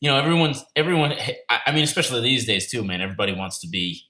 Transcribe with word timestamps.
you 0.00 0.10
know, 0.10 0.16
everyone's 0.16 0.64
everyone. 0.74 1.12
I 1.50 1.72
mean, 1.72 1.84
especially 1.84 2.22
these 2.22 2.46
days 2.46 2.70
too, 2.70 2.82
man. 2.82 3.02
Everybody 3.02 3.34
wants 3.34 3.60
to 3.60 3.68
be 3.68 4.00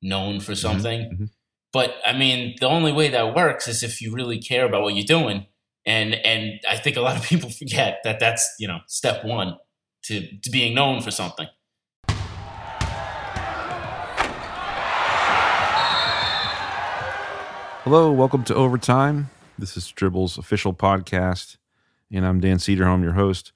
known 0.00 0.38
for 0.38 0.52
mm-hmm. 0.52 0.60
something. 0.60 1.00
Mm-hmm. 1.00 1.24
But 1.72 1.96
I 2.06 2.16
mean, 2.16 2.54
the 2.60 2.68
only 2.68 2.92
way 2.92 3.08
that 3.08 3.34
works 3.34 3.66
is 3.66 3.82
if 3.82 4.00
you 4.00 4.14
really 4.14 4.38
care 4.38 4.64
about 4.64 4.82
what 4.82 4.94
you're 4.94 5.04
doing. 5.04 5.46
And 5.84 6.14
and 6.14 6.60
I 6.68 6.76
think 6.76 6.96
a 6.96 7.00
lot 7.00 7.16
of 7.16 7.24
people 7.24 7.50
forget 7.58 7.98
that 8.04 8.20
that's 8.20 8.48
you 8.60 8.68
know 8.68 8.78
step 8.86 9.24
one 9.24 9.56
to 10.04 10.38
to 10.38 10.50
being 10.50 10.72
known 10.72 11.00
for 11.00 11.10
something. 11.10 11.48
Hello, 17.82 18.12
welcome 18.12 18.44
to 18.44 18.54
Overtime. 18.54 19.30
This 19.58 19.76
is 19.76 19.90
Dribbble's 19.90 20.38
official 20.38 20.72
podcast, 20.72 21.56
and 22.12 22.24
I'm 22.24 22.38
Dan 22.38 22.58
Cederholm, 22.58 23.02
your 23.02 23.14
host. 23.14 23.52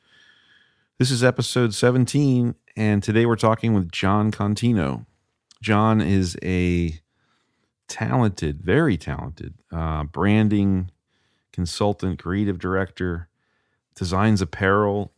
This 0.96 1.10
is 1.10 1.24
episode 1.24 1.74
17, 1.74 2.54
and 2.76 3.02
today 3.02 3.26
we're 3.26 3.34
talking 3.34 3.74
with 3.74 3.90
Jon 3.90 4.30
Contino. 4.30 5.06
Jon 5.60 6.00
is 6.00 6.36
a 6.40 7.00
talented, 7.88 8.62
very 8.62 8.96
talented 8.96 9.54
uh, 9.72 10.04
branding 10.04 10.92
consultant, 11.52 12.22
creative 12.22 12.60
director, 12.60 13.28
designs 13.96 14.40
apparel, 14.40 15.12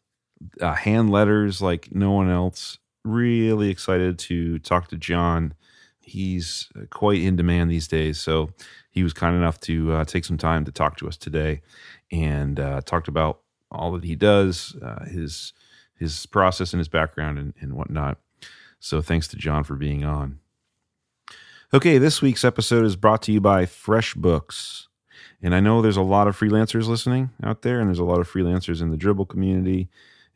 uh, 0.63 0.73
hand 0.73 1.11
letters 1.11 1.61
like 1.61 1.95
no 1.95 2.11
one 2.11 2.31
else. 2.31 2.79
Really 3.05 3.69
excited 3.69 4.19
to 4.21 4.59
talk 4.61 4.89
to 4.89 4.97
Jon. 4.97 5.53
He's 6.01 6.71
quite 6.89 7.21
in 7.21 7.37
demand 7.37 7.71
these 7.71 7.87
days. 7.87 8.19
So 8.19 8.49
he 8.91 9.03
was 9.03 9.13
kind 9.13 9.37
enough 9.37 9.61
to 9.61 9.93
uh, 9.93 10.05
take 10.07 10.25
some 10.25 10.39
time 10.39 10.65
to 10.65 10.73
talk 10.73 10.97
to 10.97 11.07
us 11.07 11.19
today 11.19 11.61
and 12.11 12.59
uh, 12.59 12.81
talked 12.81 13.09
about 13.09 13.41
all 13.71 13.93
that 13.93 14.05
he 14.05 14.15
does, 14.15 14.75
uh, 14.81 15.05
his 15.05 15.53
his 15.99 16.27
process 16.27 16.73
and 16.73 16.81
his 16.81 16.89
background 16.89 17.39
and, 17.39 17.55
and 17.61 17.75
whatnot. 17.75 18.19
So 18.79 19.01
thanks 19.01 19.29
to 19.29 19.37
Jon 19.37 19.65
for 19.65 19.75
being 19.75 20.05
on. 20.05 20.39
Okay, 21.75 21.99
this 21.99 22.23
week's 22.23 22.45
episode 22.45 22.85
is 22.85 22.95
brought 22.95 23.23
to 23.23 23.33
you 23.33 23.41
by 23.41 23.65
FreshBooks. 23.65 24.87
And 25.43 25.55
I 25.55 25.61
know 25.61 25.83
there's 25.83 25.97
a 25.97 26.03
lot 26.03 26.29
of 26.29 26.39
freelancers 26.39 26.87
listening 26.87 27.31
out 27.43 27.63
there, 27.63 27.81
and 27.81 27.89
there's 27.89 27.99
a 27.99 28.05
lot 28.05 28.21
of 28.21 28.31
freelancers 28.31 28.81
in 28.81 28.91
the 28.91 28.97
Dribbble 28.97 29.29
community. 29.29 29.89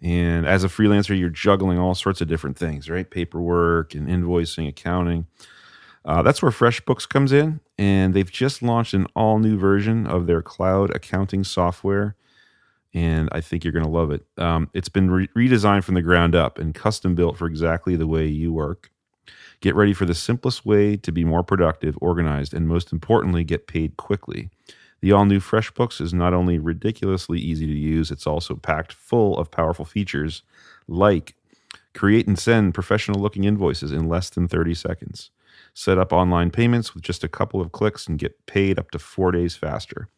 And 0.03 0.47
as 0.47 0.65
a 0.65 0.69
freelancer, 0.69 1.19
you're 1.19 1.29
juggling 1.31 1.79
all 1.79 1.95
sorts 1.95 2.21
of 2.21 2.29
different 2.29 2.59
things, 2.59 2.89
right? 2.91 3.09
Paperwork 3.09 3.95
and 3.95 4.09
invoicing, 4.09 4.69
accounting. 4.69 5.27
Uh, 6.05 6.23
that's 6.23 6.43
where 6.43 6.51
FreshBooks 6.51 7.09
comes 7.09 7.33
in. 7.33 7.61
And 7.79 8.15
they've 8.15 8.31
just 8.31 8.63
launched 8.63 8.95
an 8.95 9.07
all 9.15 9.39
new 9.39 9.59
version 9.59 10.07
of 10.07 10.27
their 10.27 10.43
cloud 10.43 10.91
accounting 10.95 11.45
software 11.45 12.17
and 12.93 13.29
I 13.33 13.41
think 13.41 13.65
you're 13.65 13.73
going 13.73 13.85
to 13.85 13.91
love 13.91 14.11
it. 14.11 14.25
Um, 14.37 14.69
it's 14.75 14.89
been 14.89 15.11
re- 15.11 15.29
redesigned 15.37 15.85
from 15.85 15.95
the 15.95 16.03
ground 16.03 16.35
up 16.35 16.59
and 16.59 16.75
custom 16.75 17.15
built 17.15 17.37
for 17.37 17.47
exactly 17.47 17.97
the 17.97 18.07
way 18.07 18.27
you 18.27 18.53
work. 18.53 18.91
Get 19.61 19.75
ready 19.75 19.93
for 19.93 20.07
the 20.07 20.15
simplest 20.15 20.65
way 20.67 20.97
to 20.97 21.13
be 21.13 21.25
more 21.25 21.43
productive, 21.43 21.97
organized, 22.01 22.55
and 22.55 22.67
most 22.67 22.93
importantly, 22.93 23.45
get 23.45 23.67
paid 23.67 23.97
quickly. 23.97 24.51
The 25.03 25.13
all 25.13 25.25
new 25.25 25.41
FreshBooks 25.41 26.01
is 26.01 26.13
not 26.13 26.35
only 26.35 26.59
ridiculously 26.59 27.39
easy 27.39 27.67
to 27.67 27.73
use, 27.73 28.11
it's 28.11 28.27
also 28.27 28.57
packed 28.57 28.93
full 28.93 29.39
of 29.39 29.51
powerful 29.51 29.85
features 29.85 30.43
like 30.89 31.35
create 31.95 32.27
and 32.27 32.39
send 32.39 32.75
professional 32.75 33.21
looking 33.21 33.45
invoices 33.45 33.93
in 33.93 34.09
less 34.09 34.31
than 34.31 34.49
30 34.49 34.75
seconds, 34.75 35.31
set 35.75 35.99
up 35.99 36.13
online 36.13 36.51
payments 36.51 36.95
with 36.95 37.03
just 37.03 37.25
a 37.25 37.29
couple 37.29 37.61
of 37.61 37.73
clicks 37.73 38.07
and 38.07 38.19
get 38.19 38.47
paid 38.47 38.79
up 38.79 38.91
to 38.91 38.99
four 38.99 39.33
days 39.33 39.57
faster 39.57 40.09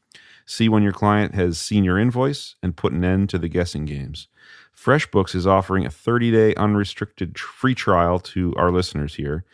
See 0.47 0.69
when 0.69 0.83
your 0.83 0.93
client 0.93 1.35
has 1.35 1.59
seen 1.59 1.85
your 1.85 1.99
invoice 1.99 2.57
and 2.63 2.77
put 2.77 2.93
an 2.93 3.05
end 3.05 3.29
to 3.31 3.39
the 3.39 3.49
guessing 3.49 3.85
games. 3.85 4.29
FreshBooks 4.77 5.35
is 5.35 5.47
offering 5.47 5.87
a 5.87 5.91
30-day 5.91 6.55
unrestricted 6.55 7.39
free 7.39 7.75
trial 7.75 8.19
to 8.19 8.55
our 8.57 8.71
listeners 8.71 9.15
here. 9.15 9.45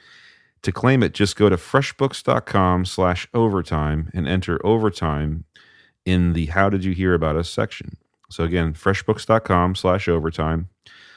To 0.63 0.73
claim 0.73 1.03
it, 1.03 1.13
just 1.13 1.37
go 1.37 1.49
to 1.49 1.57
freshbooks.com 1.57 2.85
slash 2.85 3.29
overtime 3.35 4.11
and 4.15 4.27
enter 4.27 4.65
overtime 4.65 5.45
in 6.05 6.33
the 6.33 6.47
How 6.47 6.69
Did 6.71 6.85
You 6.85 6.93
Hear 6.93 7.15
About 7.15 7.37
Us 7.37 7.51
section. 7.51 7.97
So 8.31 8.45
again, 8.45 8.75
freshbooks.com 8.75 9.75
slash 9.75 10.09
overtime. 10.09 10.69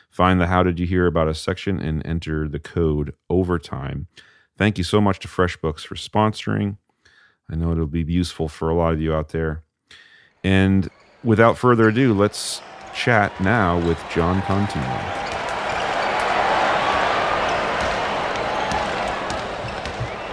Find 0.09 0.41
the 0.41 0.47
How 0.47 0.63
Did 0.63 0.79
You 0.79 0.85
Hear 0.85 1.07
About 1.07 1.27
Us 1.27 1.39
section 1.39 1.79
and 1.79 2.05
enter 2.05 2.47
the 2.47 2.59
code 2.59 3.13
overtime. 3.29 4.07
Thank 4.57 4.77
you 4.77 4.83
so 4.83 4.99
much 4.99 5.19
to 5.19 5.27
FreshBooks 5.27 5.81
for 5.85 5.95
sponsoring. 5.95 6.77
I 7.51 7.55
know 7.55 7.73
it'll 7.73 7.85
be 7.85 8.01
useful 8.01 8.47
for 8.47 8.69
a 8.69 8.73
lot 8.73 8.93
of 8.93 9.01
you 9.01 9.13
out 9.13 9.29
there. 9.29 9.61
And 10.41 10.89
without 11.21 11.57
further 11.57 11.89
ado, 11.89 12.13
let's 12.13 12.61
chat 12.95 13.37
now 13.41 13.77
with 13.85 14.01
Jon 14.09 14.41
Contino. 14.43 14.87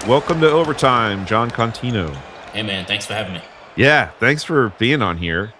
Welcome 0.06 0.40
to 0.42 0.48
Overtime, 0.48 1.26
Jon 1.26 1.50
Contino. 1.50 2.14
Hey 2.52 2.62
man, 2.62 2.86
thanks 2.86 3.04
for 3.04 3.14
having 3.14 3.34
me. 3.34 3.42
Yeah, 3.74 4.10
thanks 4.20 4.44
for 4.44 4.72
being 4.78 5.02
on 5.02 5.18
here. 5.18 5.52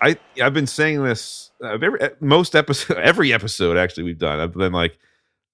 I 0.00 0.16
I've 0.42 0.54
been 0.54 0.66
saying 0.66 1.04
this 1.04 1.50
uh, 1.62 1.74
every, 1.74 2.00
most 2.20 2.56
episode, 2.56 2.96
every 3.02 3.34
episode 3.34 3.76
actually 3.76 4.04
we've 4.04 4.18
done. 4.18 4.40
I've 4.40 4.54
been 4.54 4.72
like, 4.72 4.98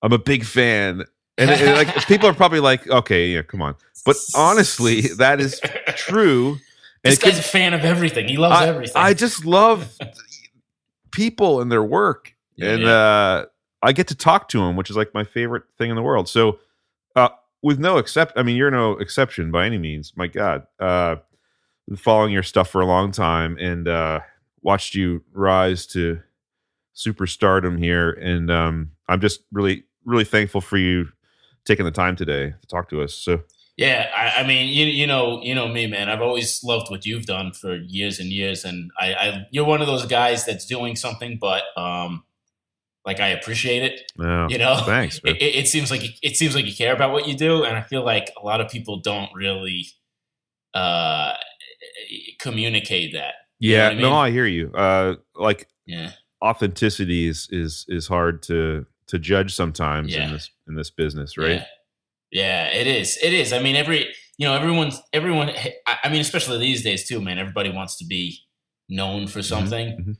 I'm 0.02 0.12
a 0.12 0.18
big 0.18 0.44
fan, 0.44 1.04
and, 1.38 1.50
and 1.50 1.76
like 1.76 1.94
people 2.08 2.28
are 2.28 2.34
probably 2.34 2.60
like, 2.60 2.86
okay, 2.88 3.28
yeah, 3.28 3.42
come 3.42 3.62
on. 3.62 3.76
But 4.04 4.16
honestly, 4.34 5.02
that 5.18 5.40
is 5.40 5.60
true. 5.96 6.58
And 7.04 7.12
this 7.12 7.18
guy's 7.18 7.36
could, 7.36 7.40
a 7.40 7.48
fan 7.48 7.74
of 7.74 7.84
everything. 7.84 8.28
He 8.28 8.36
loves 8.36 8.56
I, 8.56 8.66
everything. 8.66 8.96
I 8.96 9.14
just 9.14 9.44
love 9.44 9.96
people 11.12 11.60
and 11.60 11.70
their 11.70 11.82
work, 11.82 12.34
yeah, 12.56 12.70
and 12.70 12.82
yeah. 12.82 12.90
Uh, 12.90 13.46
I 13.82 13.92
get 13.92 14.08
to 14.08 14.16
talk 14.16 14.48
to 14.48 14.58
them, 14.58 14.74
which 14.74 14.90
is 14.90 14.96
like 14.96 15.14
my 15.14 15.22
favorite 15.22 15.62
thing 15.78 15.90
in 15.90 15.96
the 15.96 16.02
world. 16.02 16.28
So, 16.28 16.58
uh, 17.14 17.28
with 17.62 17.78
no 17.78 17.98
except, 17.98 18.36
I 18.36 18.42
mean, 18.42 18.56
you're 18.56 18.72
no 18.72 18.92
exception 18.92 19.52
by 19.52 19.66
any 19.66 19.78
means. 19.78 20.12
My 20.16 20.26
God, 20.26 20.66
uh, 20.80 21.16
following 21.96 22.32
your 22.32 22.42
stuff 22.42 22.68
for 22.68 22.80
a 22.80 22.86
long 22.86 23.12
time 23.12 23.56
and 23.58 23.86
uh, 23.86 24.20
watched 24.62 24.96
you 24.96 25.22
rise 25.32 25.86
to 25.88 26.20
superstardom 26.96 27.78
here, 27.78 28.10
and 28.10 28.50
um, 28.50 28.90
I'm 29.08 29.20
just 29.20 29.42
really, 29.52 29.84
really 30.04 30.24
thankful 30.24 30.60
for 30.60 30.78
you 30.78 31.08
taking 31.64 31.84
the 31.84 31.90
time 31.90 32.16
today 32.16 32.54
to 32.60 32.66
talk 32.68 32.88
to 32.90 33.02
us. 33.02 33.14
So. 33.14 33.42
Yeah, 33.76 34.10
I, 34.16 34.40
I, 34.40 34.46
mean, 34.46 34.66
you 34.74 34.86
you 34.86 35.06
know, 35.06 35.40
you 35.40 35.54
know 35.54 35.68
me, 35.68 35.86
man. 35.86 36.08
I've 36.08 36.20
always 36.20 36.64
loved 36.64 36.90
what 36.90 37.06
you've 37.06 37.26
done 37.26 37.52
for 37.52 37.76
years 37.76 38.18
and 38.18 38.28
years, 38.28 38.64
and 38.64 38.90
I, 38.98 39.14
I 39.14 39.46
you're 39.52 39.64
one 39.64 39.80
of 39.80 39.86
those 39.86 40.04
guys 40.04 40.44
that's 40.44 40.66
doing 40.66 40.96
something, 40.96 41.38
but 41.40 41.62
um, 41.76 42.24
like 43.04 43.20
I 43.20 43.28
appreciate 43.28 43.84
it. 43.84 44.12
You 44.50 44.58
know, 44.58 44.82
thanks. 44.84 45.20
It, 45.24 45.40
it, 45.40 45.68
seems 45.68 45.92
like 45.92 46.02
it 46.22 46.36
seems 46.36 46.56
like 46.56 46.66
you 46.66 46.74
care 46.74 46.92
about 46.92 47.12
what 47.12 47.28
you 47.28 47.36
do, 47.36 47.62
and 47.62 47.76
I 47.76 47.82
feel 47.82 48.04
like 48.04 48.32
a 48.40 48.44
lot 48.44 48.60
of 48.60 48.68
people 48.68 48.98
don't 48.98 49.30
really 49.32 49.86
uh 50.74 51.34
communicate 52.38 53.14
that. 53.14 53.34
Yeah, 53.60 53.88
I 53.88 53.90
mean? 53.90 54.02
no, 54.02 54.14
I 54.14 54.30
hear 54.30 54.46
you. 54.46 54.72
Uh, 54.72 55.14
like, 55.34 55.68
yeah, 55.86 56.12
authenticity 56.42 57.28
is 57.28 57.48
is 57.50 57.86
is 57.88 58.06
hard 58.06 58.42
to 58.44 58.86
to 59.08 59.18
judge 59.18 59.54
sometimes 59.54 60.14
yeah. 60.14 60.26
in 60.26 60.32
this 60.32 60.50
in 60.66 60.74
this 60.74 60.90
business, 60.90 61.36
right? 61.36 61.50
Yeah. 61.52 61.64
Yeah, 62.30 62.66
it 62.68 62.86
is. 62.86 63.18
It 63.22 63.32
is. 63.32 63.52
I 63.52 63.60
mean, 63.60 63.74
every 63.74 64.12
you 64.36 64.46
know, 64.46 64.54
everyone's 64.54 65.00
everyone. 65.12 65.50
I 65.86 66.08
mean, 66.08 66.20
especially 66.20 66.58
these 66.58 66.84
days 66.84 67.08
too, 67.08 67.20
man. 67.20 67.38
Everybody 67.38 67.70
wants 67.70 67.96
to 67.98 68.04
be 68.04 68.38
known 68.88 69.26
for 69.26 69.40
mm-hmm, 69.40 69.48
something. 69.48 69.88
Mm-hmm. 69.88 70.12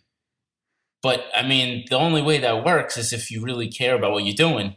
But 1.02 1.26
I 1.34 1.46
mean, 1.46 1.84
the 1.88 1.96
only 1.96 2.22
way 2.22 2.38
that 2.38 2.64
works 2.64 2.96
is 2.96 3.12
if 3.12 3.30
you 3.30 3.42
really 3.42 3.68
care 3.68 3.94
about 3.94 4.12
what 4.12 4.24
you're 4.24 4.34
doing, 4.34 4.76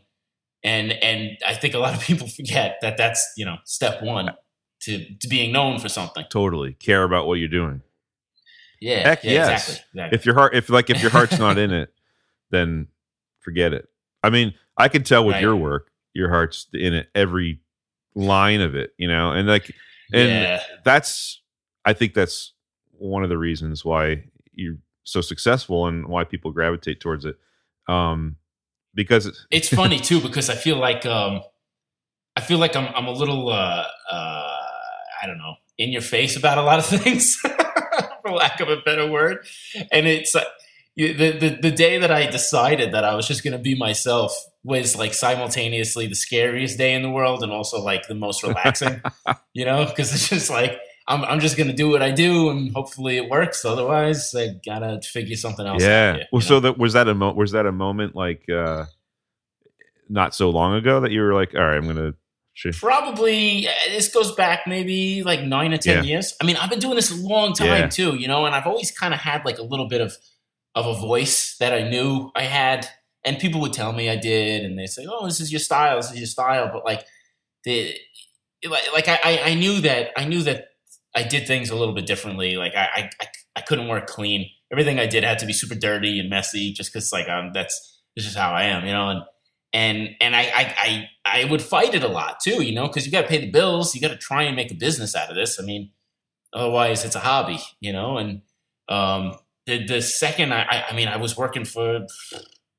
and 0.63 0.91
and 0.91 1.37
I 1.45 1.55
think 1.55 1.73
a 1.73 1.79
lot 1.79 1.95
of 1.95 2.01
people 2.03 2.27
forget 2.27 2.77
that 2.81 2.97
that's 2.97 3.33
you 3.37 3.45
know 3.45 3.57
step 3.65 4.03
one 4.03 4.31
to 4.81 5.15
to 5.15 5.27
being 5.27 5.51
known 5.51 5.79
for 5.79 5.89
something. 5.89 6.25
Totally 6.29 6.73
care 6.73 7.03
about 7.03 7.27
what 7.27 7.35
you're 7.35 7.47
doing. 7.47 7.81
Yeah, 8.79 9.07
Heck 9.07 9.23
yeah, 9.23 9.31
yes. 9.31 9.61
Exactly, 9.61 9.85
exactly. 9.93 10.15
If 10.17 10.25
your 10.25 10.35
heart, 10.35 10.55
if 10.55 10.69
like 10.69 10.89
if 10.89 11.01
your 11.01 11.11
heart's 11.11 11.39
not 11.39 11.57
in 11.57 11.71
it, 11.71 11.93
then 12.49 12.87
forget 13.39 13.73
it. 13.73 13.87
I 14.23 14.29
mean, 14.29 14.53
I 14.77 14.87
can 14.87 15.03
tell 15.03 15.25
with 15.25 15.35
right. 15.35 15.41
your 15.41 15.55
work 15.55 15.91
your 16.13 16.29
heart's 16.29 16.67
in 16.73 16.93
it 16.93 17.09
every 17.15 17.59
line 18.15 18.61
of 18.61 18.75
it 18.75 18.93
you 18.97 19.07
know 19.07 19.31
and 19.31 19.47
like 19.47 19.73
and 20.13 20.29
yeah. 20.29 20.61
that's 20.83 21.41
i 21.85 21.93
think 21.93 22.13
that's 22.13 22.53
one 22.91 23.23
of 23.23 23.29
the 23.29 23.37
reasons 23.37 23.85
why 23.85 24.23
you're 24.53 24.77
so 25.03 25.21
successful 25.21 25.87
and 25.87 26.07
why 26.07 26.23
people 26.23 26.51
gravitate 26.51 26.99
towards 26.99 27.25
it 27.25 27.37
um 27.87 28.35
because 28.93 29.25
it's, 29.25 29.45
it's 29.49 29.69
funny 29.69 29.99
too 29.99 30.19
because 30.19 30.49
i 30.49 30.55
feel 30.55 30.77
like 30.77 31.05
um 31.05 31.41
i 32.35 32.41
feel 32.41 32.57
like 32.57 32.75
i'm 32.75 32.93
i'm 32.95 33.07
a 33.07 33.11
little 33.11 33.49
uh 33.49 33.85
uh 34.11 34.57
i 35.21 35.25
don't 35.25 35.37
know 35.37 35.55
in 35.77 35.91
your 35.91 36.01
face 36.01 36.35
about 36.35 36.57
a 36.57 36.61
lot 36.61 36.79
of 36.79 36.85
things 37.01 37.35
for 38.21 38.31
lack 38.31 38.59
of 38.59 38.67
a 38.67 38.77
better 38.77 39.09
word 39.09 39.45
and 39.91 40.05
it's 40.05 40.35
uh, 40.35 40.43
the, 40.95 41.13
the 41.13 41.59
the 41.61 41.71
day 41.71 41.97
that 41.97 42.11
i 42.11 42.29
decided 42.29 42.93
that 42.93 43.03
i 43.03 43.15
was 43.15 43.27
just 43.27 43.43
going 43.43 43.53
to 43.53 43.59
be 43.59 43.75
myself 43.75 44.35
was 44.63 44.95
like 44.95 45.13
simultaneously 45.13 46.07
the 46.07 46.15
scariest 46.15 46.77
day 46.77 46.93
in 46.93 47.01
the 47.01 47.09
world 47.09 47.41
and 47.43 47.51
also 47.51 47.81
like 47.81 48.07
the 48.07 48.13
most 48.13 48.43
relaxing, 48.43 49.01
you 49.53 49.65
know, 49.65 49.85
because 49.85 50.13
it's 50.13 50.29
just 50.29 50.51
like 50.51 50.79
I'm, 51.07 51.23
I'm 51.25 51.39
just 51.39 51.57
gonna 51.57 51.73
do 51.73 51.89
what 51.89 52.03
I 52.03 52.11
do, 52.11 52.51
and 52.51 52.71
hopefully 52.73 53.17
it 53.17 53.27
works. 53.27 53.65
Otherwise, 53.65 54.35
I 54.35 54.49
gotta 54.63 55.01
figure 55.01 55.35
something 55.35 55.65
else. 55.65 55.81
Yeah. 55.81 56.09
out 56.11 56.15
here, 56.17 56.25
well, 56.31 56.41
so 56.41 56.53
know? 56.55 56.59
that 56.59 56.77
was 56.77 56.93
that 56.93 57.07
a 57.07 57.15
mo- 57.15 57.33
was 57.33 57.53
that 57.53 57.65
a 57.65 57.71
moment 57.71 58.15
like 58.15 58.47
uh 58.49 58.85
not 60.09 60.35
so 60.35 60.49
long 60.51 60.75
ago 60.75 60.99
that 60.99 61.11
you 61.11 61.21
were 61.21 61.33
like, 61.33 61.55
all 61.55 61.61
right, 61.61 61.77
I'm 61.77 61.87
gonna. 61.87 62.13
Sh- 62.53 62.79
probably 62.79 63.67
uh, 63.67 63.71
this 63.89 64.13
goes 64.13 64.35
back 64.35 64.67
maybe 64.67 65.23
like 65.23 65.41
nine 65.41 65.73
or 65.73 65.77
ten 65.77 66.03
years. 66.03 66.35
I 66.39 66.45
mean, 66.45 66.57
I've 66.57 66.69
been 66.69 66.79
doing 66.79 66.95
this 66.95 67.09
a 67.09 67.15
long 67.15 67.53
time 67.53 67.67
Yeah. 67.67 67.87
too, 67.87 68.15
you 68.15 68.27
know, 68.27 68.45
and 68.45 68.53
I've 68.53 68.67
always 68.67 68.91
kind 68.91 69.13
of 69.13 69.19
had 69.21 69.43
like 69.43 69.57
a 69.57 69.63
little 69.63 69.87
bit 69.87 70.01
of 70.01 70.15
of 70.75 70.85
a 70.85 70.93
voice 70.93 71.57
that 71.59 71.73
I 71.73 71.89
knew 71.89 72.31
I 72.35 72.43
had, 72.43 72.87
and 73.25 73.39
people 73.39 73.61
would 73.61 73.73
tell 73.73 73.93
me 73.93 74.09
I 74.09 74.15
did, 74.15 74.63
and 74.63 74.77
they 74.77 74.87
say, 74.87 75.05
"Oh, 75.09 75.25
this 75.25 75.39
is 75.39 75.51
your 75.51 75.59
style, 75.59 75.97
this 75.97 76.11
is 76.11 76.17
your 76.17 76.27
style," 76.27 76.69
but 76.73 76.85
like 76.85 77.05
the 77.63 77.95
like, 78.69 79.07
I, 79.07 79.41
I 79.43 79.53
knew 79.55 79.81
that 79.81 80.11
I 80.15 80.25
knew 80.25 80.43
that 80.43 80.69
I 81.15 81.23
did 81.23 81.47
things 81.47 81.69
a 81.69 81.75
little 81.75 81.95
bit 81.95 82.05
differently. 82.05 82.55
Like 82.57 82.75
I 82.75 82.89
I, 82.95 83.09
I, 83.21 83.27
I 83.57 83.61
couldn't 83.61 83.87
work 83.87 84.07
clean. 84.07 84.49
Everything 84.71 84.99
I 84.99 85.07
did 85.07 85.23
had 85.23 85.39
to 85.39 85.45
be 85.45 85.53
super 85.53 85.75
dirty 85.75 86.19
and 86.19 86.29
messy, 86.29 86.71
just 86.73 86.93
because 86.93 87.11
like 87.11 87.27
um 87.29 87.51
that's 87.53 88.01
this 88.15 88.25
is 88.25 88.35
how 88.35 88.51
I 88.51 88.63
am, 88.63 88.85
you 88.85 88.93
know, 88.93 89.09
and 89.09 89.21
and 89.73 90.09
and 90.21 90.35
I 90.35 90.41
I 90.41 91.09
I, 91.25 91.41
I 91.43 91.45
would 91.45 91.61
fight 91.61 91.93
it 91.93 92.03
a 92.03 92.07
lot 92.07 92.39
too, 92.39 92.61
you 92.63 92.73
know, 92.73 92.87
because 92.87 93.05
you 93.05 93.11
got 93.11 93.21
to 93.23 93.27
pay 93.27 93.39
the 93.39 93.51
bills. 93.51 93.95
You 93.95 94.01
got 94.01 94.09
to 94.09 94.17
try 94.17 94.43
and 94.43 94.55
make 94.55 94.71
a 94.71 94.75
business 94.75 95.15
out 95.15 95.29
of 95.29 95.35
this. 95.35 95.59
I 95.59 95.63
mean, 95.63 95.91
otherwise 96.53 97.05
it's 97.05 97.15
a 97.15 97.19
hobby, 97.19 97.59
you 97.79 97.93
know. 97.93 98.17
And 98.17 98.41
um, 98.89 99.37
the 99.79 99.85
the 99.85 100.01
second 100.01 100.53
I 100.53 100.85
I- 100.89 100.95
mean 100.95 101.07
I 101.07 101.17
was 101.17 101.35
working 101.37 101.65
for 101.65 102.05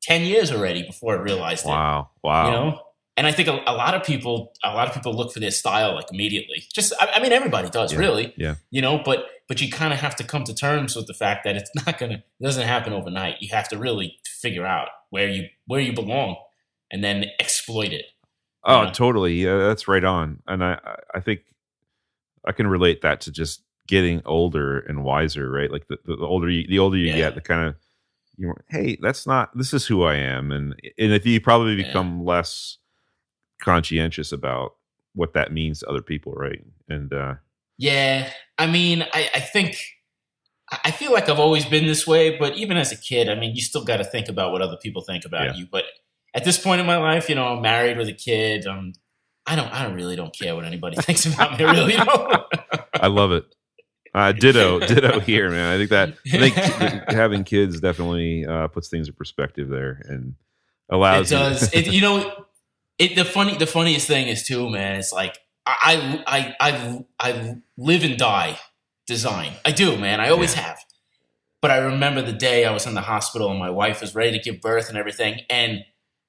ten 0.03 0.23
years 0.23 0.51
already 0.53 0.83
before 0.83 1.17
I 1.19 1.21
realized 1.21 1.65
it, 1.65 1.69
wow, 1.71 2.11
wow. 2.23 2.45
you 2.47 2.51
know. 2.53 2.81
And 3.15 3.27
I 3.27 3.33
think 3.33 3.47
a, 3.49 3.61
a 3.67 3.75
lot 3.77 3.95
of 3.95 4.03
people 4.05 4.53
a 4.65 4.75
lot 4.75 4.89
of 4.89 4.95
people 4.95 5.13
look 5.15 5.33
for 5.33 5.41
their 5.41 5.51
style 5.51 5.95
like 5.95 6.07
immediately. 6.11 6.65
Just 6.73 6.93
I, 7.01 7.09
I 7.17 7.21
mean 7.23 7.33
everybody 7.33 7.69
does 7.69 7.93
Yeah, 7.93 7.99
really, 7.99 8.33
yeah. 8.37 8.55
You 8.71 8.81
know, 8.83 9.03
but 9.05 9.27
but 9.49 9.61
you 9.61 9.71
kind 9.71 9.93
of 9.93 10.01
have 10.01 10.17
to 10.17 10.25
come 10.25 10.45
to 10.45 10.55
terms 10.55 10.97
with 10.97 11.07
the 11.07 11.15
fact 11.15 11.45
that 11.45 11.57
it's 11.57 11.71
not 11.87 11.99
gonna 11.99 12.15
it 12.41 12.43
doesn't 12.43 12.67
happen 12.67 12.93
overnight. 12.93 13.37
You 13.41 13.51
have 13.55 13.69
to 13.69 13.77
really 13.79 14.17
figure 14.41 14.67
out 14.67 14.89
where 15.11 15.29
you 15.29 15.49
where 15.67 15.81
you 15.81 15.93
belong 15.93 16.37
and 16.91 17.05
then 17.05 17.27
exploit 17.39 17.93
it. 17.93 18.07
Oh, 18.65 18.83
Yeah. 18.85 18.91
totally. 18.93 19.35
Yeah, 19.35 19.59
that's 19.59 19.87
right 19.89 20.05
on. 20.05 20.41
And 20.47 20.65
I- 20.65 20.79
I 21.15 21.21
think 21.21 21.41
I 22.47 22.53
can 22.53 22.67
relate 22.67 23.03
that 23.03 23.21
to 23.23 23.31
just 23.31 23.63
getting 23.89 24.23
older 24.25 24.79
and 24.81 25.05
wiser, 25.05 25.51
right? 25.51 25.71
Like 25.71 25.89
the, 25.89 25.99
the, 26.05 26.17
older 26.25 26.49
you, 26.49 26.67
the 26.69 26.79
older 26.79 26.97
you 26.97 27.09
Yeah. 27.09 27.17
get, 27.17 27.35
the 27.35 27.41
kind 27.41 27.69
of 27.69 27.75
you 28.37 28.47
know, 28.49 28.55
hey, 28.71 28.97
that's 29.01 29.27
not. 29.27 29.57
This 29.57 29.75
is 29.75 29.87
who 29.87 30.03
I 30.05 30.15
am, 30.17 30.51
and 30.53 30.75
and 30.99 31.13
if 31.13 31.27
you 31.27 31.41
probably 31.41 31.75
Yeah. 31.75 31.87
become 31.87 32.25
less 32.25 32.79
conscientious 33.61 34.33
about 34.33 34.75
what 35.15 35.35
that 35.35 35.53
means 35.53 35.81
to 35.81 35.89
other 35.89 36.03
people, 36.03 36.33
right? 36.33 36.65
And 36.89 37.13
uh 37.13 37.35
Yeah, 37.79 38.31
I 38.59 38.67
mean, 38.67 39.03
I, 39.13 39.31
I 39.35 39.41
think 39.41 39.77
I 40.71 40.79
I 40.87 40.91
feel 40.91 41.13
like 41.13 41.29
I've 41.29 41.39
always 41.39 41.65
been 41.67 41.87
this 41.87 42.07
way, 42.07 42.39
but 42.39 42.57
even 42.57 42.77
as 42.77 42.93
a 42.93 42.97
kid, 42.97 43.29
I 43.29 43.35
mean, 43.35 43.55
you 43.55 43.61
still 43.63 43.85
got 43.85 43.99
to 43.99 44.05
think 44.05 44.29
about 44.29 44.53
what 44.53 44.63
other 44.63 44.79
people 44.83 45.03
think 45.03 45.25
about 45.25 45.45
Yeah. 45.49 45.55
you. 45.57 45.67
But 45.71 45.85
at 46.35 46.45
this 46.45 46.59
point 46.59 46.81
in 46.81 46.87
my 46.87 46.97
life, 46.97 47.29
you 47.29 47.35
know, 47.35 47.47
I'm 47.49 47.61
married 47.63 47.99
with 47.99 48.09
a 48.09 48.15
kid. 48.15 48.67
Um, 48.67 48.95
I 49.47 49.55
don't, 49.57 49.71
I 49.71 49.83
don't 49.83 49.95
really 49.95 50.17
don't 50.17 50.35
care 50.35 50.55
what 50.55 50.65
anybody 50.65 50.97
thinks 51.03 51.27
about 51.27 51.59
me. 51.59 51.65
Really, 51.67 51.93
you 51.93 52.05
know? 52.05 52.47
I 52.95 53.09
love 53.09 53.33
it. 53.33 53.45
Uh, 54.15 54.33
ditto, 54.33 54.79
ditto 54.87 55.21
here, 55.21 55.51
man. 55.51 55.73
I 55.73 55.79
think 55.79 55.91
that 55.91 56.15
I 56.33 56.51
think 56.51 56.55
having 57.11 57.45
kids 57.45 57.81
definitely 57.81 58.45
uh, 58.47 58.69
puts 58.69 58.89
things 58.89 59.09
in 59.09 59.15
perspective 59.15 59.69
there 59.69 60.03
and 60.05 60.35
allows. 60.91 61.31
you- 61.31 61.39
does. 61.39 61.73
It, 61.75 61.93
you 61.93 62.01
know, 62.01 62.47
it 62.99 63.17
the 63.17 63.25
funny, 63.25 63.57
the 63.57 63.67
funniest 63.67 64.07
thing 64.07 64.29
is 64.29 64.43
too, 64.47 64.69
man. 64.69 64.97
It's 64.97 65.13
like 65.13 65.39
I, 65.65 66.23
I, 66.27 66.57
I, 66.61 67.05
I 67.19 67.57
live 67.79 68.05
and 68.05 68.19
die 68.19 68.59
design. 69.07 69.53
I 69.65 69.71
do, 69.73 69.97
man. 69.97 70.21
I 70.21 70.29
always 70.31 70.55
have. 70.55 70.79
But 71.61 71.71
I 71.71 71.79
remember 71.79 72.23
the 72.23 72.33
day 72.33 72.65
I 72.65 72.73
was 72.73 72.87
in 72.87 72.95
the 72.95 73.01
hospital 73.03 73.49
and 73.49 73.59
my 73.59 73.71
wife 73.71 74.01
was 74.01 74.15
ready 74.15 74.37
to 74.37 74.43
give 74.43 74.61
birth 74.61 74.89
and 74.89 74.99
everything, 74.99 75.41
and 75.49 75.85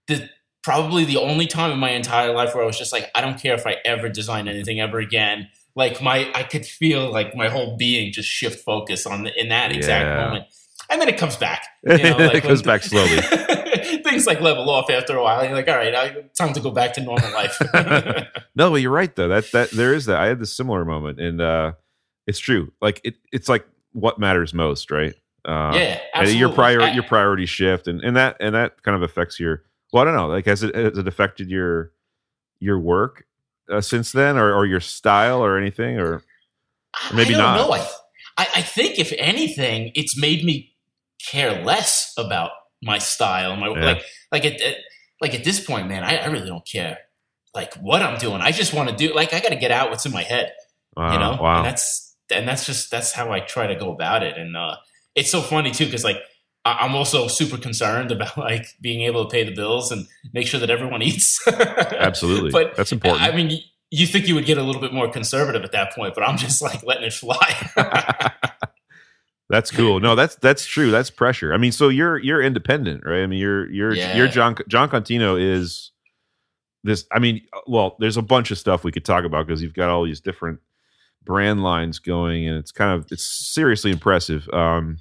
the 0.07 0.29
probably 0.63 1.03
the 1.03 1.17
only 1.17 1.47
time 1.47 1.71
in 1.71 1.79
my 1.79 1.89
entire 1.89 2.31
life 2.33 2.53
where 2.55 2.63
I 2.63 2.67
was 2.67 2.77
just 2.77 2.93
like, 2.93 3.09
I 3.15 3.19
don't 3.21 3.39
care 3.41 3.53
if 3.55 3.67
I 3.67 3.77
ever 3.83 4.07
design 4.07 4.47
anything 4.47 4.79
ever 4.79 4.99
again. 4.99 5.49
Like 5.75 6.01
my, 6.01 6.29
I 6.35 6.43
could 6.43 6.65
feel 6.65 7.11
like 7.11 7.35
my 7.35 7.49
whole 7.49 7.77
being 7.77 8.11
just 8.13 8.29
shift 8.29 8.63
focus 8.63 9.05
on 9.07 9.23
the, 9.23 9.41
in 9.41 9.49
that 9.49 9.71
exact 9.71 10.05
Yeah. 10.05 10.25
moment, 10.25 10.45
and 10.89 11.01
then 11.01 11.09
it 11.09 11.17
comes 11.17 11.35
back. 11.35 11.65
You 11.87 11.97
know, 11.97 12.17
like 12.17 12.35
it 12.35 12.43
goes 12.43 12.59
when- 12.59 12.65
back 12.75 12.83
slowly. 12.83 13.19
things 14.03 14.25
like 14.27 14.39
level 14.39 14.69
off 14.69 14.89
after 14.89 15.17
a 15.17 15.23
while. 15.23 15.43
You're 15.43 15.53
like, 15.55 15.67
all 15.67 15.75
right, 15.75 15.93
I, 15.95 16.09
time 16.37 16.53
to 16.53 16.59
go 16.61 16.71
back 16.71 16.93
to 16.93 17.01
normal 17.01 17.31
life. 17.31 17.59
No, 18.55 18.69
but 18.69 18.77
you're 18.81 18.91
right 18.91 19.13
though. 19.15 19.29
That 19.29 19.51
that 19.51 19.71
there 19.71 19.93
is 19.95 20.05
that. 20.05 20.17
I 20.21 20.27
had 20.27 20.39
this 20.39 20.53
similar 20.55 20.85
moment, 20.85 21.19
and 21.19 21.41
uh 21.41 21.71
it's 22.27 22.37
true. 22.39 22.71
Like 22.81 23.01
it, 23.03 23.15
it's 23.31 23.49
like 23.49 23.65
what 23.93 24.19
matters 24.19 24.53
most, 24.53 24.91
right? 24.91 25.13
Uh, 25.43 25.71
yeah, 25.75 25.99
absolutely. 26.13 26.39
your 26.39 26.49
prior 26.53 26.87
your 26.89 27.03
priorities 27.03 27.49
shift, 27.49 27.87
and 27.87 27.99
and 28.01 28.15
that 28.15 28.37
and 28.39 28.53
that 28.53 28.81
kind 28.83 28.95
of 28.95 29.01
affects 29.01 29.39
your. 29.39 29.63
Well, 29.91 30.03
I 30.03 30.05
don't 30.05 30.15
know. 30.15 30.27
Like, 30.27 30.45
has 30.45 30.61
it 30.63 30.73
has 30.75 30.97
it 30.99 31.07
affected 31.07 31.49
your 31.49 31.91
your 32.59 32.79
work 32.79 33.25
uh, 33.69 33.81
since 33.81 34.11
then, 34.11 34.37
or 34.37 34.53
or 34.53 34.65
your 34.65 34.79
style, 34.79 35.43
or 35.43 35.57
anything, 35.57 35.97
or 35.97 36.23
maybe 37.13 37.35
I 37.35 37.37
don't 37.37 37.69
not. 37.69 37.79
Know. 37.79 37.85
I, 38.35 38.47
I, 38.55 38.61
think 38.63 38.97
if 38.97 39.13
anything, 39.17 39.91
it's 39.93 40.19
made 40.19 40.43
me 40.43 40.73
care 41.23 41.63
less 41.63 42.13
about 42.17 42.51
my 42.81 42.97
style. 42.97 43.55
My 43.55 43.67
Yeah. 43.69 43.85
like 43.85 44.03
like 44.31 44.45
at, 44.45 44.61
at 44.61 44.77
like 45.21 45.35
at 45.35 45.43
this 45.43 45.63
point, 45.63 45.87
man, 45.87 46.03
I, 46.03 46.17
I 46.17 46.25
really 46.27 46.47
don't 46.47 46.67
care 46.67 46.97
like 47.53 47.75
what 47.75 48.01
I'm 48.01 48.17
doing. 48.17 48.41
I 48.41 48.51
just 48.51 48.73
want 48.73 48.89
to 48.89 48.95
do 48.95 49.13
like 49.13 49.33
I 49.33 49.39
got 49.39 49.49
to 49.49 49.55
get 49.55 49.71
out 49.71 49.91
what's 49.91 50.05
in 50.05 50.11
my 50.11 50.23
head, 50.23 50.51
Wow, 50.97 51.13
you 51.13 51.19
know. 51.19 51.37
Wow. 51.41 51.57
And 51.57 51.65
that's 51.65 52.15
and 52.33 52.47
that's 52.47 52.65
just 52.65 52.89
that's 52.89 53.11
how 53.11 53.31
I 53.31 53.39
try 53.39 53.67
to 53.67 53.75
go 53.75 53.91
about 53.91 54.23
it. 54.23 54.37
And 54.37 54.57
uh, 54.57 54.77
it's 55.15 55.29
so 55.29 55.41
funny 55.41 55.71
too 55.71 55.85
because 55.85 56.03
like. 56.03 56.17
I'm 56.65 56.95
also 56.95 57.27
super 57.27 57.57
concerned 57.57 58.11
about 58.11 58.37
like 58.37 58.67
being 58.79 59.01
able 59.01 59.25
to 59.25 59.29
pay 59.31 59.43
the 59.43 59.53
bills 59.53 59.91
and 59.91 60.07
make 60.33 60.47
sure 60.47 60.59
that 60.59 60.69
everyone 60.69 61.01
eats. 61.01 61.45
Absolutely, 61.47 62.51
But 62.51 62.75
that's 62.77 62.91
important. 62.93 63.21
I 63.21 63.35
mean, 63.35 63.59
you 63.91 64.07
think 64.07 64.27
you 64.27 64.35
would 64.35 64.45
get 64.45 64.57
a 64.57 64.63
little 64.63 64.81
bit 64.81 64.93
more 64.93 65.09
conservative 65.09 65.63
at 65.63 65.71
that 65.73 65.93
point, 65.93 66.15
but 66.15 66.23
I'm 66.23 66.37
just 66.37 66.61
like 66.61 66.81
letting 66.83 67.03
it 67.03 67.13
fly. 67.13 67.69
That's 69.49 69.69
cool. 69.69 69.99
No, 69.99 70.15
that's 70.15 70.35
that's 70.37 70.65
true. 70.65 70.89
That's 70.89 71.11
pressure. 71.11 71.53
I 71.53 71.57
mean, 71.57 71.71
so 71.71 71.89
you're 71.89 72.17
you're 72.17 72.41
independent, 72.41 73.03
right? 73.05 73.21
I 73.21 73.27
mean, 73.27 73.39
you're 73.39 73.69
you're 73.69 73.93
Yeah. 73.93 74.17
you're 74.17 74.27
Jon 74.27 74.55
Jon 74.67 74.89
Contino 74.89 75.39
is 75.39 75.91
this. 76.83 77.05
I 77.11 77.19
mean, 77.19 77.41
well, 77.67 77.95
there's 77.99 78.17
a 78.17 78.23
bunch 78.23 78.49
of 78.49 78.57
stuff 78.57 78.83
we 78.83 78.91
could 78.91 79.05
talk 79.05 79.25
about 79.25 79.45
because 79.45 79.61
you've 79.61 79.75
got 79.75 79.89
all 79.89 80.05
these 80.05 80.21
different 80.21 80.59
brand 81.23 81.61
lines 81.61 81.99
going, 81.99 82.47
and 82.47 82.57
it's 82.57 82.71
kind 82.71 82.99
of 82.99 83.11
it's 83.11 83.23
seriously 83.23 83.91
impressive. 83.91 84.49
Um, 84.51 84.97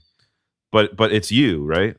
but 0.72 0.96
but 0.96 1.12
it's 1.12 1.30
you, 1.30 1.64
right? 1.64 1.96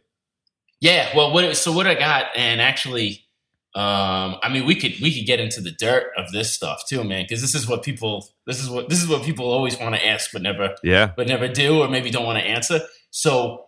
yeah. 0.83 1.15
Well, 1.15 1.31
what 1.31 1.55
so 1.55 1.71
what 1.71 1.87
I 1.87 1.95
got, 1.95 2.25
and 2.35 2.59
actually, 2.59 3.25
um, 3.73 4.35
I 4.43 4.49
mean, 4.51 4.65
we 4.65 4.75
could 4.75 4.93
we 5.01 5.15
could 5.15 5.25
get 5.25 5.39
into 5.39 5.61
the 5.61 5.71
dirt 5.71 6.11
of 6.17 6.31
this 6.33 6.51
stuff 6.53 6.83
too, 6.87 7.05
man, 7.05 7.23
because 7.23 7.41
this 7.41 7.55
is 7.55 7.67
what 7.67 7.83
people 7.83 8.29
this 8.45 8.61
is 8.61 8.69
what 8.69 8.89
this 8.89 9.01
is 9.01 9.07
what 9.07 9.23
people 9.23 9.45
always 9.49 9.79
want 9.79 9.95
to 9.95 10.05
ask 10.05 10.31
but 10.33 10.41
never 10.41 10.75
Yeah, 10.83 11.11
but 11.15 11.27
never 11.27 11.47
do 11.47 11.79
or 11.81 11.87
maybe 11.87 12.11
don't 12.11 12.25
want 12.25 12.39
to 12.39 12.45
answer. 12.45 12.81
So 13.11 13.67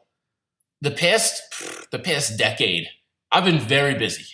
the 0.81 0.91
past 0.91 1.41
the 1.91 1.99
past 1.99 2.37
decade, 2.37 2.87
I've 3.31 3.45
been 3.45 3.59
very 3.59 3.95
busy. 3.95 4.25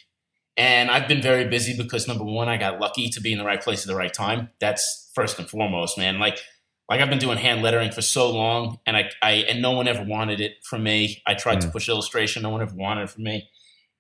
And 0.57 0.91
I've 0.91 1.07
been 1.07 1.22
very 1.22 1.45
busy 1.45 1.75
because 1.77 2.10
number 2.10 2.25
one, 2.25 2.50
I 2.50 2.57
got 2.57 2.79
lucky 2.79 3.10
to 3.10 3.22
be 3.22 3.31
in 3.31 3.38
the 3.38 3.45
right 3.45 3.62
place 3.62 3.84
at 3.84 3.88
the 3.88 3.95
right 3.95 4.13
time. 4.13 4.50
That's 4.60 5.10
first 5.15 5.39
and 5.39 5.50
foremost, 5.50 5.98
man. 5.98 6.19
Like 6.19 6.39
like 6.91 7.00
I've 7.01 7.10
been 7.10 7.19
doing 7.19 7.38
hand 7.38 7.62
lettering 7.63 7.89
for 7.91 8.01
so 8.01 8.29
long 8.31 8.77
and 8.86 8.95
I, 8.98 9.10
I 9.24 9.31
and 9.50 9.62
no 9.62 9.71
one 9.71 9.88
ever 9.88 10.03
wanted 10.03 10.39
it 10.41 10.57
from 10.63 10.83
me. 10.83 11.24
I 11.25 11.33
tried 11.33 11.62
to 11.62 11.67
Mm. 11.67 11.71
push 11.71 11.88
illustration, 11.89 12.43
no 12.43 12.50
one 12.50 12.62
ever 12.62 12.75
wanted 12.75 13.03
it 13.03 13.10
from 13.10 13.24
me. 13.24 13.50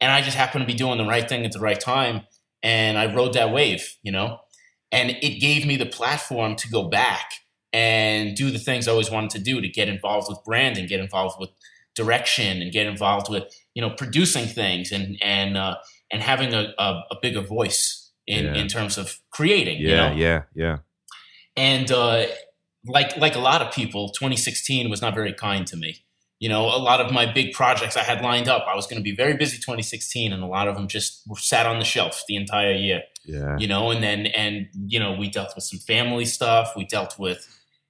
And 0.01 0.11
I 0.11 0.21
just 0.21 0.35
happened 0.35 0.63
to 0.63 0.67
be 0.67 0.77
doing 0.77 0.97
the 0.97 1.05
right 1.05 1.27
thing 1.27 1.45
at 1.45 1.53
the 1.53 1.59
right 1.59 1.79
time. 1.79 2.21
And 2.61 2.97
I 2.97 3.05
rode 3.15 3.33
that 3.33 3.51
wave, 3.51 3.97
you 4.03 4.11
know? 4.11 4.41
And 4.91 5.11
it 5.11 5.39
gave 5.39 5.65
me 5.65 5.77
the 5.77 5.85
platform 5.85 6.55
to 6.57 6.67
go 6.69 6.89
back 6.89 7.31
and 7.71 8.35
do 8.35 8.51
the 8.51 8.59
things 8.59 8.87
I 8.87 8.91
always 8.91 9.09
wanted 9.09 9.29
to 9.31 9.39
do 9.39 9.61
to 9.61 9.69
get 9.69 9.87
involved 9.87 10.27
with 10.29 10.43
branding, 10.43 10.85
get 10.87 10.99
involved 10.99 11.37
with 11.39 11.49
direction, 11.95 12.61
and 12.61 12.71
get 12.73 12.87
involved 12.87 13.29
with 13.29 13.43
you 13.73 13.81
know 13.81 13.89
producing 13.91 14.47
things 14.47 14.91
and 14.91 15.17
and 15.21 15.55
uh, 15.57 15.75
and 16.11 16.21
having 16.21 16.53
a, 16.53 16.73
a, 16.77 16.87
a 17.11 17.15
bigger 17.21 17.41
voice 17.41 18.11
in, 18.27 18.45
Yeah. 18.45 18.55
in 18.61 18.67
terms 18.67 18.97
of 18.97 19.19
creating. 19.31 19.79
yeah, 19.79 19.89
you 19.89 19.95
know? 19.95 20.11
yeah, 20.25 20.41
yeah. 20.55 20.77
and 21.55 21.89
uh, 21.91 22.25
like 22.85 23.15
like 23.17 23.35
a 23.35 23.39
lot 23.39 23.61
of 23.61 23.73
people, 23.73 24.09
2016 24.09 24.89
was 24.89 25.01
not 25.01 25.13
very 25.15 25.33
kind 25.33 25.65
to 25.67 25.77
me. 25.77 26.03
You 26.39 26.49
know, 26.49 26.63
a 26.65 26.81
lot 26.81 26.99
of 26.99 27.11
my 27.11 27.31
big 27.31 27.53
projects 27.53 27.95
I 27.95 28.01
had 28.01 28.21
lined 28.23 28.47
up, 28.47 28.65
I 28.67 28.75
was 28.75 28.87
going 28.87 28.97
to 28.97 29.03
be 29.03 29.15
very 29.15 29.35
busy 29.35 29.57
2016, 29.57 30.33
and 30.33 30.41
a 30.41 30.47
lot 30.47 30.67
of 30.67 30.75
them 30.75 30.87
just 30.87 31.21
sat 31.37 31.67
on 31.67 31.77
the 31.77 31.85
shelf 31.85 32.23
the 32.27 32.35
entire 32.35 32.73
year 32.73 33.03
Yeah. 33.25 33.57
you 33.59 33.67
know 33.67 33.91
and 33.91 34.01
then 34.03 34.25
and 34.25 34.67
you 34.87 34.99
know 34.99 35.13
we 35.13 35.29
dealt 35.29 35.53
with 35.55 35.63
some 35.63 35.77
family 35.79 36.25
stuff 36.25 36.73
we 36.75 36.85
dealt 36.85 37.19
with 37.19 37.47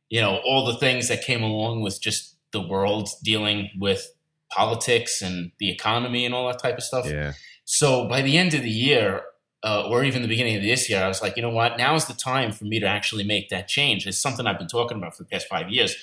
you 0.09 0.19
know 0.19 0.41
all 0.43 0.65
the 0.65 0.77
things 0.77 1.07
that 1.07 1.23
came 1.23 1.41
along 1.41 1.81
with 1.81 2.01
just 2.01 2.35
the 2.51 2.59
world 2.61 3.07
dealing 3.23 3.69
with 3.79 4.11
politics 4.49 5.21
and 5.21 5.51
the 5.59 5.69
economy 5.71 6.25
and 6.25 6.35
all 6.35 6.47
that 6.47 6.59
type 6.59 6.77
of 6.77 6.83
stuff 6.83 7.05
Yeah. 7.09 7.31
so 7.63 8.07
by 8.09 8.21
the 8.21 8.37
end 8.37 8.53
of 8.53 8.61
the 8.63 8.69
year 8.69 9.23
uh, 9.63 9.87
or 9.87 10.03
even 10.03 10.21
the 10.21 10.27
beginning 10.27 10.55
of 10.55 10.63
this 10.63 10.89
year, 10.89 11.03
I 11.03 11.07
was 11.07 11.21
like, 11.21 11.35
you 11.35 11.41
know 11.41 11.49
what? 11.49 11.77
Now 11.77 11.95
is 11.95 12.05
the 12.05 12.13
time 12.13 12.51
for 12.51 12.65
me 12.65 12.79
to 12.79 12.87
actually 12.87 13.23
make 13.23 13.49
that 13.49 13.67
change. 13.67 14.07
It's 14.07 14.17
something 14.17 14.47
I've 14.47 14.57
been 14.57 14.67
talking 14.67 14.97
about 14.97 15.15
for 15.15 15.23
the 15.23 15.29
past 15.29 15.47
five 15.47 15.69
years. 15.69 15.95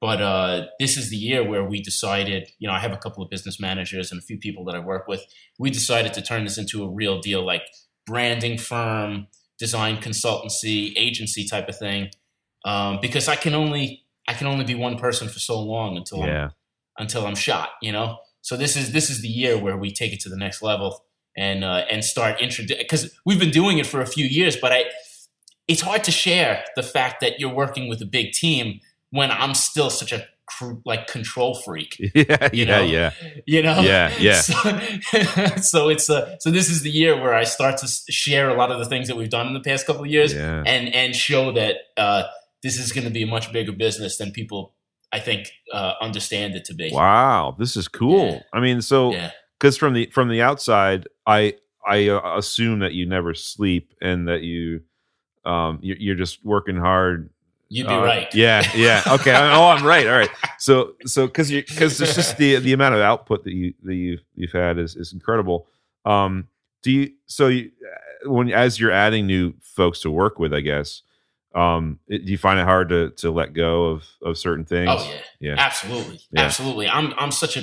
But 0.00 0.20
uh, 0.20 0.66
this 0.80 0.96
is 0.96 1.10
the 1.10 1.16
year 1.16 1.48
where 1.48 1.64
we 1.64 1.80
decided, 1.80 2.50
you 2.58 2.66
know, 2.66 2.74
I 2.74 2.80
have 2.80 2.92
a 2.92 2.96
couple 2.96 3.22
of 3.22 3.30
business 3.30 3.60
managers 3.60 4.10
and 4.10 4.20
a 4.20 4.22
few 4.22 4.36
people 4.36 4.64
that 4.64 4.74
I 4.74 4.80
work 4.80 5.06
with. 5.06 5.24
We 5.58 5.70
decided 5.70 6.12
to 6.14 6.22
turn 6.22 6.42
this 6.44 6.58
into 6.58 6.82
a 6.82 6.88
real 6.88 7.20
deal, 7.20 7.44
like 7.44 7.62
branding 8.04 8.58
firm, 8.58 9.28
design 9.58 9.98
consultancy, 9.98 10.92
agency 10.96 11.46
type 11.46 11.68
of 11.68 11.78
thing. 11.78 12.10
Um, 12.64 12.98
because 13.00 13.28
I 13.28 13.36
can 13.36 13.54
only 13.54 14.04
I 14.28 14.34
can 14.34 14.46
only 14.46 14.64
be 14.64 14.74
one 14.74 14.98
person 14.98 15.28
for 15.28 15.38
so 15.38 15.60
long 15.60 15.96
until 15.96 16.18
yeah. 16.18 16.44
I'm, 16.44 16.50
until 16.98 17.26
I'm 17.26 17.34
shot, 17.34 17.70
you 17.80 17.92
know. 17.92 18.18
So 18.40 18.56
this 18.56 18.76
is 18.76 18.92
this 18.92 19.10
is 19.10 19.22
the 19.22 19.28
year 19.28 19.56
where 19.56 19.76
we 19.76 19.92
take 19.92 20.12
it 20.12 20.20
to 20.20 20.28
the 20.28 20.36
next 20.36 20.62
level 20.62 21.04
and 21.36 21.64
uh, 21.64 21.84
and 21.90 22.04
start 22.04 22.40
introducing 22.40 22.82
because 22.82 23.18
we've 23.24 23.38
been 23.38 23.50
doing 23.50 23.78
it 23.78 23.86
for 23.86 24.00
a 24.00 24.06
few 24.06 24.26
years, 24.26 24.56
but 24.56 24.72
I 24.72 24.84
it's 25.68 25.80
hard 25.80 26.04
to 26.04 26.10
share 26.10 26.64
the 26.76 26.82
fact 26.82 27.20
that 27.20 27.38
you're 27.38 27.54
working 27.54 27.88
with 27.88 28.02
a 28.02 28.06
big 28.06 28.32
team 28.32 28.80
when 29.10 29.30
I'm 29.30 29.54
still 29.54 29.90
such 29.90 30.12
a 30.12 30.26
like 30.84 31.06
control 31.06 31.54
freak. 31.54 31.98
Yeah, 32.14 32.48
you 32.52 32.66
know? 32.66 32.82
yeah, 32.82 33.12
yeah. 33.22 33.40
You 33.46 33.62
know, 33.62 33.80
yeah, 33.80 34.12
yeah. 34.18 34.40
So, 34.40 34.54
so 35.62 35.88
it's 35.88 36.10
uh, 36.10 36.36
so 36.38 36.50
this 36.50 36.68
is 36.68 36.82
the 36.82 36.90
year 36.90 37.20
where 37.20 37.34
I 37.34 37.44
start 37.44 37.78
to 37.78 37.86
share 38.12 38.50
a 38.50 38.54
lot 38.54 38.70
of 38.70 38.78
the 38.78 38.84
things 38.84 39.08
that 39.08 39.16
we've 39.16 39.30
done 39.30 39.46
in 39.46 39.54
the 39.54 39.60
past 39.60 39.86
couple 39.86 40.02
of 40.02 40.08
years, 40.08 40.34
yeah. 40.34 40.62
and 40.66 40.94
and 40.94 41.16
show 41.16 41.52
that 41.52 41.76
uh, 41.96 42.24
this 42.62 42.78
is 42.78 42.92
going 42.92 43.04
to 43.04 43.10
be 43.10 43.22
a 43.22 43.26
much 43.26 43.52
bigger 43.52 43.72
business 43.72 44.18
than 44.18 44.30
people 44.30 44.74
I 45.12 45.20
think 45.20 45.52
uh, 45.72 45.94
understand 46.00 46.54
it 46.54 46.64
to 46.66 46.74
be. 46.74 46.90
Wow, 46.92 47.54
this 47.58 47.76
is 47.76 47.86
cool. 47.86 48.30
Yeah. 48.30 48.40
I 48.52 48.60
mean, 48.60 48.82
so 48.82 49.12
because 49.62 49.76
from 49.76 49.94
the 49.94 50.06
from 50.06 50.28
the 50.28 50.42
outside, 50.42 51.06
I 51.24 51.54
I 51.86 52.08
uh, 52.08 52.36
assume 52.36 52.80
that 52.80 52.94
you 52.94 53.06
never 53.06 53.32
sleep 53.32 53.94
and 54.02 54.26
that 54.26 54.42
you 54.42 54.82
um 55.44 55.78
you're, 55.82 55.96
you're 55.98 56.16
just 56.16 56.44
working 56.44 56.76
hard 56.76 57.30
You'd 57.68 57.88
be 57.88 57.94
uh, 57.94 58.04
right. 58.04 58.34
Yeah, 58.34 58.70
yeah. 58.76 59.02
Okay. 59.06 59.34
oh, 59.34 59.68
I'm 59.68 59.82
right. 59.82 60.06
All 60.06 60.12
right. 60.12 60.28
So, 60.58 60.92
so 61.06 61.26
because 61.26 61.50
you 61.50 61.62
because 61.62 61.98
it's 62.02 62.14
just 62.14 62.36
the 62.36 62.56
the 62.56 62.74
amount 62.74 62.94
of 62.94 63.00
output 63.00 63.44
that 63.44 63.54
you 63.54 63.72
that 63.84 63.94
you 63.94 64.18
you've 64.34 64.52
had 64.52 64.76
is 64.76 64.94
is 64.94 65.14
incredible. 65.14 65.68
Um, 66.04 66.48
do 66.82 66.90
you 66.90 67.12
so 67.24 67.48
you 67.48 67.70
when 68.26 68.50
as 68.52 68.78
you're 68.78 68.90
adding 68.90 69.26
new 69.26 69.54
folks 69.62 70.00
to 70.00 70.10
work 70.10 70.38
with, 70.38 70.52
I 70.52 70.60
guess, 70.60 71.00
um, 71.54 71.98
it, 72.08 72.26
do 72.26 72.32
you 72.32 72.36
find 72.36 72.60
it 72.60 72.64
hard 72.64 72.90
to 72.90 73.08
to 73.08 73.30
let 73.30 73.54
go 73.54 73.84
of 73.86 74.04
of 74.20 74.36
certain 74.36 74.66
things? 74.66 74.90
Oh 74.92 75.08
yeah, 75.08 75.20
yeah, 75.40 75.54
absolutely, 75.56 76.20
yeah. 76.30 76.42
absolutely. 76.42 76.88
I'm 76.88 77.14
I'm 77.16 77.32
such 77.32 77.56
a 77.56 77.62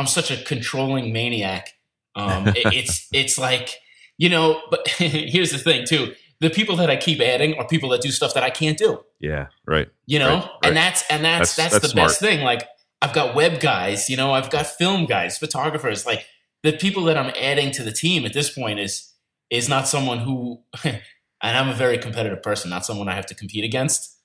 I'm 0.00 0.06
such 0.06 0.30
a 0.30 0.42
controlling 0.42 1.12
maniac. 1.12 1.74
Um, 2.16 2.48
it, 2.56 2.72
it's 2.72 3.08
it's 3.12 3.38
like 3.38 3.76
you 4.18 4.28
know, 4.28 4.60
but 4.70 4.86
here's 4.88 5.52
the 5.52 5.58
thing 5.58 5.86
too 5.86 6.14
the 6.40 6.50
people 6.50 6.76
that 6.76 6.90
I 6.90 6.96
keep 6.96 7.20
adding 7.20 7.54
are 7.58 7.66
people 7.66 7.90
that 7.90 8.00
do 8.00 8.10
stuff 8.10 8.34
that 8.34 8.42
I 8.42 8.50
can't 8.50 8.78
do. 8.78 9.00
Yeah, 9.20 9.48
right. 9.66 9.88
You 10.06 10.18
know, 10.18 10.36
right, 10.36 10.44
right. 10.44 10.58
and 10.64 10.76
that's 10.76 11.04
and 11.10 11.24
that's 11.24 11.54
that's, 11.54 11.56
that's, 11.56 11.72
that's 11.72 11.82
the 11.82 11.88
smart. 11.90 12.08
best 12.08 12.20
thing. 12.20 12.40
Like 12.40 12.66
I've 13.02 13.12
got 13.12 13.34
web 13.34 13.60
guys, 13.60 14.08
you 14.08 14.16
know, 14.16 14.32
I've 14.32 14.50
got 14.50 14.66
film 14.66 15.06
guys, 15.06 15.38
photographers. 15.38 16.06
Like 16.06 16.26
the 16.62 16.72
people 16.72 17.04
that 17.04 17.16
I'm 17.16 17.32
adding 17.38 17.70
to 17.72 17.82
the 17.82 17.92
team 17.92 18.24
at 18.24 18.32
this 18.32 18.50
point 18.50 18.80
is 18.80 19.12
is 19.50 19.68
not 19.68 19.86
someone 19.88 20.18
who, 20.18 20.62
and 20.84 21.00
I'm 21.42 21.68
a 21.68 21.74
very 21.74 21.98
competitive 21.98 22.42
person, 22.42 22.70
not 22.70 22.86
someone 22.86 23.08
I 23.08 23.14
have 23.14 23.26
to 23.26 23.34
compete 23.34 23.64
against. 23.64 24.16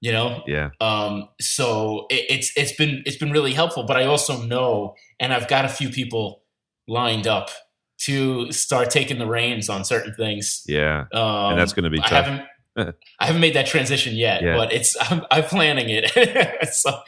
You 0.00 0.12
know, 0.12 0.42
yeah. 0.46 0.70
Um, 0.80 1.28
so 1.40 2.06
it, 2.08 2.26
it's 2.28 2.52
it's 2.56 2.72
been 2.72 3.02
it's 3.04 3.16
been 3.16 3.32
really 3.32 3.52
helpful, 3.52 3.82
but 3.82 3.96
I 3.96 4.04
also 4.04 4.42
know, 4.42 4.94
and 5.18 5.32
I've 5.32 5.48
got 5.48 5.64
a 5.64 5.68
few 5.68 5.90
people 5.90 6.42
lined 6.86 7.26
up 7.26 7.50
to 8.02 8.52
start 8.52 8.90
taking 8.90 9.18
the 9.18 9.26
reins 9.26 9.68
on 9.68 9.84
certain 9.84 10.14
things. 10.14 10.62
Yeah, 10.68 11.06
um, 11.12 11.52
and 11.52 11.58
that's 11.58 11.72
going 11.72 11.84
to 11.84 11.90
be 11.90 11.98
tough. 11.98 12.12
I 12.12 12.22
haven't, 12.22 12.94
I 13.18 13.26
haven't 13.26 13.40
made 13.40 13.54
that 13.54 13.66
transition 13.66 14.14
yet, 14.14 14.42
yeah. 14.42 14.56
but 14.56 14.72
it's 14.72 14.96
I'm, 15.00 15.24
I'm 15.32 15.44
planning 15.44 15.86
it. 15.88 16.68
so, 16.72 17.00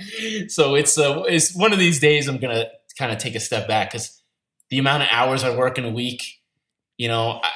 so 0.49 0.75
it's 0.75 0.99
uh, 0.99 1.23
it's 1.29 1.55
one 1.55 1.73
of 1.73 1.79
these 1.79 2.01
days 2.01 2.27
I'm 2.27 2.39
going 2.39 2.57
to 2.57 2.69
kind 2.99 3.13
of 3.13 3.19
take 3.19 3.37
a 3.37 3.41
step 3.41 3.69
back 3.69 3.93
because 3.93 4.21
the 4.69 4.79
amount 4.79 5.05
of 5.05 5.11
hours 5.13 5.45
I 5.45 5.57
work 5.57 5.79
in 5.79 5.85
a 5.85 5.91
week, 5.91 6.23
you 6.97 7.07
know. 7.07 7.41
I, 7.43 7.51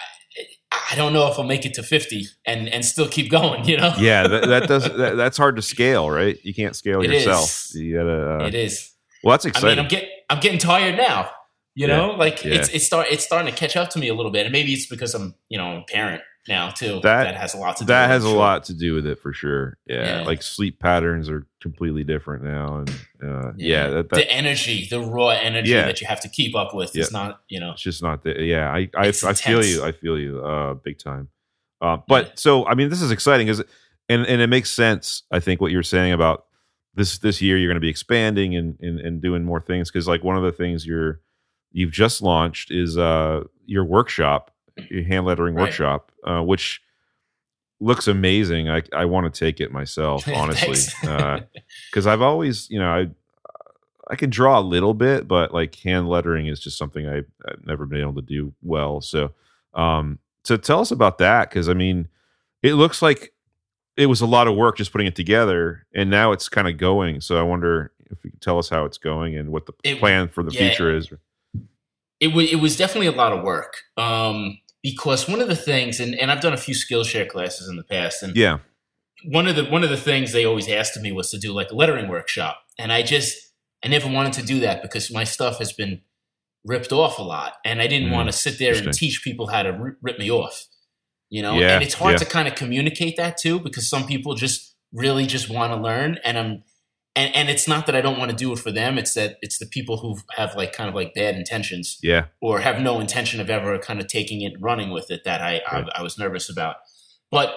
I 0.90 0.95
don't 0.97 1.12
know 1.12 1.31
if 1.31 1.38
I'll 1.38 1.45
make 1.45 1.64
it 1.64 1.75
to 1.75 1.83
50 1.83 2.26
and, 2.47 2.69
and 2.69 2.85
still 2.85 3.09
keep 3.09 3.31
going, 3.31 3.64
you 3.64 3.76
know? 3.76 3.93
yeah, 3.99 4.26
that, 4.26 4.47
that 4.47 4.69
does, 4.69 4.85
that, 4.97 5.16
that's 5.16 5.37
hard 5.37 5.57
to 5.57 5.62
scale, 5.62 6.11
right? 6.11 6.38
You 6.45 6.54
can't 6.54 6.76
scale 6.76 7.02
it 7.02 7.11
yourself. 7.11 7.45
Is. 7.45 7.75
You 7.75 7.97
gotta, 7.99 8.43
uh, 8.43 8.47
it 8.47 8.54
is. 8.54 8.93
Well, 9.23 9.33
that's 9.33 9.45
exciting. 9.45 9.71
I 9.71 9.73
mean, 9.73 9.78
I'm 9.81 9.88
getting, 9.88 10.09
I'm 10.31 10.40
getting 10.40 10.59
tired 10.59 10.97
now. 10.97 11.31
You 11.76 11.88
know, 11.88 12.12
like 12.12 12.45
yeah. 12.45 12.54
it's 12.54 12.69
it's 12.69 12.87
start 12.87 13.09
it's 13.11 13.25
starting 13.25 13.52
to 13.52 13.59
catch 13.59 13.76
up 13.76 13.90
to 13.90 13.99
me 13.99 14.07
a 14.07 14.14
little 14.14 14.31
bit, 14.31 14.47
and 14.47 14.52
maybe 14.52 14.73
it's 14.73 14.87
because 14.87 15.12
I'm 15.12 15.35
you 15.49 15.59
know 15.59 15.78
a 15.78 15.83
parent 15.93 16.23
now 16.49 16.71
too. 16.71 17.01
That, 17.03 17.25
that 17.25 17.37
has 17.37 17.55
a 17.55 17.59
lot 17.59 17.77
to 17.79 17.85
do 17.85 17.89
that 17.89 18.09
has 18.09 18.25
a 18.25 18.29
sure. 18.29 18.37
lot 18.37 18.65
to 18.65 18.75
do 18.75 18.95
with 18.95 19.07
it 19.07 19.21
for 19.21 19.33
sure. 19.33 19.79
Yeah. 19.87 20.21
yeah. 20.21 20.27
like 20.27 20.43
sleep 20.43 20.79
patterns 20.79 21.29
are 21.29 21.47
completely 21.61 22.05
different 22.05 22.45
now, 22.45 22.79
and 22.79 22.91
uh, 23.23 23.53
yeah, 23.57 23.89
that, 23.89 24.11
that, 24.11 24.17
the 24.17 24.31
energy, 24.31 24.87
the 24.91 25.01
raw 25.01 25.29
energy 25.29 25.73
that 25.73 26.01
you 26.01 26.07
have 26.07 26.21
to 26.21 26.29
keep 26.29 26.55
up 26.55 26.75
with 26.75 26.97
is 26.97 27.13
not 27.13 27.41
you 27.49 27.61
know 27.61 27.73
it's 27.73 27.83
just 27.83 28.03
not 28.03 28.23
the 28.23 28.43
yeah. 28.43 28.71
I 28.71 28.89
I, 28.97 29.09
I 29.09 29.13
feel 29.13 29.65
you. 29.65 29.85
I 29.85 29.93
feel 29.93 30.19
you. 30.19 30.45
Uh, 30.45 30.75
big 30.75 30.99
time. 30.99 31.29
Uh, 31.81 31.99
but 32.09 32.39
so 32.39 32.67
I 32.67 32.75
mean, 32.75 32.89
this 32.89 33.03
is 33.03 33.11
exciting 33.11 33.47
because 33.47 33.65
and 34.09 34.27
and 34.27 34.41
it 34.41 34.49
makes 34.49 34.71
sense. 34.71 35.23
I 35.31 35.41
think 35.41 35.61
what 35.61 35.73
you're 35.73 35.83
saying 35.83 36.13
about 36.13 36.47
this 36.95 37.19
this 37.19 37.43
year 37.43 37.59
you're 37.59 37.69
going 37.69 37.77
to 37.77 37.81
be 37.81 37.89
expanding 37.89 38.57
and 38.57 38.79
and, 38.81 39.01
and 39.01 39.21
doing 39.21 39.45
more 39.45 39.61
things 39.61 39.91
because 39.91 40.07
like 40.07 40.23
one 40.23 40.37
of 40.37 40.43
the 40.43 40.53
things 40.53 40.87
you're 40.87 41.21
you've 41.73 41.91
just 41.91 42.23
launched 42.23 42.71
is 42.71 42.97
uh, 42.97 43.43
your 43.67 43.85
workshop, 43.85 44.53
hand 44.90 45.26
lettering 45.26 45.54
right. 45.54 45.64
workshop, 45.64 46.11
uh, 46.25 46.40
which 46.40 46.83
looks 47.81 48.09
amazing. 48.09 48.69
I 48.69 48.83
I 48.93 49.04
want 49.04 49.33
to 49.33 49.38
take 49.38 49.61
it 49.61 49.73
myself, 49.73 50.26
honestly, 50.35 50.78
because 51.90 52.07
uh, 52.07 52.11
I've 52.12 52.23
always, 52.23 52.69
you 52.71 52.78
know, 52.78 52.88
I 52.88 53.11
I 54.11 54.16
can 54.16 54.31
draw 54.31 54.59
a 54.59 54.62
little 54.62 54.95
bit, 54.95 55.26
but 55.28 55.52
like 55.52 55.75
hand 55.76 56.09
lettering 56.09 56.47
is 56.47 56.61
just 56.61 56.78
something 56.78 57.09
I, 57.09 57.14
have 57.49 57.64
never 57.64 57.87
been 57.87 58.00
able 58.00 58.14
to 58.14 58.23
do 58.23 58.52
well. 58.62 59.00
So, 59.00 59.33
um, 59.73 60.19
so 60.45 60.57
tell 60.57 60.81
us 60.81 60.90
about 60.90 61.19
that 61.19 61.49
because 61.49 61.69
I 61.69 61.75
mean, 61.75 62.09
it 62.62 62.75
looks 62.75 63.00
like 63.02 63.33
it 63.97 64.07
was 64.07 64.21
a 64.21 64.26
lot 64.26 64.49
of 64.49 64.57
work 64.57 64.76
just 64.76 64.93
putting 64.93 65.07
it 65.07 65.16
together, 65.16 65.87
and 65.95 66.11
now 66.11 66.33
it's 66.33 66.49
kind 66.49 66.69
of 66.69 66.76
going. 66.76 67.21
So 67.21 67.38
I 67.38 67.43
wonder 67.43 67.93
if 68.11 68.25
you 68.25 68.31
can 68.31 68.40
tell 68.40 68.59
us 68.59 68.69
how 68.69 68.85
it's 68.85 68.99
going 68.99 69.37
and 69.37 69.50
what 69.50 69.66
the 69.66 69.73
it, 69.83 69.99
plan 69.99 70.28
for 70.28 70.43
the 70.43 70.52
yeah, 70.52 70.69
future 70.69 70.95
is 70.95 71.11
it 72.21 72.28
was 72.28 72.50
it 72.50 72.57
was 72.57 72.76
definitely 72.76 73.07
a 73.07 73.12
lot 73.12 73.33
of 73.33 73.43
work 73.43 73.76
um, 73.97 74.59
because 74.85 75.26
one 75.26 75.41
of 75.41 75.49
the 75.49 75.57
things, 75.57 75.99
and, 75.99 76.14
and 76.14 76.31
I've 76.31 76.43
done 76.43 76.53
a 76.53 76.59
few 76.59 76.75
Skillshare 76.75 77.26
classes 77.26 77.69
in 77.69 77.76
the 77.76 77.83
past, 77.83 78.23
and 78.23 78.37
yeah, 78.37 78.59
one 79.25 79.49
of 79.49 79.57
the 79.57 79.64
one 79.64 79.83
of 79.83 79.88
the 79.88 79.97
things 79.97 80.33
they 80.33 80.45
always 80.45 80.69
asked 80.69 80.95
of 80.95 81.03
me 81.03 81.11
was 81.11 81.31
to 81.31 81.38
do 81.38 81.53
like 81.53 81.71
a 81.71 81.75
lettering 81.75 82.07
workshop, 82.07 82.59
and 82.79 82.93
I 82.93 83.03
just 83.03 83.35
I 83.83 83.88
never 83.88 84.09
wanted 84.09 84.35
to 84.35 84.43
do 84.43 84.61
that 84.61 84.83
because 84.83 85.11
my 85.11 85.25
stuff 85.25 85.59
has 85.59 85.73
been 85.73 86.03
ripped 86.67 86.93
off 86.93 87.19
a 87.19 87.23
lot, 87.23 87.55
and 87.64 87.81
I 87.81 87.87
didn't 87.87 88.11
mm, 88.11 88.12
want 88.12 88.29
to 88.29 88.33
sit 88.33 88.59
there 88.59 88.75
and 88.75 88.93
teach 88.93 89.25
people 89.25 89.47
how 89.47 89.62
to 89.62 89.97
rip 90.03 90.19
me 90.19 90.31
off, 90.31 90.67
you 91.31 91.41
know. 91.41 91.59
Yeah, 91.59 91.76
and 91.76 91.83
it's 91.83 91.95
hard 91.95 92.12
yeah. 92.12 92.19
to 92.19 92.25
kind 92.26 92.47
of 92.47 92.55
communicate 92.55 93.17
that 93.17 93.38
too 93.38 93.59
because 93.59 93.88
some 93.88 94.07
people 94.07 94.35
just 94.35 94.76
really 94.93 95.25
just 95.25 95.49
want 95.49 95.73
to 95.73 95.81
learn, 95.81 96.19
and 96.25 96.38
I'm 96.38 96.62
and 97.16 97.35
and 97.35 97.49
it's 97.49 97.68
not 97.68 97.87
that 97.87 97.94
I 97.94 98.00
don't 98.00 98.18
want 98.18 98.30
to 98.30 98.37
do 98.37 98.52
it 98.52 98.59
for 98.59 98.73
them. 98.73 98.99
It's 98.99 99.14
that 99.14 99.37
it's 99.40 99.59
the 99.59 99.66
people 99.66 99.99
who 99.99 100.18
have 100.37 100.54
like 100.56 100.73
kind 100.73 100.88
of 100.88 100.94
like 100.94 101.14
bad 101.14 101.37
intentions, 101.37 101.99
yeah, 102.02 102.26
or 102.40 102.61
have 102.61 102.80
no 102.80 103.00
intention 103.00 103.40
of 103.40 103.49
ever 103.49 103.78
kind 103.78 104.00
of 104.00 104.09
taking 104.09 104.42
it 104.42 104.54
and 104.54 104.62
running 104.62 104.90
with 104.90 105.11
it 105.11 105.25
that 105.25 105.40
I 105.40 105.62
right. 105.73 105.88
I, 105.94 106.00
I, 106.00 106.02
was 106.02 106.18
nervous 106.18 106.49
about. 106.49 106.76
But 107.30 107.54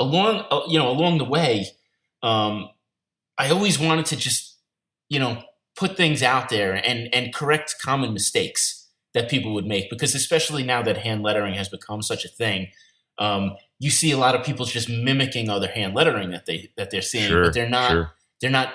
along 0.00 0.44
uh, 0.50 0.62
you 0.68 0.78
know 0.78 0.90
along 0.90 1.18
the 1.18 1.24
way, 1.24 1.66
um, 2.22 2.70
I 3.36 3.50
always 3.50 3.78
wanted 3.78 4.06
to 4.06 4.16
just 4.16 4.58
you 5.08 5.20
know 5.20 5.42
put 5.76 5.96
things 5.96 6.22
out 6.22 6.48
there 6.48 6.74
and 6.74 7.14
and 7.14 7.32
correct 7.32 7.76
common 7.80 8.12
mistakes 8.12 8.88
that 9.14 9.30
people 9.30 9.54
would 9.54 9.66
make 9.66 9.88
because 9.88 10.14
especially 10.14 10.64
now 10.64 10.82
that 10.82 10.98
hand 10.98 11.22
lettering 11.22 11.54
has 11.54 11.68
become 11.68 12.02
such 12.02 12.24
a 12.24 12.28
thing. 12.28 12.68
Um, 13.20 13.56
you 13.80 13.90
see 13.90 14.12
a 14.12 14.18
lot 14.18 14.36
of 14.36 14.44
people 14.44 14.64
just 14.64 14.88
mimicking 14.88 15.48
other 15.48 15.68
hand 15.68 15.94
lettering 15.94 16.30
that 16.30 16.46
they 16.46 16.70
that 16.76 16.90
they're 16.90 17.02
seeing, 17.02 17.28
sure, 17.28 17.44
but 17.44 17.54
they're 17.54 17.68
not 17.68 17.90
sure 17.90 18.12
they're 18.40 18.50
not, 18.50 18.72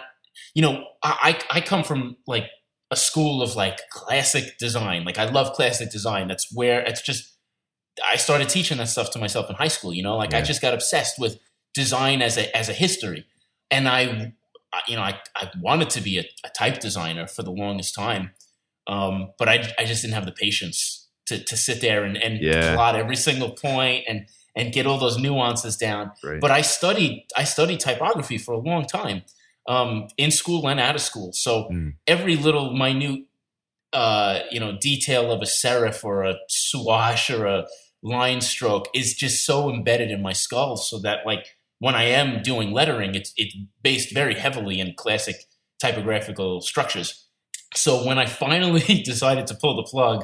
you 0.53 0.61
know, 0.61 0.85
I, 1.03 1.39
I 1.49 1.61
come 1.61 1.83
from 1.83 2.17
like 2.27 2.45
a 2.91 2.95
school 2.95 3.41
of 3.41 3.55
like 3.55 3.79
classic 3.89 4.57
design. 4.57 5.03
Like 5.03 5.17
I 5.17 5.25
love 5.29 5.53
classic 5.53 5.91
design. 5.91 6.27
That's 6.27 6.53
where 6.53 6.81
it's 6.81 7.01
just, 7.01 7.33
I 8.05 8.17
started 8.17 8.49
teaching 8.49 8.77
that 8.77 8.89
stuff 8.89 9.11
to 9.11 9.19
myself 9.19 9.49
in 9.49 9.55
high 9.55 9.67
school, 9.67 9.93
you 9.93 10.03
know, 10.03 10.15
like 10.17 10.31
yeah. 10.31 10.39
I 10.39 10.41
just 10.41 10.61
got 10.61 10.73
obsessed 10.73 11.19
with 11.19 11.39
design 11.73 12.21
as 12.21 12.37
a, 12.37 12.55
as 12.55 12.69
a 12.69 12.73
history. 12.73 13.25
And 13.71 13.87
I, 13.87 14.33
you 14.87 14.95
know, 14.95 15.01
I, 15.01 15.19
I 15.35 15.51
wanted 15.59 15.89
to 15.91 16.01
be 16.01 16.19
a, 16.19 16.25
a 16.45 16.49
type 16.49 16.79
designer 16.79 17.27
for 17.27 17.43
the 17.43 17.51
longest 17.51 17.95
time. 17.95 18.31
Um, 18.87 19.31
but 19.37 19.47
I, 19.47 19.73
I 19.79 19.85
just 19.85 20.01
didn't 20.01 20.15
have 20.15 20.25
the 20.25 20.31
patience 20.31 21.07
to, 21.27 21.43
to 21.43 21.55
sit 21.55 21.81
there 21.81 22.03
and, 22.03 22.17
and 22.17 22.39
yeah. 22.41 22.75
plot 22.75 22.95
every 22.95 23.15
single 23.15 23.51
point 23.51 24.05
and, 24.07 24.27
and 24.55 24.71
get 24.73 24.85
all 24.85 24.99
those 24.99 25.17
nuances 25.17 25.77
down. 25.77 26.11
Right. 26.23 26.41
But 26.41 26.51
I 26.51 26.61
studied, 26.61 27.25
I 27.37 27.43
studied 27.43 27.79
typography 27.79 28.37
for 28.37 28.53
a 28.53 28.59
long 28.59 28.85
time 28.85 29.23
um, 29.67 30.07
in 30.17 30.31
school 30.31 30.67
and 30.67 30.79
out 30.79 30.95
of 30.95 31.01
school. 31.01 31.31
So 31.33 31.69
mm. 31.71 31.93
every 32.07 32.35
little 32.35 32.73
minute, 32.75 33.21
uh, 33.91 34.39
you 34.51 34.59
know, 34.59 34.77
detail 34.79 35.31
of 35.31 35.41
a 35.41 35.45
serif 35.45 36.03
or 36.03 36.23
a 36.23 36.35
swash 36.49 37.29
or 37.29 37.45
a 37.45 37.67
line 38.01 38.41
stroke 38.41 38.87
is 38.93 39.13
just 39.13 39.45
so 39.45 39.69
embedded 39.69 40.11
in 40.11 40.21
my 40.21 40.33
skull 40.33 40.75
so 40.75 40.99
that 40.99 41.25
like 41.25 41.47
when 41.79 41.95
I 41.95 42.03
am 42.03 42.41
doing 42.41 42.71
lettering, 42.71 43.15
it's 43.15 43.33
it's 43.37 43.55
based 43.81 44.13
very 44.13 44.35
heavily 44.35 44.79
in 44.79 44.93
classic 44.95 45.35
typographical 45.79 46.61
structures. 46.61 47.27
So 47.75 48.05
when 48.05 48.17
I 48.17 48.25
finally 48.25 48.81
decided 49.05 49.47
to 49.47 49.55
pull 49.55 49.75
the 49.75 49.83
plug 49.83 50.23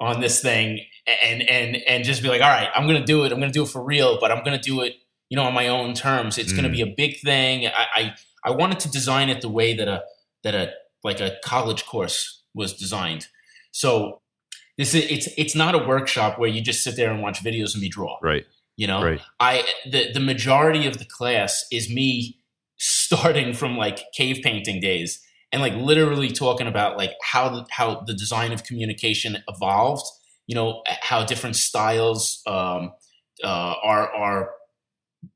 on 0.00 0.20
this 0.20 0.40
thing 0.40 0.80
and 1.22 1.42
and 1.42 1.76
and 1.76 2.04
just 2.04 2.22
be 2.22 2.28
like, 2.28 2.42
all 2.42 2.48
right, 2.48 2.68
I'm 2.74 2.86
gonna 2.86 3.04
do 3.04 3.24
it. 3.24 3.32
I'm 3.32 3.40
gonna 3.40 3.52
do 3.52 3.64
it 3.64 3.68
for 3.68 3.82
real, 3.82 4.18
but 4.20 4.30
I'm 4.30 4.44
gonna 4.44 4.60
do 4.60 4.82
it, 4.82 4.94
you 5.28 5.36
know, 5.36 5.44
on 5.44 5.54
my 5.54 5.68
own 5.68 5.94
terms. 5.94 6.38
It's 6.38 6.52
mm. 6.52 6.56
gonna 6.56 6.70
be 6.70 6.82
a 6.82 6.94
big 6.96 7.20
thing. 7.20 7.66
I, 7.66 7.86
I 7.94 8.14
I 8.46 8.50
wanted 8.52 8.80
to 8.80 8.90
design 8.90 9.28
it 9.28 9.40
the 9.40 9.48
way 9.48 9.74
that 9.74 9.88
a 9.88 10.04
that 10.44 10.54
a 10.54 10.72
like 11.02 11.20
a 11.20 11.36
college 11.44 11.84
course 11.84 12.44
was 12.54 12.72
designed. 12.72 13.26
So 13.72 14.22
this 14.78 14.94
is 14.94 15.04
it's 15.10 15.28
it's 15.36 15.54
not 15.54 15.74
a 15.74 15.86
workshop 15.86 16.38
where 16.38 16.48
you 16.48 16.60
just 16.60 16.82
sit 16.82 16.96
there 16.96 17.10
and 17.10 17.22
watch 17.22 17.42
videos 17.42 17.74
and 17.74 17.82
me 17.82 17.88
draw. 17.88 18.18
Right. 18.22 18.46
You 18.76 18.86
know, 18.86 19.02
right. 19.02 19.20
I 19.40 19.64
the 19.90 20.12
the 20.12 20.20
majority 20.20 20.86
of 20.86 20.98
the 20.98 21.04
class 21.04 21.66
is 21.72 21.90
me 21.90 22.38
starting 22.78 23.52
from 23.52 23.76
like 23.76 24.00
cave 24.12 24.40
painting 24.42 24.80
days 24.80 25.20
and 25.50 25.62
like 25.62 25.74
literally 25.74 26.28
talking 26.28 26.66
about 26.66 26.96
like 26.96 27.12
how 27.22 27.48
the, 27.48 27.66
how 27.70 28.02
the 28.06 28.14
design 28.14 28.52
of 28.52 28.64
communication 28.64 29.38
evolved. 29.48 30.06
You 30.46 30.54
know, 30.54 30.82
how 30.86 31.24
different 31.24 31.56
styles 31.56 32.40
um, 32.46 32.92
uh, 33.42 33.74
are 33.82 34.14
are 34.14 34.50